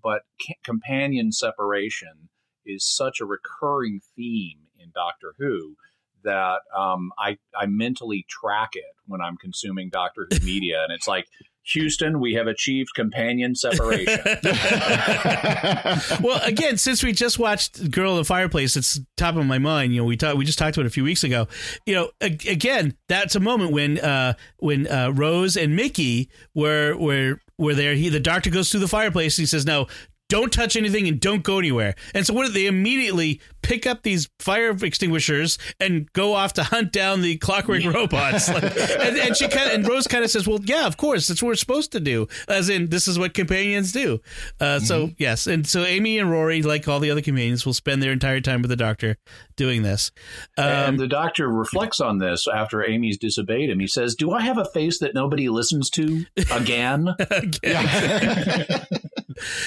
but 0.01 0.23
companion 0.63 1.31
separation 1.31 2.29
is 2.65 2.85
such 2.85 3.19
a 3.19 3.25
recurring 3.25 4.01
theme 4.15 4.59
in 4.79 4.91
doctor 4.93 5.33
who 5.37 5.75
that 6.23 6.61
um, 6.75 7.11
I, 7.17 7.37
I 7.55 7.65
mentally 7.65 8.25
track 8.29 8.71
it 8.73 8.95
when 9.07 9.21
I'm 9.21 9.37
consuming 9.37 9.89
Doctor 9.89 10.27
Who 10.31 10.39
media, 10.45 10.83
and 10.83 10.91
it's 10.91 11.07
like 11.07 11.27
Houston, 11.71 12.19
we 12.19 12.33
have 12.33 12.47
achieved 12.47 12.89
companion 12.93 13.55
separation. 13.55 14.19
well, 16.21 16.41
again, 16.43 16.77
since 16.77 17.03
we 17.03 17.13
just 17.13 17.39
watched 17.39 17.89
Girl 17.89 18.11
in 18.11 18.17
the 18.17 18.25
Fireplace, 18.25 18.75
it's 18.75 18.99
top 19.15 19.35
of 19.35 19.45
my 19.45 19.59
mind. 19.59 19.93
You 19.93 20.01
know, 20.01 20.05
we 20.05 20.17
talked, 20.17 20.37
we 20.37 20.45
just 20.45 20.59
talked 20.59 20.75
about 20.75 20.85
it 20.85 20.87
a 20.87 20.91
few 20.91 21.03
weeks 21.03 21.23
ago. 21.23 21.47
You 21.85 21.95
know, 21.95 22.11
a- 22.21 22.37
again, 22.49 22.97
that's 23.07 23.35
a 23.35 23.39
moment 23.39 23.71
when 23.71 23.99
uh, 23.99 24.33
when 24.57 24.87
uh, 24.87 25.11
Rose 25.13 25.55
and 25.55 25.75
Mickey 25.75 26.29
were 26.53 26.95
were 26.97 27.39
were 27.57 27.73
there. 27.73 27.95
He 27.95 28.09
the 28.09 28.19
doctor 28.19 28.49
goes 28.49 28.69
through 28.69 28.81
the 28.81 28.87
fireplace. 28.87 29.37
And 29.37 29.43
he 29.43 29.47
says, 29.47 29.65
"No." 29.65 29.87
Don't 30.29 30.51
touch 30.51 30.75
anything 30.75 31.07
and 31.07 31.19
don't 31.19 31.43
go 31.43 31.59
anywhere. 31.59 31.95
And 32.15 32.25
so, 32.25 32.33
what 32.33 32.47
do 32.47 32.51
they 32.53 32.65
immediately 32.65 33.39
pick 33.61 33.85
up 33.85 34.01
these 34.03 34.27
fire 34.39 34.71
extinguishers 34.71 35.57
and 35.79 36.11
go 36.13 36.33
off 36.33 36.53
to 36.53 36.63
hunt 36.63 36.91
down 36.91 37.21
the 37.21 37.37
clockwork 37.37 37.83
robots? 37.85 38.49
Like, 38.49 38.63
and, 38.99 39.17
and 39.17 39.37
she 39.37 39.47
kind 39.47 39.67
of, 39.69 39.73
and 39.75 39.87
Rose 39.87 40.07
kind 40.07 40.23
of 40.23 40.31
says, 40.31 40.47
"Well, 40.47 40.59
yeah, 40.63 40.87
of 40.87 40.97
course, 40.97 41.27
that's 41.27 41.43
what 41.43 41.49
we're 41.49 41.55
supposed 41.55 41.91
to 41.91 41.99
do." 41.99 42.27
As 42.47 42.69
in, 42.69 42.89
this 42.89 43.07
is 43.07 43.19
what 43.19 43.33
companions 43.33 43.91
do. 43.91 44.21
Uh, 44.59 44.79
So 44.79 45.11
yes, 45.17 45.45
and 45.45 45.67
so 45.67 45.83
Amy 45.83 46.17
and 46.17 46.31
Rory, 46.31 46.61
like 46.63 46.87
all 46.87 46.99
the 46.99 47.11
other 47.11 47.21
companions, 47.21 47.65
will 47.65 47.73
spend 47.73 48.01
their 48.01 48.11
entire 48.11 48.41
time 48.41 48.61
with 48.61 48.69
the 48.69 48.75
Doctor 48.75 49.17
doing 49.55 49.83
this. 49.83 50.11
and 50.57 50.89
Um, 50.89 50.97
the 50.97 51.07
doctor 51.07 51.47
reflects 51.47 51.99
on 51.99 52.17
this 52.17 52.47
after 52.47 52.83
Amy's 52.83 53.17
disobeyed 53.17 53.69
him. 53.69 53.79
He 53.79 53.87
says, 53.87 54.15
Do 54.15 54.31
I 54.31 54.41
have 54.41 54.57
a 54.57 54.65
face 54.65 54.97
that 54.99 55.13
nobody 55.13 55.47
listens 55.49 55.89
to 55.91 56.25
again? 56.51 57.09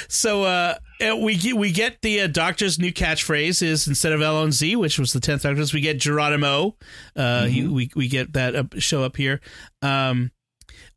so 0.09 0.45
uh, 0.45 0.75
we 1.21 1.37
get 1.37 1.57
we 1.57 1.73
get 1.73 2.01
the 2.03 2.23
uh, 2.23 2.27
Doctor's 2.27 2.79
new 2.79 2.93
catchphrase 2.93 3.62
is 3.62 3.87
instead 3.89 4.12
of 4.12 4.21
Allons-y, 4.21 4.77
which 4.77 4.99
was 4.99 5.12
the 5.12 5.21
tenth 5.21 5.43
Doctor's, 5.43 5.73
we 5.75 5.81
get 5.81 5.99
Geronimo. 5.99 6.77
Uh, 7.15 7.45
he- 7.47 7.67
we 7.67 7.91
we 7.95 8.09
get 8.09 8.33
that 8.35 8.55
up, 8.57 8.75
show 8.79 9.03
up 9.05 9.17
here. 9.17 9.41
Um, 9.83 10.31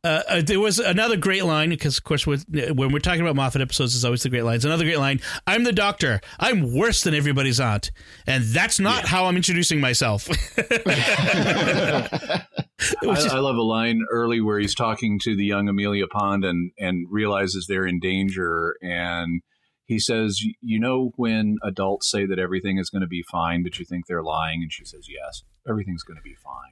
uh, 0.04 0.22
uh, 0.28 0.42
there 0.42 0.60
was 0.60 0.80
another 0.80 1.18
great 1.18 1.44
line 1.46 1.70
because, 1.70 1.98
of 1.98 2.04
course, 2.04 2.26
with, 2.26 2.46
when 2.50 2.92
we're 2.92 3.00
talking 3.00 3.22
about 3.22 3.36
Moffat 3.36 3.62
episodes, 3.62 3.96
it's 3.96 4.06
always 4.06 4.24
the 4.24 4.30
great 4.30 4.44
lines. 4.44 4.66
Another 4.66 4.86
great 4.86 5.00
line: 5.00 5.20
"I'm 5.46 5.64
the 5.64 5.74
Doctor. 5.74 6.22
I'm 6.40 6.74
worse 6.76 7.04
than 7.04 7.14
everybody's 7.14 7.60
aunt, 7.60 7.92
and 8.26 8.44
that's 8.46 8.80
not 8.80 9.06
how 9.06 9.26
I'm 9.26 9.36
introducing 9.36 9.80
myself." 9.80 10.30
I, 13.02 13.28
I 13.32 13.40
love 13.40 13.58
a 13.58 13.62
line 13.62 14.02
early 14.10 14.42
where 14.42 14.60
he's 14.60 14.76
talking 14.76 15.20
to 15.24 15.36
the 15.36 15.46
young 15.46 15.68
Amelia 15.68 16.08
Pond 16.08 16.46
and, 16.46 16.72
and 16.80 17.08
realizes 17.10 17.66
they're 17.68 17.86
in 17.86 18.00
danger. 18.00 18.76
And 18.82 19.42
he 19.86 20.00
says, 20.00 20.42
You 20.62 20.80
know, 20.80 21.12
when 21.16 21.58
adults 21.64 22.10
say 22.10 22.26
that 22.26 22.40
everything 22.40 22.78
is 22.78 22.90
going 22.90 23.02
to 23.02 23.08
be 23.08 23.24
fine, 23.30 23.64
but 23.64 23.80
you 23.80 23.86
think 23.86 24.06
they're 24.08 24.24
lying? 24.24 24.62
And 24.62 24.72
she 24.72 24.86
says, 24.86 25.08
Yes, 25.10 25.44
everything's 25.70 26.04
going 26.04 26.18
to 26.18 26.24
be 26.24 26.36
fine. 26.36 26.70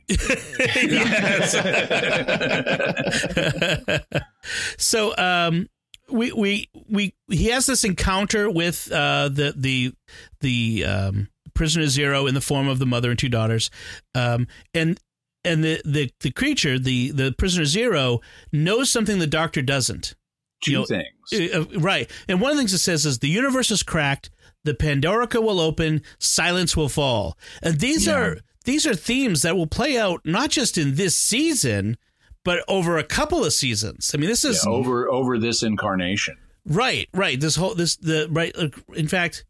so 4.77 5.15
um 5.17 5.67
we 6.09 6.31
we 6.31 6.69
we 6.89 7.13
he 7.29 7.47
has 7.47 7.65
this 7.65 7.83
encounter 7.83 8.49
with 8.49 8.91
uh 8.91 9.29
the 9.29 9.53
the 9.55 9.93
the 10.41 10.85
um 10.85 11.27
prisoner 11.53 11.87
zero 11.87 12.27
in 12.27 12.33
the 12.33 12.41
form 12.41 12.67
of 12.67 12.79
the 12.79 12.85
mother 12.85 13.09
and 13.09 13.19
two 13.19 13.29
daughters. 13.29 13.69
Um 14.15 14.47
and 14.73 14.99
and 15.43 15.63
the 15.63 15.81
the 15.85 16.11
the 16.21 16.31
creature 16.31 16.79
the 16.79 17.11
the 17.11 17.33
prisoner 17.37 17.65
zero 17.65 18.19
knows 18.51 18.89
something 18.89 19.19
the 19.19 19.27
doctor 19.27 19.61
doesn't. 19.61 20.15
Two 20.63 20.71
You 20.71 20.77
know, 20.79 20.85
things. 20.85 21.53
Uh, 21.53 21.59
uh, 21.59 21.79
right. 21.79 22.09
And 22.27 22.41
one 22.41 22.49
of 22.51 22.57
the 22.57 22.61
things 22.61 22.73
it 22.73 22.79
says 22.79 23.05
is 23.05 23.19
the 23.19 23.29
universe 23.29 23.69
is 23.69 23.83
cracked 23.83 24.31
the 24.67 24.73
pandorica 24.73 25.41
will 25.41 25.59
open 25.59 26.01
silence 26.19 26.75
will 26.75 26.89
fall. 26.89 27.37
And 27.63 27.79
these 27.79 28.07
are 28.07 28.37
these 28.67 28.85
are 28.85 28.93
themes 28.95 29.41
that 29.41 29.55
will 29.55 29.67
play 29.67 29.97
out 29.97 30.21
not 30.23 30.49
just 30.51 30.77
in 30.77 30.95
this 30.95 31.15
season 31.15 31.97
but 32.43 32.63
over 32.67 32.97
a 32.97 33.03
couple 33.03 33.43
of 33.43 33.53
seasons 33.53 34.11
i 34.13 34.17
mean 34.17 34.29
this 34.29 34.45
is 34.45 34.63
Yeah, 34.65 34.71
over 34.71 35.09
over 35.09 35.39
this 35.39 35.63
incarnation. 35.63 36.37
Right, 36.69 37.07
right. 37.13 37.39
This 37.39 37.55
whole 37.55 37.75
this 37.75 37.95
the 37.95 38.27
right. 38.29 38.53
In 38.93 39.07
fact, 39.07 39.45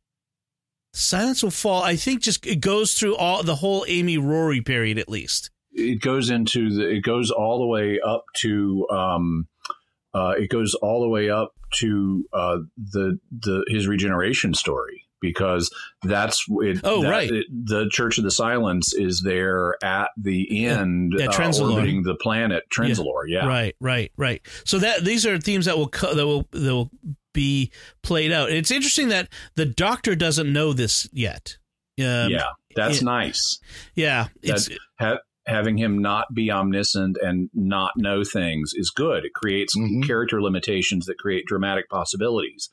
Silence 0.94 1.42
will 1.42 1.50
fall. 1.50 1.82
I 1.82 1.96
think 1.96 2.22
just 2.22 2.46
it 2.46 2.62
goes 2.62 2.94
through 2.94 3.16
all 3.16 3.42
the 3.42 3.56
whole 3.56 3.86
Amy 3.88 4.20
Rory 4.20 4.62
period 4.62 5.00
at 5.00 5.10
least. 5.10 5.50
It 5.72 6.00
goes 6.00 6.30
into 6.30 6.70
the. 6.70 6.88
It 6.88 7.02
goes 7.02 7.32
all 7.32 7.58
the 7.58 7.66
way 7.66 8.00
up 8.00 8.26
to. 8.42 8.88
Um, 8.92 9.48
uh, 10.14 10.36
it 10.38 10.50
goes 10.50 10.76
all 10.76 11.02
the 11.02 11.10
way 11.10 11.30
up 11.30 11.54
to 11.80 12.26
uh, 12.34 12.58
the 12.78 13.20
the 13.32 13.66
his 13.68 13.88
regeneration 13.88 14.54
story. 14.54 15.07
Because 15.22 15.70
that's 16.04 16.46
it, 16.50 16.80
Oh, 16.84 17.02
that- 17.02 17.10
right. 17.10 17.32
it- 17.32 17.48
the 17.50 17.90
Church 17.92 18.18
of 18.18 18.24
the 18.24 18.32
Silence 18.32 18.94
is 18.94 19.22
there 19.22 19.76
at 19.84 20.10
the 20.18 20.66
end, 20.66 21.14
Yeah, 21.18 21.28
uh, 21.28 21.54
orbiting 21.62 22.04
the 22.04 22.16
planet 22.16 22.64
Trenzalore. 22.70 23.24
Yeah, 23.28 23.46
Right, 23.48 23.76
right, 23.80 24.12
right. 24.18 24.42
So 24.66 24.80
that 24.80 25.04
these 25.06 25.26
are 25.26 25.38
themes 25.40 25.66
that 25.66 25.78
will 25.78 25.90
co- 25.90 26.14
that 26.16 26.26
will 26.26 26.48
that 26.52 26.74
will 26.74 26.92
be 27.34 27.72
played 28.04 28.32
out. 28.32 28.50
It's 28.52 28.72
interesting 28.72 29.10
that 29.10 29.30
the 29.56 29.66
Doctor 29.66 30.16
doesn't 30.16 30.52
know 30.52 30.74
this 30.74 31.08
yet. 31.14 31.58
Um, 32.00 32.30
yeah, 32.32 32.50
that's 32.76 33.02
it- 33.02 33.06
nice. 33.06 33.60
yeah. 33.96 34.28
It's 34.42 34.70
Ha- 35.00 35.20
having 35.46 35.78
him 35.78 36.00
not 36.02 36.34
be 36.34 36.52
omniscient 36.52 37.18
and 37.24 37.50
not 37.54 37.92
know 37.96 38.24
things 38.24 38.74
is 38.76 38.90
good. 38.90 39.24
It 39.24 39.34
creates 39.34 39.76
Mhm. 39.78 40.06
character 40.06 40.42
limitations 40.42 41.06
that 41.06 41.18
create 41.18 41.46
dramatic 41.46 41.90
possibilities. 41.90 42.70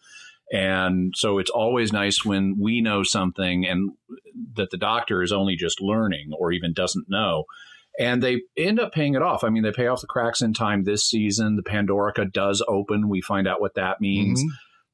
And 0.53 1.14
so 1.16 1.38
it's 1.38 1.51
always 1.51 1.92
nice 1.92 2.24
when 2.24 2.57
we 2.61 2.80
know 2.80 3.03
something 3.03 3.66
and 3.66 3.92
that 4.57 4.70
the 4.70 4.76
doctor 4.76 5.22
is 5.22 5.32
only 5.32 5.57
just 5.57 5.80
learning 5.80 6.30
or 6.38 6.53
even 6.53 6.72
doesn't 6.72 7.07
know. 7.09 7.45
And 7.99 8.22
they 8.22 8.42
end 8.57 8.80
up 8.80 8.92
paying 8.92 9.14
it 9.14 9.22
off. 9.22 9.45
I 9.45 9.51
mean, 9.51 9.62
they 9.62 9.72
pay 9.72 9.86
off 9.86 10.01
the 10.01 10.07
cracks 10.07 10.42
in 10.42 10.53
time 10.53 10.82
this 10.84 11.09
season. 11.09 11.57
The 11.57 11.62
Pandorica 11.62 12.30
does 12.30 12.62
open. 12.68 13.09
We 13.09 13.20
find 13.20 13.47
out 13.49 13.61
what 13.61 13.74
that 13.74 14.01
means. 14.01 14.42
Mhm. 14.42 14.49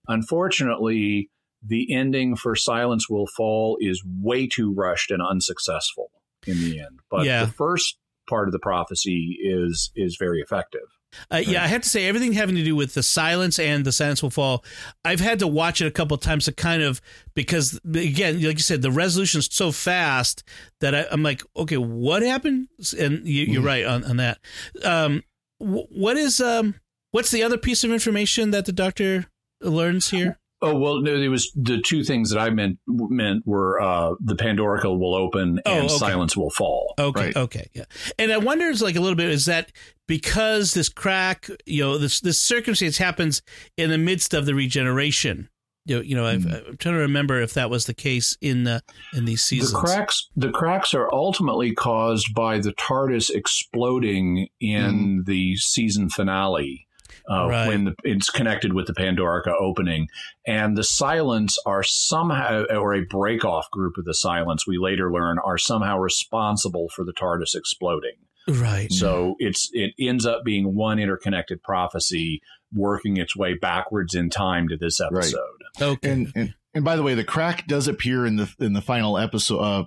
Unfortunately, 0.09 1.31
the 1.67 1.93
ending 1.95 2.37
for 2.37 2.55
Silence 2.55 3.09
Will 3.09 3.27
Fall 3.27 3.77
is 3.81 4.03
way 4.23 4.47
too 4.47 4.73
rushed 4.73 5.11
and 5.11 5.23
unsuccessful 5.23 6.11
in 6.47 6.59
the 6.61 6.79
end. 6.81 7.01
But 7.11 7.25
Yeah. 7.27 7.45
the 7.45 7.53
first 7.53 7.99
part 8.29 8.49
of 8.49 8.53
the 8.53 8.59
prophecy 8.59 9.37
is 9.43 9.91
is 9.97 10.17
very 10.19 10.41
effective. 10.41 10.87
Uh, 11.31 11.43
yeah, 11.45 11.63
I 11.65 11.67
have 11.67 11.83
to 11.83 11.89
say 11.89 12.07
everything 12.07 12.33
having 12.35 12.55
to 12.55 12.65
do 12.65 12.77
with 12.77 12.95
the 12.95 13.03
silence 13.03 13.59
and 13.59 13.85
the 13.85 13.93
silence 13.93 14.23
will 14.23 14.31
fall. 14.31 14.65
I've 15.05 15.21
had 15.21 15.39
to 15.41 15.47
watch 15.47 15.81
it 15.81 15.87
a 15.87 15.91
couple 15.91 16.15
of 16.15 16.21
times 16.21 16.45
to 16.45 16.53
kind 16.53 16.83
of 16.83 17.01
because 17.35 17.81
again, 17.85 18.35
like 18.43 18.59
you 18.59 18.63
said, 18.63 18.83
the 18.83 18.91
resolution's 18.91 19.53
so 19.55 19.73
fast 19.73 20.45
that 20.81 20.95
I, 20.95 21.07
I'm 21.11 21.23
like, 21.23 21.43
okay, 21.57 21.77
what 21.77 22.23
happened? 22.23 22.69
And 22.99 23.27
you, 23.27 23.45
you're 23.45 23.63
Mhm. 23.63 23.67
right 23.67 23.85
on, 23.85 24.05
on 24.05 24.17
that. 24.19 24.39
Um, 24.85 25.25
what 25.59 26.17
is 26.17 26.41
um, 26.41 26.77
what's 27.11 27.31
the 27.31 27.43
other 27.43 27.59
piece 27.59 27.83
of 27.85 27.91
information 27.91 28.51
that 28.53 28.67
the 28.67 28.73
doctor 28.73 29.27
learns 29.61 30.11
here? 30.11 30.39
Oh 30.63 30.75
well, 30.75 31.01
no, 31.01 31.15
it 31.15 31.29
was 31.29 31.51
the 31.55 31.81
two 31.81 32.05
things 32.05 32.31
that 32.31 32.39
I 32.39 32.51
meant 32.51 32.79
meant 32.87 33.47
were 33.47 33.81
uh, 33.81 34.15
the 34.21 34.37
Pandorica 34.37 34.85
will 34.97 35.15
open 35.15 35.61
Oh, 35.65 35.73
and 35.73 35.85
okay. 35.87 35.95
Silence 35.97 36.37
will 36.37 36.51
fall. 36.51 36.95
Okay, 36.99 37.27
Right. 37.27 37.37
okay, 37.37 37.71
yeah. 37.73 37.85
And 38.19 38.31
I 38.33 38.39
wonder, 38.39 38.67
is 38.67 38.83
like 38.83 38.97
a 38.97 39.01
little 39.01 39.17
bit, 39.17 39.31
is 39.31 39.47
that 39.47 39.73
because 40.07 40.75
this 40.75 40.89
crack, 40.89 41.49
you 41.65 41.83
know, 41.83 41.97
this 41.99 42.21
this 42.21 42.39
circumstance 42.39 42.99
happens 42.99 43.43
in 43.77 43.91
the 43.91 43.99
midst 43.99 44.35
of 44.35 44.45
the 44.47 44.55
regeneration? 44.55 45.49
You 45.87 45.97
know, 45.97 46.03
you 46.03 46.15
know 46.15 46.27
I've, 46.27 46.45
I'm 46.45 46.77
trying 46.77 46.95
to 46.95 47.01
remember 47.01 47.41
if 47.41 47.55
that 47.55 47.71
was 47.71 47.87
the 47.87 47.95
case 47.95 48.37
in 48.43 48.65
the 48.65 48.83
in 49.15 49.25
these 49.25 49.43
seasons. 49.43 49.73
The 49.73 49.79
cracks 49.79 50.29
the 50.37 50.51
cracks 50.51 50.93
are 50.93 51.13
ultimately 51.13 51.73
caused 51.73 52.35
by 52.35 52.59
the 52.59 52.73
TARDIS 52.75 53.31
exploding 53.31 54.49
in 54.61 55.25
the 55.27 55.57
season 55.57 56.11
finale. 56.11 56.87
Uh, 57.31 57.49
Right. 57.49 57.69
When 57.69 57.85
the, 57.85 57.95
it's 58.05 58.31
connected 58.31 58.73
with 58.73 58.87
the 58.87 58.95
Pandorica 58.95 59.53
opening, 59.61 60.09
and 60.47 60.77
the 60.77 60.85
Silence 60.85 61.59
are 61.67 61.83
somehow, 61.83 62.65
or 62.71 62.95
a 62.95 63.05
break 63.05 63.45
off 63.45 63.71
group 63.71 63.97
of 63.99 64.05
the 64.05 64.15
Silence, 64.15 64.67
we 64.67 64.79
later 64.79 65.13
learn, 65.13 65.39
are 65.45 65.59
somehow 65.59 65.99
responsible 65.99 66.89
for 66.95 67.05
the 67.05 67.13
TARDIS 67.13 67.55
exploding. 67.55 68.17
right? 68.49 68.93
So 68.93 69.35
it's 69.39 69.69
it 69.73 69.93
ends 69.99 70.27
up 70.27 70.45
being 70.45 70.75
one 70.75 70.99
interconnected 70.99 71.63
prophecy 71.63 72.41
working 72.73 73.17
its 73.17 73.37
way 73.37 73.55
backwards 73.55 74.15
in 74.15 74.31
time 74.31 74.69
to 74.69 74.77
this 74.77 75.01
episode. 75.01 75.41
Okay, 75.81 76.11
And, 76.11 76.33
and 76.35 76.55
and 76.75 76.85
by 76.85 76.97
the 76.97 77.03
way, 77.03 77.15
the 77.15 77.25
crack 77.25 77.67
does 77.67 77.89
appear 77.89 78.25
in 78.25 78.37
the 78.37 78.53
in 78.59 78.73
the 78.73 78.81
final 78.81 79.19
episode. 79.19 79.59
Uh, 79.59 79.85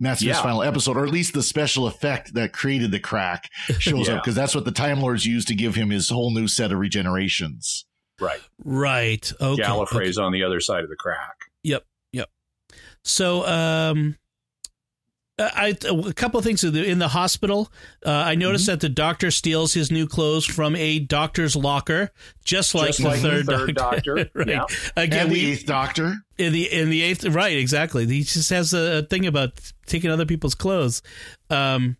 Matt 0.00 0.18
Smith's 0.18 0.38
Yeah. 0.38 0.42
final 0.42 0.62
episode, 0.62 0.96
or 0.96 1.04
at 1.04 1.12
least 1.12 1.34
the 1.34 1.42
special 1.42 1.86
effect 1.86 2.34
that 2.34 2.52
created 2.52 2.90
the 2.90 3.00
crack 3.00 3.50
shows 3.78 4.08
Yeah. 4.08 4.14
up 4.14 4.22
because 4.24 4.34
that's 4.34 4.54
what 4.54 4.64
the 4.64 4.70
Time 4.72 5.00
Lords 5.00 5.26
used 5.26 5.48
to 5.48 5.54
give 5.54 5.74
him 5.74 5.90
his 5.90 6.08
whole 6.08 6.32
new 6.32 6.46
set 6.48 6.70
of 6.72 6.78
regenerations. 6.78 7.84
Right. 8.20 8.40
right. 8.64 9.32
Okay. 9.40 9.62
Gallifrey's 9.62 10.18
okay. 10.18 10.24
on 10.24 10.32
the 10.32 10.42
other 10.42 10.60
side 10.60 10.82
of 10.84 10.90
the 10.90 10.96
crack. 10.96 11.36
Yep. 11.62 11.84
Yep. 12.12 12.28
So, 13.04 13.46
um, 13.46 14.16
I 15.38 15.76
a 15.88 16.12
couple 16.12 16.38
of 16.38 16.44
things 16.44 16.64
in 16.64 16.98
the 16.98 17.08
hospital. 17.08 17.70
Uh, 18.04 18.10
I 18.10 18.34
noticed 18.34 18.64
Mm-hmm. 18.64 18.72
that 18.72 18.80
the 18.80 18.88
doctor 18.88 19.30
steals 19.30 19.74
his 19.74 19.90
new 19.90 20.06
clothes 20.06 20.44
from 20.44 20.74
a 20.74 20.98
doctor's 20.98 21.54
locker, 21.54 22.10
just 22.44 22.74
like 22.74 22.88
Just 22.88 22.98
the 23.02 23.08
like 23.08 23.20
third, 23.20 23.46
the 23.46 23.56
third 23.58 23.74
doctor. 23.76 24.14
right. 24.34 24.48
Yeah. 24.48 24.64
Again, 24.96 25.26
and 25.26 25.30
the 25.30 25.34
we, 25.46 25.52
Eighth 25.52 25.66
Doctor. 25.66 26.14
in 26.38 26.52
the 26.52 26.72
in 26.72 26.90
the 26.90 27.02
eighth 27.02 27.24
right 27.24 27.56
exactly 27.56 28.06
he 28.06 28.22
just 28.22 28.50
has 28.50 28.72
a, 28.74 28.98
a 28.98 29.02
thing 29.02 29.26
about 29.26 29.52
taking 29.86 30.10
other 30.10 30.26
people's 30.26 30.54
clothes 30.54 31.02
um 31.50 31.96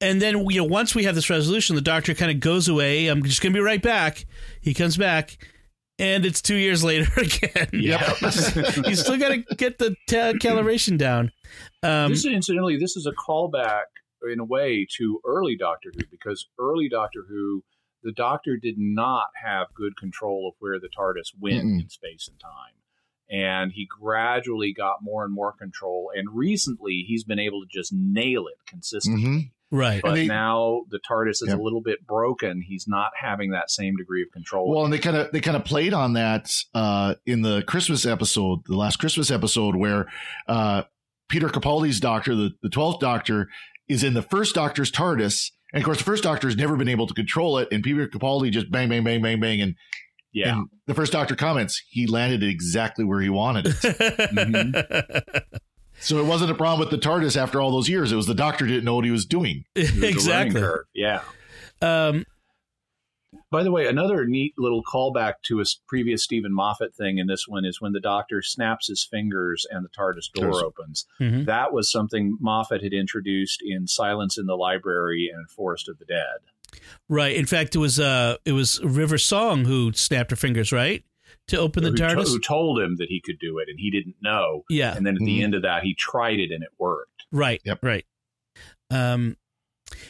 and 0.00 0.20
then 0.22 0.44
you 0.50 0.58
know 0.60 0.64
once 0.64 0.94
we 0.94 1.04
have 1.04 1.14
this 1.14 1.28
resolution 1.30 1.76
the 1.76 1.82
doctor 1.82 2.14
kind 2.14 2.30
of 2.30 2.40
goes 2.40 2.68
away 2.68 3.08
i'm 3.08 3.22
just 3.22 3.42
gonna 3.42 3.52
be 3.54 3.60
right 3.60 3.82
back 3.82 4.24
he 4.60 4.72
comes 4.74 4.96
back 4.96 5.36
and 5.98 6.26
it's 6.26 6.42
two 6.42 6.56
years 6.56 6.82
later 6.84 7.10
again 7.20 7.68
Yep. 7.72 8.20
you 8.86 8.94
still 8.94 9.16
gotta 9.18 9.38
get 9.56 9.78
the 9.78 9.94
t- 10.08 10.16
calibration 10.16 10.98
down 10.98 11.32
um 11.82 12.10
this 12.10 12.24
incidentally, 12.24 12.76
this 12.78 12.96
is 12.96 13.06
a 13.06 13.12
callback 13.12 13.84
in 14.30 14.40
a 14.40 14.44
way 14.44 14.86
to 14.98 15.20
early 15.24 15.56
Doctor 15.56 15.92
Who 15.94 16.02
because 16.10 16.48
early 16.58 16.88
Doctor 16.88 17.24
Who, 17.28 17.62
the 18.02 18.12
Doctor 18.12 18.56
did 18.56 18.74
not 18.78 19.28
have 19.42 19.68
good 19.74 19.96
control 19.96 20.48
of 20.48 20.54
where 20.58 20.80
the 20.80 20.88
TARDIS 20.88 21.32
went 21.38 21.64
Mm-mm. 21.64 21.82
in 21.82 21.88
space 21.88 22.26
and 22.28 22.38
time. 22.40 22.74
And 23.28 23.72
he 23.72 23.86
gradually 23.86 24.72
got 24.72 24.96
more 25.02 25.24
and 25.24 25.32
more 25.34 25.52
control. 25.52 26.10
And 26.14 26.28
recently, 26.32 27.04
he's 27.06 27.24
been 27.24 27.38
able 27.38 27.60
to 27.62 27.66
just 27.70 27.92
nail 27.92 28.46
it 28.46 28.54
consistently. 28.66 29.22
Mhm. 29.24 29.50
Right 29.70 30.00
But 30.02 30.08
And 30.10 30.16
they- 30.18 30.26
now 30.26 30.82
the 30.90 30.98
TARDIS 31.00 31.42
is 31.42 31.48
Yep. 31.48 31.58
a 31.58 31.62
little 31.62 31.80
bit 31.80 32.06
broken. 32.06 32.62
He's 32.66 32.86
not 32.88 33.10
having 33.20 33.50
that 33.50 33.70
same 33.70 33.96
degree 33.96 34.22
of 34.22 34.30
control. 34.32 34.70
Well, 34.74 34.84
and 34.84 34.92
they 34.92 34.98
kind 34.98 35.16
of 35.16 35.30
they 35.32 35.40
kind 35.40 35.56
of 35.56 35.64
played 35.64 35.92
on 35.94 36.12
that 36.14 36.50
uh, 36.74 37.14
in 37.26 37.42
the 37.42 37.62
Christmas 37.62 38.06
episode, 38.06 38.60
the 38.66 38.76
last 38.76 38.96
Christmas 38.96 39.30
episode, 39.30 39.76
where 39.76 40.06
uh, 40.48 40.82
Peter 41.28 41.48
Capaldi's 41.48 42.00
Doctor, 42.00 42.34
the 42.34 42.50
the 42.62 42.68
twelfth 42.70 43.00
Doctor, 43.00 43.48
is 43.88 44.02
in 44.04 44.14
the 44.14 44.22
first 44.22 44.54
Doctor's 44.54 44.90
TARDIS, 44.92 45.50
and 45.72 45.82
of 45.82 45.84
course, 45.84 45.98
the 45.98 46.04
first 46.04 46.22
Doctor 46.22 46.46
has 46.48 46.56
never 46.56 46.76
been 46.76 46.88
able 46.88 47.06
to 47.06 47.14
control 47.14 47.58
it, 47.58 47.68
and 47.72 47.82
Peter 47.82 48.06
Capaldi 48.06 48.50
just 48.52 48.70
bang, 48.70 48.88
bang, 48.88 49.02
bang, 49.04 49.20
bang, 49.22 49.40
bang, 49.40 49.60
and, 49.60 49.74
yeah. 50.32 50.52
and 50.58 50.68
the 50.86 50.94
first 50.94 51.12
Doctor 51.12 51.34
comments 51.34 51.82
he 51.88 52.06
landed 52.06 52.42
it 52.44 52.48
exactly 52.48 53.04
where 53.04 53.20
he 53.20 53.28
wanted 53.28 53.66
it. 53.82 55.44
so 56.00 56.18
it 56.18 56.26
wasn't 56.26 56.50
a 56.50 56.54
problem 56.54 56.80
with 56.80 56.90
the 56.90 56.98
TARDIS 57.08 57.36
after 57.36 57.60
all 57.60 57.70
those 57.70 57.88
years; 57.88 58.12
it 58.12 58.16
was 58.16 58.26
the 58.26 58.34
Doctor 58.34 58.66
didn't 58.66 58.84
know 58.84 58.94
what 58.96 59.04
he 59.04 59.10
was 59.10 59.26
doing. 59.26 59.64
There's 59.74 60.02
exactly. 60.02 60.62
Yeah. 60.94 61.22
um 61.82 62.24
By 63.50 63.62
the 63.62 63.70
way, 63.70 63.86
another 63.86 64.26
neat 64.26 64.54
little 64.58 64.82
callback 64.82 65.34
to 65.44 65.60
a 65.60 65.64
previous 65.86 66.24
Steven 66.24 66.52
Moffat 66.52 66.94
thing 66.94 67.18
in 67.18 67.26
this 67.26 67.46
one 67.46 67.64
is 67.64 67.80
when 67.80 67.92
the 67.92 68.00
Doctor 68.00 68.42
snaps 68.42 68.88
his 68.88 69.06
fingers 69.08 69.66
and 69.70 69.84
the 69.84 69.88
TARDIS 69.90 70.32
door 70.34 70.52
Yes. 70.52 70.62
opens. 70.62 71.06
mhm. 71.20 71.46
That 71.46 71.72
was 71.72 71.90
something 71.90 72.36
Moffat 72.40 72.82
had 72.82 72.92
introduced 72.92 73.62
in 73.64 73.86
Silence 73.86 74.36
in 74.38 74.46
the 74.46 74.56
Library 74.56 75.30
and 75.32 75.48
Forest 75.50 75.88
of 75.88 75.98
the 75.98 76.04
Dead. 76.04 76.80
right 77.08 77.34
in 77.36 77.46
fact 77.46 77.74
it 77.74 77.78
was 77.78 77.98
uh 78.00 78.36
it 78.44 78.52
was 78.52 78.82
river 78.82 79.16
song 79.18 79.64
who 79.64 79.92
snapped 79.92 80.30
her 80.30 80.36
fingers 80.36 80.72
right 80.72 81.04
to 81.48 81.58
open 81.58 81.82
the 81.84 81.90
who, 81.90 81.96
to- 81.96 82.02
tardis 82.02 82.28
who 82.28 82.40
told 82.40 82.80
him 82.80 82.96
that 82.96 83.08
he 83.08 83.20
could 83.20 83.38
do 83.38 83.58
it 83.58 83.68
and 83.68 83.78
he 83.78 83.90
didn't 83.90 84.16
know. 84.22 84.64
yeah 84.68 84.96
And 84.96 85.06
then 85.06 85.14
at 85.14 85.20
the 85.20 85.38
Mhm. 85.40 85.44
end 85.44 85.54
of 85.54 85.62
that, 85.62 85.82
he 85.84 85.94
tried 85.94 86.38
it 86.40 86.50
and 86.50 86.62
it 86.62 86.70
worked. 86.78 87.24
Right. 87.32 87.60
Yep. 87.64 87.78
Right. 87.82 88.04
Um, 88.90 89.36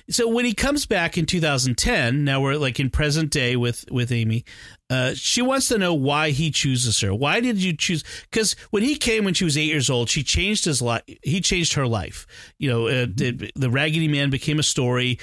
so 0.09 0.27
when 0.29 0.45
he 0.47 0.55
comes 0.55 0.87
back 0.87 1.19
in 1.19 1.27
2010, 1.27 2.25
now 2.25 2.41
we're 2.41 2.57
like 2.57 2.81
in 2.81 2.89
present 2.89 3.31
day 3.31 3.57
with 3.57 3.85
with 3.91 4.11
Amy. 4.11 4.45
Uh, 4.89 5.13
she 5.15 5.43
wants 5.43 5.69
to 5.69 5.77
know 5.79 5.93
why 5.93 6.31
he 6.31 6.51
chooses 6.51 6.99
her. 7.01 7.15
Why 7.15 7.41
did 7.41 7.59
you 7.63 7.77
choose? 7.77 8.03
Because 8.31 8.55
when 8.71 8.83
he 8.83 8.97
came 8.97 9.25
when 9.25 9.35
she 9.35 9.45
was 9.45 9.59
eight 9.59 9.65
years 9.67 9.91
old, 9.91 10.09
she 10.09 10.23
changed 10.23 10.65
his 10.65 10.81
life. 10.81 11.03
He 11.23 11.41
changed 11.43 11.75
her 11.75 11.87
life. 11.87 12.27
You 12.59 12.71
know, 12.71 12.87
uh, 12.87 13.07
the, 13.13 13.51
the 13.55 13.69
Raggedy 13.71 14.09
Man 14.09 14.31
became 14.31 14.59
a 14.59 14.63
story. 14.63 15.19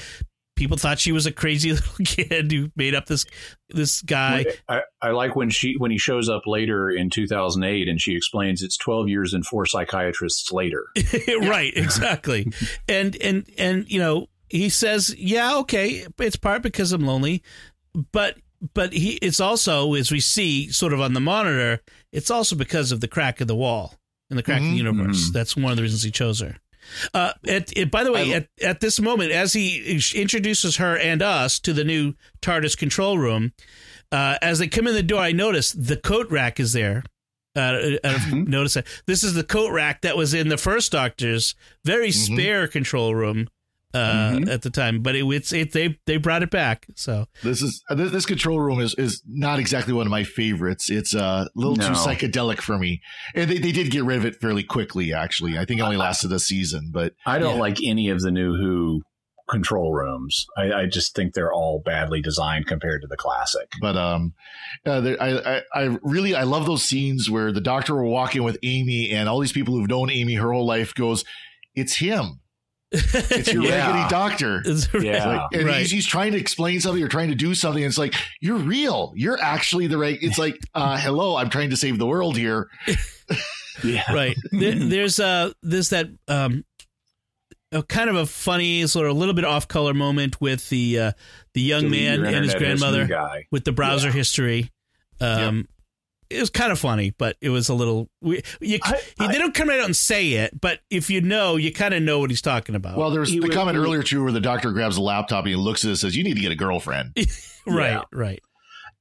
People 0.56 0.78
thought 0.78 1.00
she 1.00 1.12
was 1.12 1.26
a 1.26 1.32
crazy 1.32 1.72
little 1.74 2.06
kid 2.06 2.52
who 2.52 2.72
made 2.76 2.94
up 2.96 3.08
this 3.08 3.26
this 3.70 4.02
guy. 4.02 4.46
I, 4.70 4.82
I 5.02 5.10
like 5.12 5.36
when 5.36 5.50
she 5.50 5.76
when 5.78 5.90
he 5.92 5.98
shows 5.98 6.30
up 6.30 6.44
later 6.46 6.90
in 6.92 7.10
2008 7.10 7.88
and 7.88 8.00
she 8.00 8.16
explains 8.16 8.62
it's 8.62 8.78
12 8.78 9.10
years 9.10 9.34
and 9.34 9.46
four 9.46 9.66
psychiatrists 9.66 10.52
later. 10.52 10.86
right 11.42 11.74
exactly 11.76 12.52
and 12.88 13.16
and 13.18 13.50
and 13.58 13.90
you 13.92 14.00
know 14.00 14.28
he 14.50 14.70
says 14.70 15.16
yeah 15.18 15.58
okay 15.58 16.06
it's 16.20 16.36
part 16.36 16.62
because 16.62 16.92
i'm 16.92 17.06
lonely 17.06 17.42
but 18.12 18.38
but 18.74 18.94
he 18.94 19.14
it's 19.22 19.40
also 19.40 19.94
as 19.96 20.12
we 20.12 20.20
see 20.20 20.70
sort 20.72 20.94
of 20.94 21.02
on 21.02 21.14
the 21.14 21.20
monitor 21.20 21.80
it's 22.12 22.30
also 22.30 22.56
because 22.56 22.92
of 22.92 23.02
the 23.02 23.08
crack 23.08 23.42
in 23.42 23.48
the 23.48 23.56
wall 23.56 23.96
in 24.30 24.38
the 24.38 24.44
crack 24.44 24.62
in 24.62 24.68
the 24.68 24.74
Mhm. 24.74 24.78
universe 24.78 25.30
Mhm. 25.30 25.34
that's 25.34 25.56
one 25.58 25.72
of 25.72 25.78
the 25.78 25.82
reasons 25.84 26.04
he 26.04 26.12
chose 26.12 26.40
her 26.42 26.58
uh, 27.14 27.34
at, 27.48 27.76
it, 27.78 27.90
by 27.92 28.04
the 28.04 28.12
way, 28.12 28.34
I- 28.34 28.38
at, 28.38 28.48
at 28.62 28.80
this 28.80 29.00
moment, 29.00 29.32
as 29.32 29.54
he 29.54 30.00
introduces 30.16 30.78
her 30.78 30.98
and 30.98 31.22
us 31.22 31.60
to 31.62 31.74
the 31.74 31.84
new 31.84 32.14
TARDIS 32.42 32.78
control 32.78 33.18
room, 33.18 33.54
uh, 34.12 34.38
as 34.42 34.60
they 34.60 34.68
come 34.68 34.88
in 34.88 34.94
the 34.94 35.04
door, 35.04 35.22
I 35.22 35.32
notice 35.32 35.72
the 35.72 35.98
coat 35.98 36.30
rack 36.30 36.60
is 36.60 36.74
there, 36.74 37.04
Uh, 37.56 37.60
I 37.60 37.72
don't 37.72 37.82
know 37.82 37.98
if 38.04 38.22
Mm-hmm. 38.24 38.36
you 38.38 38.44
noticed 38.46 38.76
that. 38.76 38.88
This 39.06 39.24
is 39.24 39.34
the 39.36 39.44
coat 39.44 39.72
rack 39.72 40.02
that 40.02 40.18
was 40.18 40.34
in 40.34 40.50
the 40.50 40.58
first 40.58 40.92
Doctor's 40.92 41.56
very 41.86 42.10
Mm-hmm. 42.10 42.34
spare 42.36 42.68
control 42.68 43.14
room 43.16 43.48
uh, 43.94 44.32
Mhm. 44.34 44.50
at 44.50 44.62
the 44.64 44.70
time, 44.70 45.02
but 45.02 45.16
it, 45.16 45.24
it's 45.26 45.52
it 45.54 45.72
they 45.74 45.98
they 46.06 46.18
brought 46.18 46.44
it 46.44 46.50
back. 46.52 46.88
So 46.96 47.28
This 47.44 47.62
is 47.62 47.84
uh, 47.90 47.96
this, 47.96 48.12
this 48.12 48.26
control 48.26 48.60
room 48.60 48.80
is 48.80 48.94
is 48.96 49.22
not 49.28 49.60
exactly 49.60 49.94
one 49.94 50.08
of 50.08 50.12
my 50.12 50.24
favorites. 50.24 50.90
It's 50.90 51.14
uh, 51.16 51.46
a 51.48 51.50
little 51.60 51.76
No. 51.76 51.88
too 51.90 51.94
psychedelic 51.94 52.62
for 52.62 52.78
me, 52.78 53.02
and 53.36 53.50
they, 53.50 53.58
they 53.58 53.72
did 53.72 53.92
get 53.92 54.04
rid 54.04 54.18
of 54.18 54.26
it 54.26 54.36
fairly 54.42 54.64
quickly. 54.64 55.14
Actually, 55.14 55.58
I 55.58 55.66
think 55.66 55.80
it 55.80 55.84
only 55.84 55.98
lasted 55.98 56.32
a 56.32 56.40
season, 56.40 56.90
but 56.92 57.14
I 57.26 57.40
don't 57.40 57.56
Yeah. 57.56 57.62
like 57.62 57.78
any 57.86 58.10
of 58.10 58.22
the 58.22 58.32
new 58.32 58.56
Who 58.56 59.02
control 59.50 59.92
rooms. 59.94 60.46
I, 60.58 60.72
I 60.72 60.86
just 60.86 61.14
think 61.16 61.34
they're 61.34 61.52
all 61.52 61.82
badly 61.84 62.22
designed 62.22 62.66
compared 62.66 63.02
to 63.02 63.08
the 63.08 63.18
classic. 63.18 63.70
but 63.82 63.98
um, 63.98 64.34
uh, 64.86 65.02
there, 65.02 65.22
I, 65.22 65.30
I 65.58 65.62
I 65.76 65.98
really 66.02 66.34
I 66.34 66.44
love 66.44 66.66
those 66.66 66.82
scenes 66.84 67.30
where 67.30 67.52
the 67.52 67.60
doctor 67.62 67.94
will 68.02 68.10
walk 68.10 68.36
in 68.38 68.44
with 68.44 68.58
Amy, 68.64 69.12
and 69.12 69.28
all 69.28 69.40
these 69.40 69.52
people 69.52 69.76
who've 69.76 69.90
known 69.90 70.10
Amy 70.10 70.36
her 70.36 70.52
whole 70.54 70.66
life 70.66 70.94
goes, 70.96 71.26
"It's 71.76 71.98
him. 71.98 72.40
It's 73.32 73.52
your 73.52 73.64
Yeah. 73.64 73.88
raggedy 73.92 74.10
doctor." 74.10 74.60
It's- 74.60 74.88
Yeah. 75.02 75.26
Like, 75.28 75.42
and 75.54 75.66
Right. 75.66 75.80
he's, 75.80 75.92
he's 75.92 76.06
trying 76.06 76.32
to 76.34 76.38
explain 76.38 76.80
something 76.80 77.04
or 77.04 77.08
trying 77.08 77.30
to 77.30 77.36
do 77.36 77.56
something. 77.56 77.84
And 77.84 77.90
it's 77.90 77.98
like, 77.98 78.14
you're 78.40 78.58
real. 78.60 79.14
You're 79.16 79.40
actually 79.42 79.88
the 79.88 79.98
right. 79.98 80.18
It's 80.22 80.38
like, 80.38 80.60
uh, 80.76 80.98
hello, 80.98 81.36
I'm 81.36 81.50
trying 81.50 81.72
to 81.72 81.76
save 81.78 81.98
the 81.98 82.06
world 82.08 82.38
here. 82.38 82.70
Yeah. 83.84 84.10
right. 84.14 84.38
There, 84.52 84.76
there's 84.76 85.20
uh 85.20 85.52
there's 85.64 85.90
that 85.90 86.08
um 86.28 86.64
a 87.72 87.82
kind 87.82 88.08
of 88.08 88.16
a 88.16 88.28
funny 88.28 88.86
sort 88.86 89.08
of 89.08 89.16
a 89.16 89.20
little 89.20 89.34
bit 89.34 89.46
off 89.46 89.68
color 89.68 89.96
moment 89.96 90.40
with 90.40 90.70
the 90.70 91.00
uh 91.00 91.12
the 91.56 91.62
young 91.62 91.86
Delete 91.86 92.20
man 92.20 92.26
and 92.36 92.46
his 92.46 92.54
grandmother 92.54 93.08
guy. 93.08 93.48
with 93.52 93.64
the 93.66 93.72
browser 93.72 94.12
history. 94.12 94.70
Um 95.20 95.68
It 96.34 96.40
was 96.40 96.50
kind 96.50 96.72
of 96.72 96.80
funny, 96.80 97.12
but 97.18 97.38
it 97.42 97.50
was 97.50 97.70
a 97.70 97.74
little. 97.74 98.10
We, 98.22 98.42
you, 98.60 98.80
I- 98.84 99.02
he, 99.20 99.28
they 99.28 99.38
don't 99.38 99.54
come 99.54 99.70
right 99.70 99.80
out 99.80 99.86
and 99.86 99.96
say 99.96 100.32
it, 100.34 100.60
but 100.60 100.80
if 100.90 101.10
you 101.10 101.22
know, 101.22 101.56
you 101.56 101.72
kind 101.72 101.94
of 101.94 102.02
know 102.04 102.20
what 102.20 102.30
he's 102.30 102.42
talking 102.42 102.76
about. 102.76 102.98
Well, 102.98 103.12
there's 103.12 103.30
He 103.30 103.40
the 103.40 103.48
was- 103.48 103.56
comment 103.56 103.78
he- 103.78 103.84
earlier 103.84 104.04
too, 104.04 104.24
where 104.24 104.32
the 104.32 104.42
doctor 104.42 104.72
grabs 104.72 104.98
a 104.98 105.02
laptop 105.02 105.46
and 105.46 105.50
he 105.50 105.56
looks 105.56 105.84
at 105.84 105.88
it 105.88 105.92
and 105.92 106.00
says, 106.00 106.16
"You 106.16 106.24
need 106.24 106.36
to 106.36 106.42
get 106.42 106.52
a 106.52 106.56
girlfriend." 106.56 107.16
right, 107.68 107.92
yeah. 107.92 108.02
right. 108.12 108.42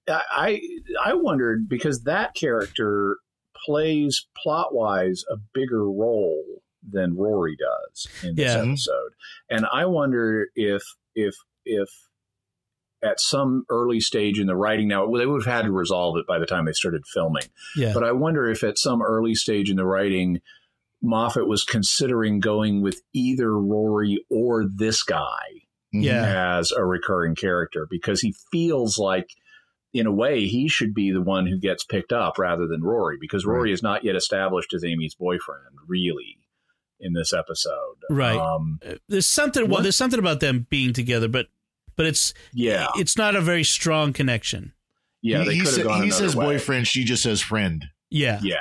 I 0.09 0.61
I 1.05 1.15
wondered 1.15 1.69
because 1.69 2.03
that 2.05 2.35
character 2.35 3.19
plays 3.67 4.27
plot 4.43 4.75
wise 4.75 5.23
a 5.31 5.37
bigger 5.55 5.85
role 5.89 6.43
than 6.91 7.17
Rory 7.17 7.57
does 7.57 8.09
in 8.25 8.35
this 8.35 8.53
Yeah. 8.53 8.59
Mm-hmm. 8.61 8.71
episode, 8.71 9.13
and 9.49 9.67
I 9.73 9.87
wonder 9.87 10.49
if 10.57 10.83
if 11.15 11.35
if 11.65 11.89
at 13.03 13.21
some 13.21 13.65
early 13.69 14.01
stage 14.01 14.39
in 14.39 14.47
the 14.47 14.55
writing 14.57 14.87
now 14.89 15.05
they 15.11 15.27
would 15.27 15.45
have 15.45 15.55
had 15.55 15.65
to 15.65 15.73
resolve 15.73 16.17
it 16.19 16.27
by 16.27 16.39
the 16.39 16.47
time 16.47 16.65
they 16.67 16.73
started 16.73 17.03
filming, 17.07 17.45
Yeah. 17.77 17.93
but 17.95 18.05
I 18.05 18.13
wonder 18.13 18.49
if 18.51 18.63
at 18.63 18.79
some 18.79 19.03
early 19.03 19.35
stage 19.35 19.71
in 19.71 19.77
the 19.77 19.85
writing. 19.87 20.41
Moffat 21.05 21.49
was 21.49 21.65
considering 21.65 22.39
going 22.39 22.81
with 22.81 23.03
either 23.13 23.59
Rory 23.59 24.25
or 24.31 24.65
this 24.65 25.03
guy 25.03 25.65
Yeah. 25.93 26.59
as 26.59 26.71
a 26.71 26.85
recurring 26.85 27.35
character 27.35 27.89
because 27.91 28.21
he 28.21 28.37
feels 28.53 28.99
like 28.99 29.29
in 29.93 30.07
a 30.07 30.13
way 30.13 30.47
he 30.47 30.69
should 30.69 30.95
be 30.95 31.11
the 31.11 31.21
one 31.21 31.47
who 31.49 31.59
gets 31.59 31.83
picked 31.85 32.13
up 32.13 32.39
rather 32.39 32.69
than 32.69 32.85
Rory 32.85 33.19
because 33.21 33.45
Rory 33.45 33.73
is 33.73 33.83
not 33.83 34.05
yet 34.05 34.15
established 34.15 34.73
as 34.75 34.85
Amy's 34.85 35.17
boyfriend 35.17 35.75
really 35.89 36.39
in 37.01 37.15
this 37.15 37.33
episode. 37.33 37.97
Right. 38.09 38.39
Um, 38.39 38.79
There's 39.09 39.27
something. 39.27 39.69
Well, 39.69 39.83
there's 39.83 39.97
something 39.97 40.21
about 40.21 40.39
them 40.39 40.69
being 40.71 40.93
together, 40.93 41.27
but 41.27 41.49
but 41.97 42.07
it's 42.07 42.35
yeah. 42.53 42.89
it's 42.97 43.17
not 43.17 43.35
a 43.37 43.41
very 43.41 43.65
strong 43.65 44.13
connection. 44.13 44.73
Yeah. 45.23 45.41
he, 45.43 45.49
They 45.49 45.55
he, 45.55 45.61
could 45.61 45.69
sa- 45.69 45.77
have 45.79 45.87
gone 45.87 46.03
he 46.03 46.11
says 46.11 46.35
way. 46.37 46.45
boyfriend, 46.45 46.87
she 46.89 47.05
just 47.05 47.23
says 47.23 47.41
friend. 47.41 47.87
Yeah. 48.11 48.41
Yeah. 48.43 48.57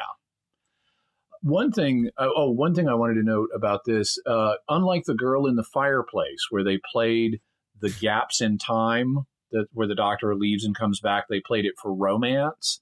One 1.44 1.72
thing, 1.72 2.10
uh, 2.18 2.28
oh, 2.36 2.52
one 2.52 2.76
thing 2.76 2.88
I 2.88 2.94
wanted 2.94 3.16
to 3.16 3.24
note 3.24 3.50
about 3.56 3.84
this, 3.86 4.20
uh, 4.28 4.54
unlike 4.70 5.06
the 5.06 5.16
girl 5.16 5.48
in 5.48 5.56
the 5.56 5.64
fireplace, 5.64 6.48
where 6.52 6.64
they 6.64 6.80
played 6.92 7.42
the 7.80 7.90
gaps 7.90 8.42
in 8.42 8.60
time, 8.60 9.26
that 9.52 9.66
where 9.74 9.88
the 9.88 9.96
doctor 9.96 10.36
leaves 10.36 10.64
and 10.64 10.76
comes 10.76 11.00
back, 11.00 11.26
they 11.30 11.40
played 11.42 11.66
it 11.66 11.74
for 11.82 11.94
romance. 11.94 12.82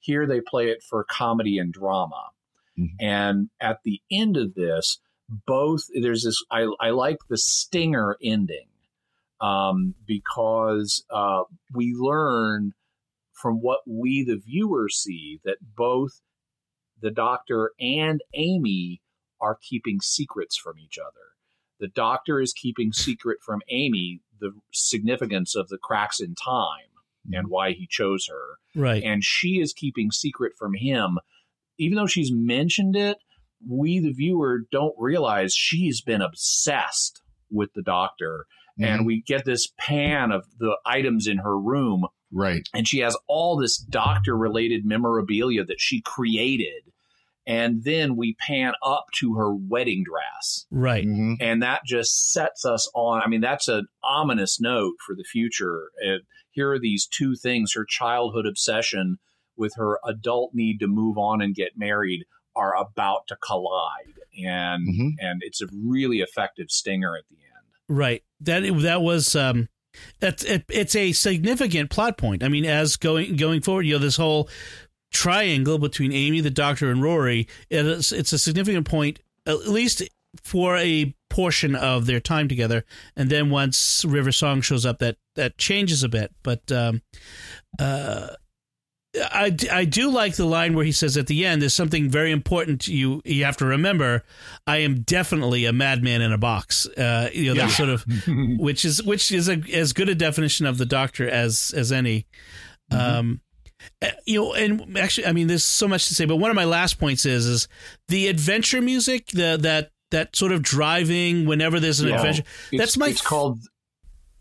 Here 0.00 0.26
they 0.26 0.42
play 0.42 0.68
it 0.68 0.82
for 0.82 1.02
comedy 1.04 1.56
and 1.56 1.72
drama. 1.72 2.28
Mhm. 2.78 2.88
And 3.00 3.50
at 3.58 3.78
the 3.84 4.02
end 4.10 4.36
of 4.36 4.54
this, 4.54 4.98
both 5.46 5.84
there's 5.94 6.24
this. 6.24 6.44
I, 6.50 6.66
I 6.78 6.90
like 6.90 7.16
the 7.30 7.38
stinger 7.38 8.18
ending 8.22 8.66
um, 9.40 9.94
because 10.06 11.04
uh, 11.10 11.42
we 11.72 11.94
learn 11.96 12.72
from 13.32 13.56
what 13.56 13.80
we 13.86 14.24
the 14.24 14.36
viewer 14.36 14.88
see 14.88 15.40
that 15.44 15.58
both 15.76 16.20
the 17.00 17.10
doctor 17.10 17.72
and 17.80 18.20
Amy 18.34 19.02
are 19.40 19.58
keeping 19.60 20.00
secrets 20.00 20.56
from 20.56 20.78
each 20.78 20.98
other. 20.98 21.20
The 21.80 21.88
doctor 21.88 22.40
is 22.40 22.52
keeping 22.52 22.92
secret 22.92 23.38
from 23.44 23.60
Amy 23.68 24.20
the 24.40 24.52
significance 24.72 25.54
of 25.54 25.68
the 25.68 25.78
cracks 25.78 26.20
in 26.20 26.34
time 26.34 26.90
and 27.32 27.48
why 27.48 27.72
he 27.72 27.86
chose 27.88 28.26
her. 28.28 28.80
Right. 28.80 29.02
And 29.02 29.24
she 29.24 29.60
is 29.60 29.72
keeping 29.72 30.10
secret 30.10 30.52
from 30.58 30.74
him. 30.74 31.18
Even 31.78 31.96
though 31.96 32.06
she's 32.06 32.30
mentioned 32.32 32.96
it, 32.96 33.18
we, 33.66 33.98
the 33.98 34.12
viewer, 34.12 34.60
don't 34.70 34.94
realize 34.98 35.54
she's 35.54 36.00
been 36.00 36.20
obsessed 36.20 37.22
with 37.50 37.72
the 37.74 37.82
doctor. 37.82 38.46
And 38.78 39.06
we 39.06 39.22
get 39.22 39.44
this 39.44 39.68
pan 39.78 40.32
of 40.32 40.44
the 40.58 40.76
items 40.84 41.26
in 41.26 41.38
her 41.38 41.58
room 41.58 42.06
Right. 42.32 42.68
and 42.74 42.88
she 42.88 42.98
has 42.98 43.16
all 43.28 43.56
this 43.56 43.76
doctor 43.78 44.36
related 44.36 44.84
memorabilia 44.84 45.64
that 45.64 45.80
she 45.80 46.00
created 46.00 46.82
and 47.46 47.84
then 47.84 48.16
we 48.16 48.34
pan 48.40 48.72
up 48.82 49.04
to 49.16 49.34
her 49.34 49.54
wedding 49.54 50.02
dress 50.02 50.66
Right. 50.70 51.04
Mhm. 51.06 51.36
and 51.40 51.62
that 51.62 51.82
just 51.86 52.32
sets 52.32 52.64
us 52.64 52.90
on 52.94 53.22
i 53.24 53.28
mean 53.28 53.40
that's 53.40 53.68
an 53.68 53.86
ominous 54.02 54.58
note 54.60 54.96
for 55.06 55.14
the 55.14 55.22
future 55.22 55.90
Uh, 56.04 56.18
here 56.50 56.72
are 56.72 56.78
these 56.80 57.06
two 57.06 57.36
things 57.36 57.74
her 57.74 57.84
childhood 57.84 58.46
obsession 58.46 59.18
with 59.56 59.74
her 59.76 60.00
adult 60.04 60.54
need 60.54 60.80
to 60.80 60.88
move 60.88 61.16
on 61.16 61.40
and 61.40 61.54
get 61.54 61.76
married 61.78 62.24
are 62.56 62.74
about 62.76 63.28
to 63.28 63.36
collide 63.36 64.18
and 64.44 64.88
Mhm. 64.88 65.10
and 65.20 65.42
it's 65.44 65.60
a 65.62 65.68
really 65.72 66.18
effective 66.20 66.70
stinger 66.72 67.14
at 67.16 67.28
the 67.28 67.36
end 67.36 67.53
Right. 67.88 68.22
That 68.40 68.62
that 68.82 69.02
was 69.02 69.36
um 69.36 69.68
that's 70.20 70.44
it, 70.44 70.64
it's 70.68 70.96
a 70.96 71.12
significant 71.12 71.90
plot 71.90 72.18
point. 72.18 72.42
I 72.42 72.48
mean, 72.48 72.64
as 72.64 72.96
going 72.96 73.36
going 73.36 73.60
forward, 73.60 73.86
you 73.86 73.94
know, 73.94 73.98
this 73.98 74.16
whole 74.16 74.48
triangle 75.12 75.78
between 75.78 76.12
Amy, 76.12 76.40
the 76.40 76.50
Doctor, 76.50 76.90
and 76.90 77.02
Rory, 77.02 77.46
it 77.70 77.86
is, 77.86 78.12
it's 78.12 78.32
a 78.32 78.38
significant 78.38 78.86
point, 78.86 79.20
at 79.46 79.68
least 79.68 80.02
for 80.42 80.76
a 80.76 81.14
portion 81.30 81.74
of 81.74 82.06
their 82.06 82.20
time 82.20 82.48
together. 82.48 82.84
And 83.16 83.30
then 83.30 83.50
once 83.50 84.04
River 84.04 84.32
Song 84.32 84.60
shows 84.60 84.84
up, 84.84 84.98
that 84.98 85.16
that 85.36 85.58
changes 85.58 86.02
a 86.02 86.08
bit. 86.08 86.32
But 86.42 86.70
um, 86.72 87.02
uh, 87.78 88.28
I, 89.32 89.50
d- 89.50 89.68
I 89.70 89.84
do 89.84 90.10
like 90.10 90.34
the 90.36 90.44
line 90.44 90.74
where 90.74 90.84
he 90.84 90.92
says 90.92 91.16
at 91.16 91.26
the 91.28 91.46
end, 91.46 91.62
"There's 91.62 91.74
something 91.74 92.08
very 92.10 92.32
important 92.32 92.88
you 92.88 93.22
you 93.24 93.44
have 93.44 93.56
to 93.58 93.64
remember. 93.66 94.24
I 94.66 94.78
am 94.78 95.02
definitely 95.02 95.64
a 95.66 95.72
madman 95.72 96.20
in 96.22 96.32
a 96.32 96.38
box." 96.38 96.86
Uh, 96.86 97.30
you 97.32 97.46
know, 97.46 97.60
Yeah. 97.60 97.66
that 97.66 97.72
sort 97.72 97.88
of, 97.90 98.04
which 98.58 98.84
is 98.84 99.02
which 99.02 99.30
is 99.30 99.48
a, 99.48 99.62
as 99.72 99.92
good 99.92 100.08
a 100.08 100.14
definition 100.14 100.66
of 100.66 100.78
the 100.78 100.86
Doctor 100.86 101.28
as 101.28 101.72
as 101.76 101.92
any. 101.92 102.26
Um, 102.90 103.40
uh, 104.02 104.08
you 104.26 104.40
know, 104.40 104.54
and 104.54 104.96
actually, 104.98 105.26
I 105.26 105.32
mean, 105.32 105.46
there's 105.46 105.64
so 105.64 105.86
much 105.86 106.08
to 106.08 106.14
say, 106.14 106.24
but 106.24 106.36
one 106.36 106.50
of 106.50 106.54
my 106.56 106.64
last 106.64 106.98
points 106.98 107.26
is 107.26 107.46
is 107.46 107.68
the 108.08 108.28
adventure 108.28 108.80
music, 108.80 109.26
the 109.28 109.58
that 109.60 109.90
that 110.10 110.34
sort 110.36 110.52
of 110.52 110.62
driving 110.62 111.44
whenever 111.46 111.78
there's 111.80 112.00
an 112.00 112.08
Yeah. 112.08 112.16
adventure. 112.16 112.42
It's- 112.72 112.78
That's 112.78 112.96
my 112.96 113.08
it's 113.08 113.20
called 113.20 113.60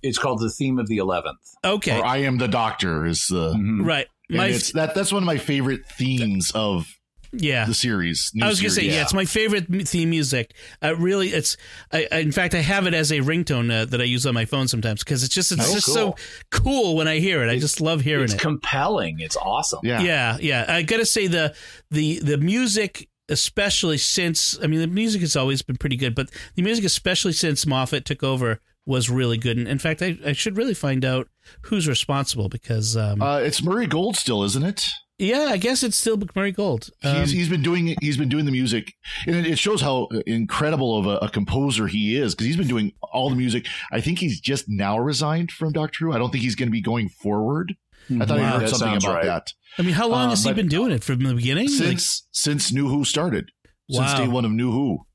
it's 0.02 0.18
called 0.18 0.40
the 0.42 0.50
theme 0.50 0.80
of 0.80 0.88
the 0.88 0.98
11th 0.98 1.36
okay, 1.64 1.98
Or 2.00 2.06
I 2.06 2.18
am 2.18 2.38
the 2.38 2.48
doctor 2.50 3.06
is 3.06 3.28
the. 3.28 3.54
right. 3.82 4.08
My 4.34 4.52
that 4.74 4.94
that's 4.96 5.12
one 5.12 5.24
of 5.24 5.28
my 5.28 5.38
favorite 5.38 5.86
themes 5.86 6.52
of 6.56 6.88
yeah. 7.32 7.66
the 7.66 7.74
series. 7.74 8.32
I 8.42 8.48
was 8.48 8.60
gonna 8.60 8.70
say, 8.70 8.82
series. 8.82 8.96
yeah. 8.96 9.02
it's 9.02 9.14
my 9.14 9.26
favorite 9.26 9.66
theme 9.88 10.10
music. 10.12 10.54
Uh, 10.84 10.96
really, 10.96 11.30
it's. 11.30 11.58
I, 11.92 12.08
I, 12.12 12.18
in 12.20 12.32
fact, 12.32 12.54
I 12.54 12.60
have 12.60 12.86
it 12.88 12.94
as 12.94 13.12
a 13.12 13.20
ringtone 13.20 13.72
uh, 13.72 13.86
that 13.86 14.00
I 14.02 14.04
use 14.04 14.26
on 14.26 14.34
my 14.34 14.46
phone 14.46 14.68
sometimes 14.68 15.04
because 15.04 15.24
it's 15.24 15.34
just 15.34 15.52
it's 15.52 15.70
Oh, 15.70 15.74
just 15.74 15.86
cool. 15.88 15.96
so 15.96 16.16
cool 16.52 16.96
when 16.96 17.08
I 17.08 17.20
hear 17.20 17.44
it. 17.44 17.50
I 17.50 17.58
just 17.58 17.82
love 17.82 18.02
hearing 18.02 18.26
it's 18.26 18.34
it. 18.34 18.36
It's 18.36 18.44
compelling 18.44 19.20
it's 19.20 19.38
awesome 19.38 19.80
Yeah. 19.84 20.02
yeah, 20.02 20.38
yeah. 20.40 20.66
I 20.68 20.84
gotta 20.84 21.06
say 21.06 21.28
the 21.28 21.56
the 21.90 22.20
the 22.20 22.38
music, 22.38 23.10
especially 23.30 23.98
since 23.98 24.60
I 24.62 24.68
mean 24.68 24.80
the 24.80 24.88
music 24.88 25.22
has 25.22 25.36
always 25.36 25.62
been 25.64 25.78
pretty 25.78 25.96
good, 25.98 26.14
but 26.14 26.30
the 26.56 26.62
music, 26.62 26.86
especially 26.86 27.34
since 27.34 27.66
Moffat 27.66 28.06
took 28.06 28.22
over, 28.24 28.60
was 28.86 29.10
really 29.10 29.38
good. 29.38 29.58
And 29.58 29.68
in 29.68 29.80
fact, 29.80 30.02
I, 30.02 30.18
I 30.26 30.34
should 30.34 30.58
really 30.58 30.74
find 30.74 31.06
out 31.06 31.28
who's 31.64 31.88
responsible 31.88 32.50
because 32.50 32.98
um, 32.98 33.22
Uh, 33.22 33.40
it's 33.40 33.64
Murray 33.64 33.88
Gold 33.88 34.18
still, 34.18 34.44
isn't 34.44 34.64
it? 34.64 34.86
yeah, 35.20 35.46
I 35.52 35.58
guess 35.58 35.84
it's 35.84 35.96
still 35.96 36.20
Murray 36.36 36.52
Gold. 36.52 36.90
Um, 37.04 37.18
he's, 37.22 37.32
he's 37.32 37.50
been 37.50 37.62
doing 37.62 37.96
he's 38.02 38.18
been 38.18 38.30
doing 38.30 38.46
the 38.46 38.52
music, 38.52 38.94
and 39.28 39.36
it, 39.36 39.46
it 39.46 39.60
shows 39.60 39.80
how 39.82 40.08
incredible 40.28 40.98
of 40.98 41.06
a, 41.06 41.18
a 41.26 41.30
composer 41.30 41.88
he 41.88 42.18
is 42.18 42.34
because 42.34 42.48
he's 42.48 42.58
been 42.58 42.68
doing 42.68 42.92
all 43.14 43.30
the 43.30 43.36
music. 43.36 43.68
I 43.92 44.02
think 44.02 44.20
he's 44.20 44.42
just 44.42 44.66
now 44.68 44.98
resigned 45.00 45.52
from 45.52 45.72
Doctor 45.72 46.06
Who. 46.06 46.14
I 46.14 46.18
don't 46.18 46.32
think 46.32 46.44
he's 46.44 46.56
going 46.56 46.68
to 46.68 46.72
be 46.74 46.82
going 46.82 47.10
forward. 47.10 47.76
I 48.12 48.26
thought 48.26 48.38
I 48.40 48.42
Wow. 48.42 48.60
heard 48.60 48.70
something 48.70 48.98
about 48.98 49.16
right. 49.16 49.26
that 49.26 49.54
I 49.78 49.82
mean, 49.84 49.94
how 49.94 50.10
long 50.10 50.28
Uh, 50.28 50.30
has 50.32 50.44
he 50.44 50.52
been 50.52 50.68
doing 50.68 50.92
it 50.92 51.04
from 51.06 51.20
the 51.24 51.34
beginning? 51.34 51.68
Like- 51.68 51.78
since 51.78 52.28
since 52.32 52.74
New 52.74 52.90
Who 52.90 53.06
started. 53.06 53.52
Since 53.90 54.16
day 54.16 54.28
one 54.28 54.44
of 54.46 54.52
New 54.52 54.72
Who. 54.72 55.06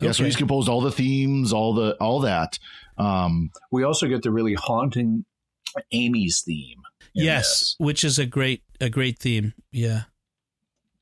Yeah, 0.00 0.10
so 0.12 0.24
he's 0.24 0.34
composed 0.36 0.68
all 0.68 0.80
the 0.80 0.90
themes, 0.90 1.52
all 1.52 1.74
the 1.74 1.94
all 2.00 2.20
that. 2.20 2.58
Um, 3.02 3.50
We 3.70 3.84
also 3.84 4.06
get 4.08 4.22
the 4.22 4.30
really 4.30 4.54
haunting 4.54 5.24
Amy's 5.92 6.42
theme. 6.46 6.80
yes, 7.14 7.48
this. 7.60 7.74
which 7.78 8.04
is 8.04 8.18
a 8.18 8.26
great 8.26 8.62
a 8.80 8.88
great 8.90 9.18
theme. 9.18 9.54
Yeah. 9.70 10.02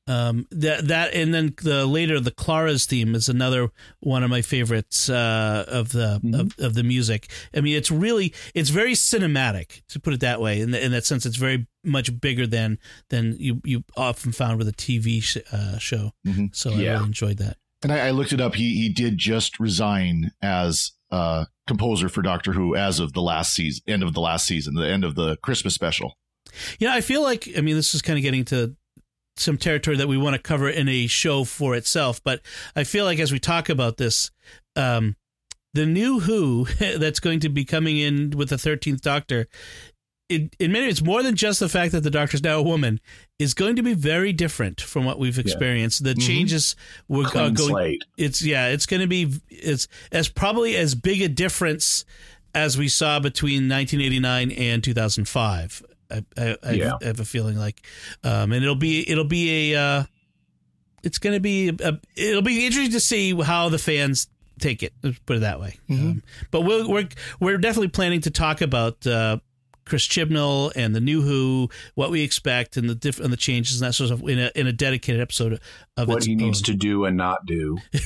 Um, 0.07 0.47
that 0.51 0.87
that 0.87 1.13
and 1.13 1.31
then 1.33 1.53
the 1.61 1.85
later 1.85 2.19
the 2.19 2.31
Clara's 2.31 2.85
theme 2.85 3.13
is 3.15 3.29
another 3.29 3.69
one 3.99 4.23
of 4.23 4.29
my 4.31 4.41
favorites 4.41 5.09
uh, 5.09 5.63
of 5.67 5.91
the 5.91 6.19
Mhm. 6.23 6.39
of, 6.39 6.59
of 6.59 6.73
the 6.73 6.83
music. 6.83 7.31
I 7.55 7.61
mean, 7.61 7.75
it's 7.77 7.91
really 7.91 8.33
it's 8.55 8.71
very 8.71 8.93
cinematic 8.93 9.83
to 9.89 9.99
put 9.99 10.13
it 10.13 10.19
that 10.21 10.41
way. 10.41 10.59
In, 10.59 10.71
the, 10.71 10.83
in 10.83 10.91
that 10.91 11.05
sense, 11.05 11.25
it's 11.25 11.37
very 11.37 11.67
much 11.83 12.19
bigger 12.19 12.47
than 12.47 12.79
than 13.09 13.35
you 13.39 13.61
you 13.63 13.83
often 13.95 14.31
found 14.31 14.57
with 14.57 14.67
a 14.67 14.73
TV 14.73 15.21
sh- 15.21 15.37
uh, 15.53 15.77
show. 15.77 16.11
Mhm. 16.27 16.53
So 16.55 16.71
I 16.73 16.77
really 16.77 17.05
enjoyed 17.05 17.37
that. 17.37 17.57
and 17.83 17.91
I, 17.91 18.07
I 18.07 18.11
looked 18.11 18.33
it 18.33 18.41
up. 18.41 18.55
He 18.55 18.73
he 18.81 18.89
did 18.89 19.17
just 19.19 19.59
resign 19.59 20.31
as 20.41 20.91
uh, 21.11 21.45
composer 21.67 22.09
for 22.09 22.21
Doctor 22.21 22.53
Who 22.53 22.75
as 22.75 22.99
of 22.99 23.13
the 23.13 23.21
last 23.21 23.53
season, 23.53 23.83
end 23.87 24.03
of 24.03 24.13
the 24.13 24.21
last 24.21 24.45
season, 24.45 24.75
the 24.75 24.87
end 24.87 25.03
of 25.03 25.15
the 25.15 25.37
Christmas 25.37 25.73
special. 25.73 26.13
Yeah, 26.79 26.93
I 26.93 27.01
feel 27.01 27.21
like 27.21 27.49
I 27.57 27.61
mean 27.61 27.75
this 27.75 27.93
is 27.93 28.01
kind 28.01 28.17
of 28.17 28.23
getting 28.23 28.45
to 28.45 28.75
some 29.37 29.57
territory 29.57 29.97
that 29.97 30.07
we 30.07 30.17
want 30.17 30.35
to 30.35 30.41
cover 30.41 30.69
in 30.69 30.89
a 30.89 31.07
show 31.07 31.43
for 31.43 31.75
itself, 31.75 32.21
but 32.23 32.41
I 32.75 32.83
feel 32.83 33.05
like 33.05 33.19
as 33.19 33.31
we 33.31 33.39
talk 33.39 33.69
about 33.69 33.97
this, 33.97 34.31
um, 34.75 35.15
the 35.73 35.85
new 35.85 36.19
Who 36.19 36.65
that's 36.79 37.19
going 37.19 37.39
to 37.41 37.49
be 37.49 37.65
coming 37.65 37.97
in 37.97 38.31
with 38.31 38.49
the 38.49 38.57
thirteenth 38.57 39.01
Doctor. 39.01 39.47
It, 40.31 40.55
in 40.59 40.71
many 40.71 40.85
ways, 40.87 41.03
more 41.03 41.21
than 41.23 41.35
just 41.35 41.59
the 41.59 41.69
fact 41.69 41.91
that 41.91 42.01
the 42.01 42.09
Doctor's 42.09 42.41
now 42.43 42.57
a 42.57 42.61
woman, 42.63 42.99
is 43.39 43.53
going 43.53 43.75
to 43.75 43.83
be 43.83 43.93
very 43.93 44.31
different 44.33 44.79
from 44.81 45.03
what 45.05 45.19
we've 45.19 45.37
experienced. 45.39 46.03
The 46.03 46.13
Mhm. 46.13 46.25
changes 46.25 46.75
we're 47.07 47.25
uh, 47.25 47.29
Clean 47.29 47.53
going 47.53 47.69
slate. 47.69 48.03
it's 48.17 48.41
yeah 48.41 48.67
it's 48.67 48.85
going 48.85 49.01
to 49.01 49.07
be 49.07 49.33
it's 49.49 49.87
as 50.11 50.27
probably 50.29 50.75
as 50.77 50.95
big 50.95 51.21
a 51.21 51.27
difference 51.27 52.05
as 52.55 52.77
we 52.77 52.87
saw 52.89 53.19
between 53.19 53.67
1989 53.69 54.51
and 54.51 54.83
2005 54.83 55.83
i, 56.11 56.23
I, 56.37 56.57
I, 56.63 56.71
Yeah. 56.73 56.93
I 57.01 57.05
have 57.05 57.19
a 57.19 57.25
feeling 57.25 57.57
like 57.57 57.81
um 58.23 58.51
and 58.51 58.61
it'll 58.63 58.75
be 58.75 59.09
it'll 59.09 59.23
be 59.23 59.73
a 59.73 59.79
uh 59.81 60.03
it's 61.03 61.17
going 61.17 61.33
to 61.33 61.39
be 61.39 61.69
a, 61.69 61.99
it'll 62.15 62.41
be 62.41 62.65
interesting 62.65 62.91
to 62.91 62.99
see 62.99 63.33
how 63.41 63.69
the 63.69 63.77
fans 63.79 64.27
take 64.59 64.83
it 64.83 64.93
let's 65.01 65.17
put 65.19 65.37
it 65.37 65.39
that 65.39 65.59
way 65.59 65.79
um, 65.89 66.21
but 66.51 66.61
we'll, 66.61 66.89
we're 66.89 67.07
we're 67.39 67.57
definitely 67.57 67.87
planning 67.87 68.21
to 68.21 68.29
talk 68.29 68.61
about 68.61 69.07
uh 69.07 69.37
Chris 69.85 70.07
Chibnall 70.07 70.71
and 70.75 70.95
the 70.95 71.01
new 71.01 71.21
Who, 71.21 71.69
what 71.95 72.11
we 72.11 72.21
expect, 72.21 72.77
and 72.77 72.89
the 72.89 72.95
diff- 72.95 73.19
and 73.19 73.31
the 73.33 73.37
changes 73.37 73.81
and 73.81 73.87
that 73.89 73.93
sort 73.93 74.11
of 74.11 74.21
in 74.27 74.39
a 74.39 74.51
in 74.55 74.67
a 74.67 74.73
dedicated 74.73 75.21
episode 75.21 75.59
of 75.97 76.07
What 76.07 76.17
its 76.17 76.25
he 76.27 76.35
needs 76.35 76.61
to 76.63 76.73
do 76.73 77.05
and 77.05 77.17
not 77.17 77.45
do. 77.45 77.77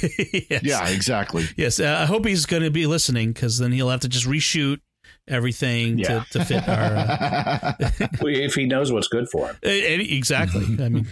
Yes. 0.50 0.64
Yeah, 0.64 0.88
exactly. 0.90 1.46
Yes, 1.58 1.80
uh, 1.80 1.98
I 2.02 2.06
hope 2.06 2.26
he's 2.26 2.46
going 2.46 2.64
to 2.64 2.72
be 2.72 2.86
listening 2.88 3.34
because 3.34 3.58
then 3.58 3.72
he'll 3.72 3.90
have 3.90 4.02
to 4.02 4.10
just 4.10 4.26
reshoot 4.26 4.80
everything 5.28 5.98
Yeah. 5.98 6.24
to, 6.32 6.40
to 6.40 6.46
fit 6.46 6.68
our. 6.68 6.80
Uh, 6.80 7.74
if 8.28 8.54
he 8.56 8.66
knows 8.66 8.92
what's 8.92 9.08
good 9.08 9.28
for 9.30 9.48
him. 9.48 9.56
any, 9.64 10.12
exactly. 10.16 10.64
I 10.84 10.90
mean, 10.90 11.08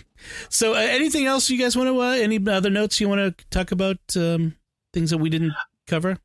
so 0.50 0.74
uh, 0.74 0.78
anything 0.78 1.26
else 1.26 1.50
you 1.50 1.58
guys 1.60 1.76
want 1.76 1.90
to? 1.90 2.00
Uh, 2.00 2.12
any 2.12 2.40
other 2.48 2.70
notes 2.70 3.00
you 3.02 3.10
want 3.10 3.38
to 3.38 3.46
talk 3.50 3.72
about? 3.72 3.98
Um, 4.16 4.56
things 4.94 5.10
that 5.10 5.18
we 5.18 5.30
didn't 5.30 5.54
cover. 5.88 6.18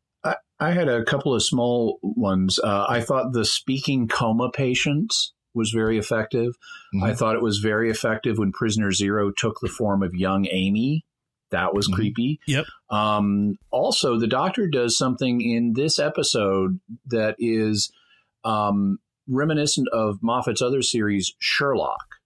I 0.60 0.72
had 0.72 0.88
a 0.88 1.04
couple 1.04 1.34
of 1.34 1.42
small 1.44 1.98
ones. 2.02 2.58
Uh, 2.58 2.86
I 2.88 3.00
thought 3.00 3.32
the 3.32 3.44
speaking 3.44 4.08
coma 4.08 4.50
patients 4.50 5.32
was 5.54 5.70
very 5.70 5.98
effective. 5.98 6.54
Mhm. 6.94 7.04
I 7.04 7.14
thought 7.14 7.36
it 7.36 7.42
was 7.42 7.58
very 7.58 7.90
effective 7.90 8.38
when 8.38 8.52
Prisoner 8.52 8.92
Zero 8.92 9.30
took 9.30 9.60
the 9.60 9.68
form 9.68 10.02
of 10.02 10.14
young 10.14 10.46
Amy. 10.50 11.04
That 11.50 11.74
was 11.74 11.88
Mhm. 11.88 11.94
creepy. 11.94 12.40
Yep. 12.46 12.66
Um, 12.90 13.58
also, 13.70 14.18
the 14.18 14.26
doctor 14.26 14.68
does 14.68 14.98
something 14.98 15.40
in 15.40 15.72
this 15.74 15.98
episode 15.98 16.80
that 17.06 17.36
is 17.38 17.90
um, 18.44 18.98
reminiscent 19.26 19.88
of 19.88 20.22
Moffat's 20.22 20.62
other 20.62 20.80
series, 20.82 21.34
Sherlock. 21.38 22.16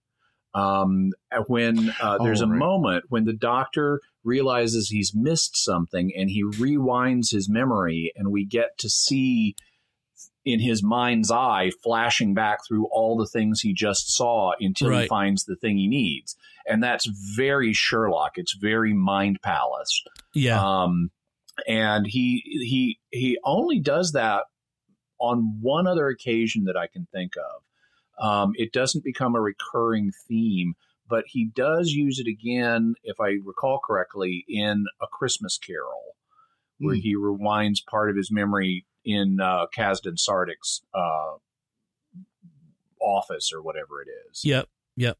Um, 0.53 1.11
when 1.47 1.93
uh, 2.01 2.19
there's 2.23 2.41
Oh, 2.41 2.45
a 2.45 2.47
moment 2.47 3.05
when 3.09 3.25
the 3.25 3.33
doctor 3.33 3.99
realizes 4.23 4.89
he's 4.89 5.13
missed 5.13 5.57
something 5.57 6.11
and 6.15 6.29
he 6.29 6.43
rewinds 6.43 7.31
his 7.31 7.49
memory, 7.49 8.11
and 8.15 8.31
we 8.31 8.45
get 8.45 8.77
to 8.79 8.89
see 8.89 9.55
in 10.45 10.59
his 10.59 10.83
mind's 10.83 11.31
eye 11.31 11.71
flashing 11.83 12.33
back 12.33 12.59
through 12.67 12.87
all 12.91 13.15
the 13.17 13.27
things 13.27 13.61
he 13.61 13.73
just 13.73 14.13
saw 14.13 14.51
until 14.59 14.89
he 15.03 15.07
finds 15.07 15.45
the 15.45 15.55
thing 15.55 15.77
he 15.77 15.87
needs. 15.87 16.35
And 16.67 16.83
that's 16.83 17.05
very 17.35 17.73
Sherlock. 17.73 18.33
It's 18.35 18.53
very 18.53 18.93
Mind 18.93 19.39
Palace. 19.41 20.03
Yeah, 20.33 20.61
Um, 20.61 21.11
and 21.67 22.05
he 22.07 22.41
he 22.45 22.99
he 23.11 23.37
only 23.43 23.79
does 23.79 24.11
that 24.13 24.43
on 25.19 25.57
one 25.61 25.87
other 25.87 26.07
occasion 26.07 26.65
that 26.65 26.75
I 26.75 26.87
can 26.87 27.07
think 27.13 27.33
of. 27.37 28.25
Um, 28.25 28.51
it 28.55 28.73
doesn't 28.73 29.03
become 29.03 29.35
a 29.35 29.41
recurring 29.41 30.11
theme, 30.27 30.75
but 31.13 31.25
he 31.27 31.45
does 31.45 31.91
use 31.91 32.17
it 32.17 32.25
again, 32.25 32.95
if 33.03 33.21
I 33.21 33.37
recall 33.45 33.77
correctly, 33.77 34.43
in 34.47 34.85
A 34.99 35.05
Christmas 35.05 35.59
Carol, 35.59 36.15
where 36.79 36.95
Hmm. 36.95 37.01
he 37.01 37.15
rewinds 37.15 37.85
part 37.85 38.09
of 38.09 38.15
his 38.15 38.31
memory 38.31 38.87
in 39.05 39.39
uh, 39.39 39.67
Kazran 39.77 40.17
Sardick's 40.17 40.81
uh, 40.91 41.33
office 42.99 43.51
or 43.53 43.61
whatever 43.61 44.01
it 44.01 44.07
is. 44.27 44.43
Yep. 44.43 44.67
Yep. 44.95 45.17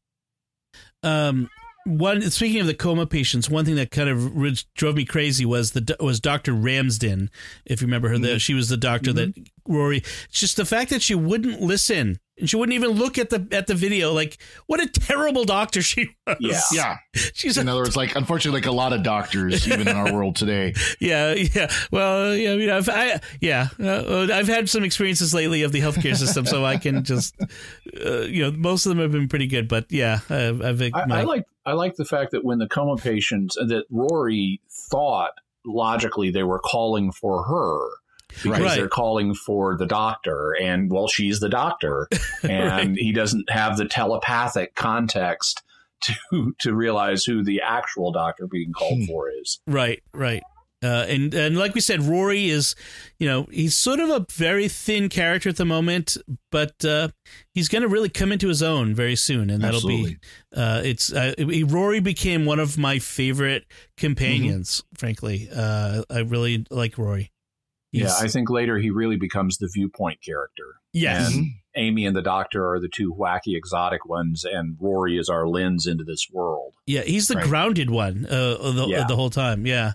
Um, 1.04 1.48
one 1.84 2.22
speaking 2.30 2.60
of 2.60 2.66
the 2.66 2.74
coma 2.74 3.06
patients, 3.06 3.50
one 3.50 3.64
thing 3.64 3.74
that 3.76 3.90
kind 3.90 4.08
of 4.08 4.36
re- 4.36 4.56
drove 4.74 4.96
me 4.96 5.04
crazy 5.04 5.44
was 5.44 5.72
the 5.72 5.96
was 6.00 6.20
Doctor 6.20 6.52
Ramsden. 6.52 7.30
If 7.66 7.80
you 7.80 7.86
remember 7.86 8.08
her, 8.08 8.18
the, 8.18 8.38
she 8.38 8.54
was 8.54 8.68
the 8.68 8.76
doctor 8.76 9.12
that 9.12 9.34
Rory. 9.68 9.98
It's 9.98 10.40
just 10.40 10.56
the 10.56 10.64
fact 10.64 10.90
that 10.90 11.02
she 11.02 11.14
wouldn't 11.14 11.60
listen 11.60 12.18
and 12.38 12.50
she 12.50 12.56
wouldn't 12.56 12.74
even 12.74 12.90
look 12.90 13.18
at 13.18 13.30
the 13.30 13.46
at 13.52 13.66
the 13.66 13.74
video. 13.74 14.12
Like, 14.12 14.38
what 14.66 14.80
a 14.82 14.88
terrible 14.88 15.44
doctor 15.44 15.82
she 15.82 16.10
was. 16.26 16.36
Yeah. 16.40 16.60
yeah. 16.72 16.96
she's 17.34 17.56
In 17.58 17.68
a, 17.68 17.72
other 17.72 17.82
words, 17.82 17.96
like 17.96 18.16
unfortunately, 18.16 18.60
like 18.62 18.68
a 18.68 18.72
lot 18.74 18.92
of 18.92 19.02
doctors, 19.02 19.66
even 19.72 19.86
in 19.86 19.96
our 19.96 20.12
world 20.12 20.36
today. 20.36 20.74
yeah, 21.00 21.32
yeah. 21.34 21.70
Well, 21.90 22.34
yeah, 22.34 22.52
I 22.52 22.56
mean, 22.56 22.70
I've, 22.70 22.88
I, 22.88 23.20
yeah, 23.40 23.68
uh, 23.78 24.26
I've 24.32 24.48
had 24.48 24.68
some 24.68 24.84
experiences 24.84 25.32
lately 25.34 25.62
of 25.62 25.72
the 25.72 25.80
healthcare 25.80 26.16
system, 26.16 26.46
so 26.46 26.64
I 26.64 26.76
can 26.76 27.04
just, 27.04 27.34
uh, 28.04 28.20
you 28.22 28.42
know, 28.42 28.52
most 28.52 28.86
of 28.86 28.90
them 28.90 28.98
have 28.98 29.12
been 29.12 29.28
pretty 29.28 29.46
good, 29.46 29.68
but 29.68 29.86
yeah, 29.90 30.20
I've, 30.28 30.62
I've 30.62 30.82
I, 30.82 31.04
my- 31.06 31.20
I 31.20 31.22
like 31.22 31.44
I 31.66 31.72
like 31.72 31.96
the 31.96 32.04
fact 32.04 32.30
that 32.32 32.44
when 32.44 32.58
the 32.58 32.68
coma 32.68 32.96
patients 32.96 33.54
that 33.56 33.84
Rory 33.90 34.60
thought 34.70 35.32
logically 35.66 36.30
they 36.30 36.42
were 36.42 36.58
calling 36.58 37.10
for 37.12 37.44
her 37.44 37.88
because 38.42 38.60
Right. 38.60 38.76
they're 38.76 38.88
calling 38.88 39.34
for 39.34 39.76
the 39.76 39.86
doctor 39.86 40.54
and 40.60 40.90
well 40.90 41.08
she's 41.08 41.40
the 41.40 41.48
doctor 41.48 42.08
and 42.42 42.96
he 42.96 43.12
doesn't 43.12 43.48
have 43.50 43.76
the 43.78 43.86
telepathic 43.86 44.74
context 44.74 45.62
to 46.02 46.54
to 46.60 46.74
realize 46.74 47.24
who 47.24 47.42
the 47.42 47.62
actual 47.62 48.12
doctor 48.12 48.46
being 48.46 48.72
called 48.72 48.98
Hmm. 49.00 49.04
for 49.06 49.30
is. 49.30 49.60
Right, 49.66 50.02
right. 50.12 50.42
Uh, 50.82 51.06
and 51.08 51.32
and 51.32 51.56
like 51.56 51.74
we 51.74 51.80
said, 51.80 52.02
Rory 52.02 52.50
is, 52.50 52.74
you 53.18 53.26
know, 53.26 53.46
he's 53.50 53.74
sort 53.74 54.00
of 54.00 54.10
a 54.10 54.26
very 54.30 54.68
thin 54.68 55.08
character 55.08 55.48
at 55.48 55.56
the 55.56 55.64
moment, 55.64 56.16
but 56.52 56.84
uh, 56.84 57.08
he's 57.54 57.68
going 57.68 57.80
to 57.80 57.88
really 57.88 58.10
come 58.10 58.32
into 58.32 58.48
his 58.48 58.62
own 58.62 58.94
very 58.94 59.16
soon, 59.16 59.48
and 59.48 59.62
that'll 59.64 59.76
Absolutely. 59.76 60.14
be. 60.52 60.60
Uh, 60.60 60.82
it's 60.84 61.10
uh, 61.10 61.32
Rory 61.66 62.00
became 62.00 62.44
one 62.44 62.58
of 62.58 62.76
my 62.76 62.98
favorite 62.98 63.64
companions. 63.96 64.82
Frankly, 64.98 65.48
uh, 65.54 66.02
I 66.10 66.18
really 66.20 66.66
like 66.70 66.98
Rory. 66.98 67.32
yeah, 67.90 68.12
I 68.20 68.28
think 68.28 68.50
later 68.50 68.78
he 68.78 68.90
really 68.90 69.16
becomes 69.16 69.56
the 69.58 69.70
viewpoint 69.72 70.18
character. 70.22 70.64
yes, 70.92 71.32
and- 71.34 71.44
Mhm. 71.46 71.48
Amy 71.76 72.06
and 72.06 72.14
the 72.14 72.22
doctor 72.22 72.70
are 72.72 72.78
the 72.78 72.88
two 72.88 73.12
wacky 73.12 73.56
exotic 73.56 74.06
ones 74.06 74.44
and 74.44 74.76
Rory 74.78 75.18
is 75.18 75.28
our 75.28 75.48
lens 75.48 75.86
into 75.88 76.04
this 76.04 76.28
world. 76.32 76.74
yeah, 76.86 77.02
he's 77.02 77.26
the 77.26 77.34
Right. 77.36 77.46
grounded 77.46 77.90
one 77.90 78.26
uh, 78.26 78.70
the, 78.70 78.86
Yeah. 78.88 79.04
the 79.08 79.16
whole 79.16 79.30
time. 79.30 79.66
Yeah. 79.66 79.94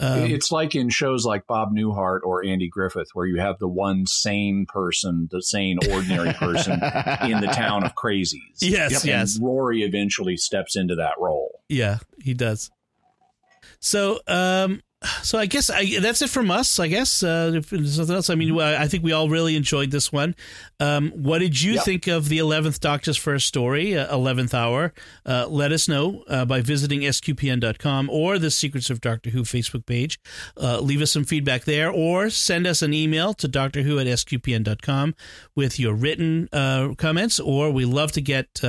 Um, 0.00 0.20
it's 0.30 0.50
like 0.50 0.74
in 0.74 0.88
shows 0.88 1.26
like 1.26 1.46
Bob 1.46 1.74
Newhart 1.74 2.20
or 2.22 2.44
Andy 2.44 2.68
Griffith, 2.68 3.08
where 3.12 3.26
you 3.26 3.38
have 3.38 3.58
the 3.58 3.68
one 3.68 4.06
sane 4.06 4.64
person, 4.66 5.28
the 5.30 5.42
sane 5.42 5.78
ordinary 5.90 6.32
person 6.32 6.72
in 7.22 7.40
the 7.40 7.50
town 7.54 7.84
of 7.84 7.94
crazies. 7.94 8.58
Yes, 8.60 9.02
And 9.02 9.04
yes. 9.04 9.38
Rory 9.38 9.82
eventually 9.82 10.36
steps 10.36 10.74
into 10.74 10.94
that 10.96 11.14
role. 11.18 11.60
Yeah, 11.68 11.98
he 12.22 12.32
does. 12.32 12.70
So, 13.78 14.20
um, 14.26 14.82
so 15.22 15.38
I 15.38 15.46
guess 15.46 15.70
I, 15.70 15.98
that's 15.98 16.20
it 16.20 16.28
from 16.28 16.50
us. 16.50 16.78
I 16.78 16.88
guess 16.88 17.22
uh, 17.22 17.52
if 17.54 17.70
there's 17.70 17.98
nothing 17.98 18.16
else. 18.16 18.28
I 18.28 18.34
mean, 18.34 18.58
I 18.60 18.86
think 18.86 19.02
we 19.02 19.12
all 19.12 19.30
really 19.30 19.56
enjoyed 19.56 19.90
this 19.90 20.12
one. 20.12 20.34
Um, 20.78 21.10
what 21.12 21.38
did 21.38 21.60
you 21.60 21.74
yep. 21.74 21.84
think 21.84 22.06
of 22.06 22.28
the 22.28 22.38
Eleventh 22.38 22.80
Doctor's 22.80 23.16
first 23.16 23.46
story, 23.46 23.96
uh, 23.96 24.14
Eleventh 24.14 24.52
uh, 24.52 24.58
Hour? 24.58 24.92
Uh, 25.24 25.46
let 25.48 25.72
us 25.72 25.88
know 25.88 26.22
uh, 26.28 26.44
by 26.44 26.60
visiting 26.60 27.00
sqpn.com 27.00 28.10
or 28.10 28.38
the 28.38 28.50
Secrets 28.50 28.90
of 28.90 29.00
Doctor 29.00 29.30
Who 29.30 29.42
Facebook 29.42 29.86
page. 29.86 30.20
Uh, 30.60 30.80
leave 30.80 31.00
us 31.00 31.10
some 31.10 31.24
feedback 31.24 31.64
there, 31.64 31.90
or 31.90 32.28
send 32.28 32.66
us 32.66 32.82
an 32.82 32.92
email 32.92 33.32
to 33.34 33.48
Doctor 33.48 33.82
Who 33.82 33.98
at 33.98 34.06
sqpn.com 34.06 35.14
with 35.54 35.80
your 35.80 35.94
written 35.94 36.48
comments. 36.98 37.40
Or 37.40 37.70
we 37.70 37.86
love 37.86 38.12
to 38.12 38.20
get 38.20 38.60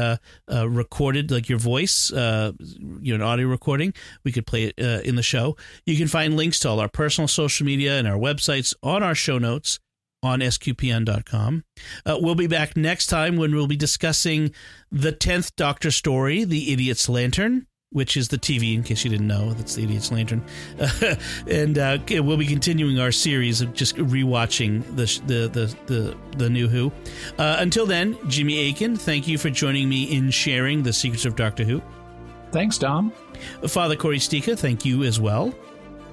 recorded, 0.47 1.29
like 1.29 1.49
your 1.49 1.59
voice, 1.59 2.09
you 2.09 2.17
know, 2.17 3.15
an 3.15 3.21
audio 3.21 3.47
recording. 3.47 3.93
We 4.23 4.31
could 4.31 4.47
play 4.47 4.63
it 4.63 4.79
in 4.79 5.15
the 5.17 5.23
show. 5.23 5.57
You 5.85 5.97
can 5.97 6.07
find 6.07 6.20
links 6.27 6.59
to 6.59 6.69
all 6.69 6.79
our 6.79 6.89
personal 6.89 7.27
social 7.27 7.65
media 7.65 7.97
and 7.97 8.07
our 8.07 8.17
websites 8.17 8.73
on 8.83 9.03
our 9.03 9.15
show 9.15 9.37
notes 9.37 9.79
on 10.23 10.39
sqpn.com. 10.39 11.63
Uh, 12.05 12.17
we'll 12.19 12.35
be 12.35 12.47
back 12.47 12.77
next 12.77 13.07
time 13.07 13.37
when 13.37 13.53
we'll 13.53 13.67
be 13.67 13.75
discussing 13.75 14.53
the 14.91 15.11
10th 15.11 15.55
Doctor 15.55 15.91
story, 15.91 16.43
The 16.43 16.71
Idiot's 16.71 17.09
Lantern, 17.09 17.65
which 17.89 18.15
is 18.15 18.29
the 18.29 18.37
TV, 18.37 18.75
in 18.75 18.83
case 18.83 19.03
you 19.03 19.09
didn't 19.09 19.27
know. 19.27 19.51
That's 19.53 19.75
The 19.75 19.83
Idiot's 19.83 20.11
Lantern. 20.11 20.43
Uh, 20.79 21.15
and 21.47 21.77
uh, 21.77 21.97
we'll 22.09 22.37
be 22.37 22.45
continuing 22.45 22.99
our 22.99 23.11
series 23.11 23.61
of 23.61 23.73
just 23.73 23.95
rewatching 23.97 24.83
the, 24.95 25.21
the, 25.25 25.47
the, 25.47 25.75
the, 25.87 26.17
the 26.37 26.49
new 26.49 26.67
Who. 26.67 26.91
Uh, 27.37 27.57
until 27.59 27.85
then, 27.85 28.17
Jimmy 28.29 28.69
Akin, 28.69 28.95
thank 28.95 29.27
you 29.27 29.37
for 29.37 29.49
joining 29.49 29.89
me 29.89 30.03
in 30.03 30.29
sharing 30.29 30.83
the 30.83 30.93
secrets 30.93 31.25
of 31.25 31.35
Doctor 31.35 31.63
Who. 31.63 31.81
Thanks, 32.51 32.77
Dom. 32.77 33.11
Father 33.67 33.95
Cory 33.95 34.19
Sticha, 34.19 34.57
thank 34.57 34.85
you 34.85 35.03
as 35.03 35.19
well. 35.19 35.53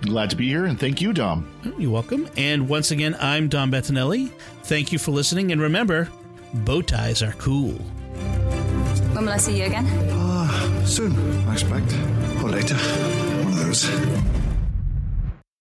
Glad 0.02 0.30
to 0.30 0.36
be 0.36 0.48
here, 0.48 0.66
and 0.66 0.78
thank 0.78 1.00
you, 1.00 1.12
Dom. 1.12 1.46
You're 1.76 1.90
welcome. 1.90 2.28
And 2.36 2.68
once 2.68 2.90
again, 2.90 3.16
I'm 3.20 3.48
Dom 3.48 3.70
Bettinelli. 3.70 4.30
Thank 4.62 4.92
you 4.92 4.98
for 4.98 5.10
listening, 5.10 5.52
and 5.52 5.60
remember, 5.60 6.08
bow 6.54 6.82
ties 6.82 7.22
are 7.22 7.32
cool. 7.32 7.72
When 9.12 9.24
will 9.24 9.32
I 9.32 9.38
see 9.38 9.58
you 9.58 9.64
again? 9.64 9.86
Uh, 10.10 10.84
soon, 10.84 11.12
I 11.48 11.52
expect. 11.52 11.92
Or 12.42 12.50
later. 12.50 12.76
One 12.76 13.52
of 13.52 13.66
those. 13.66 14.37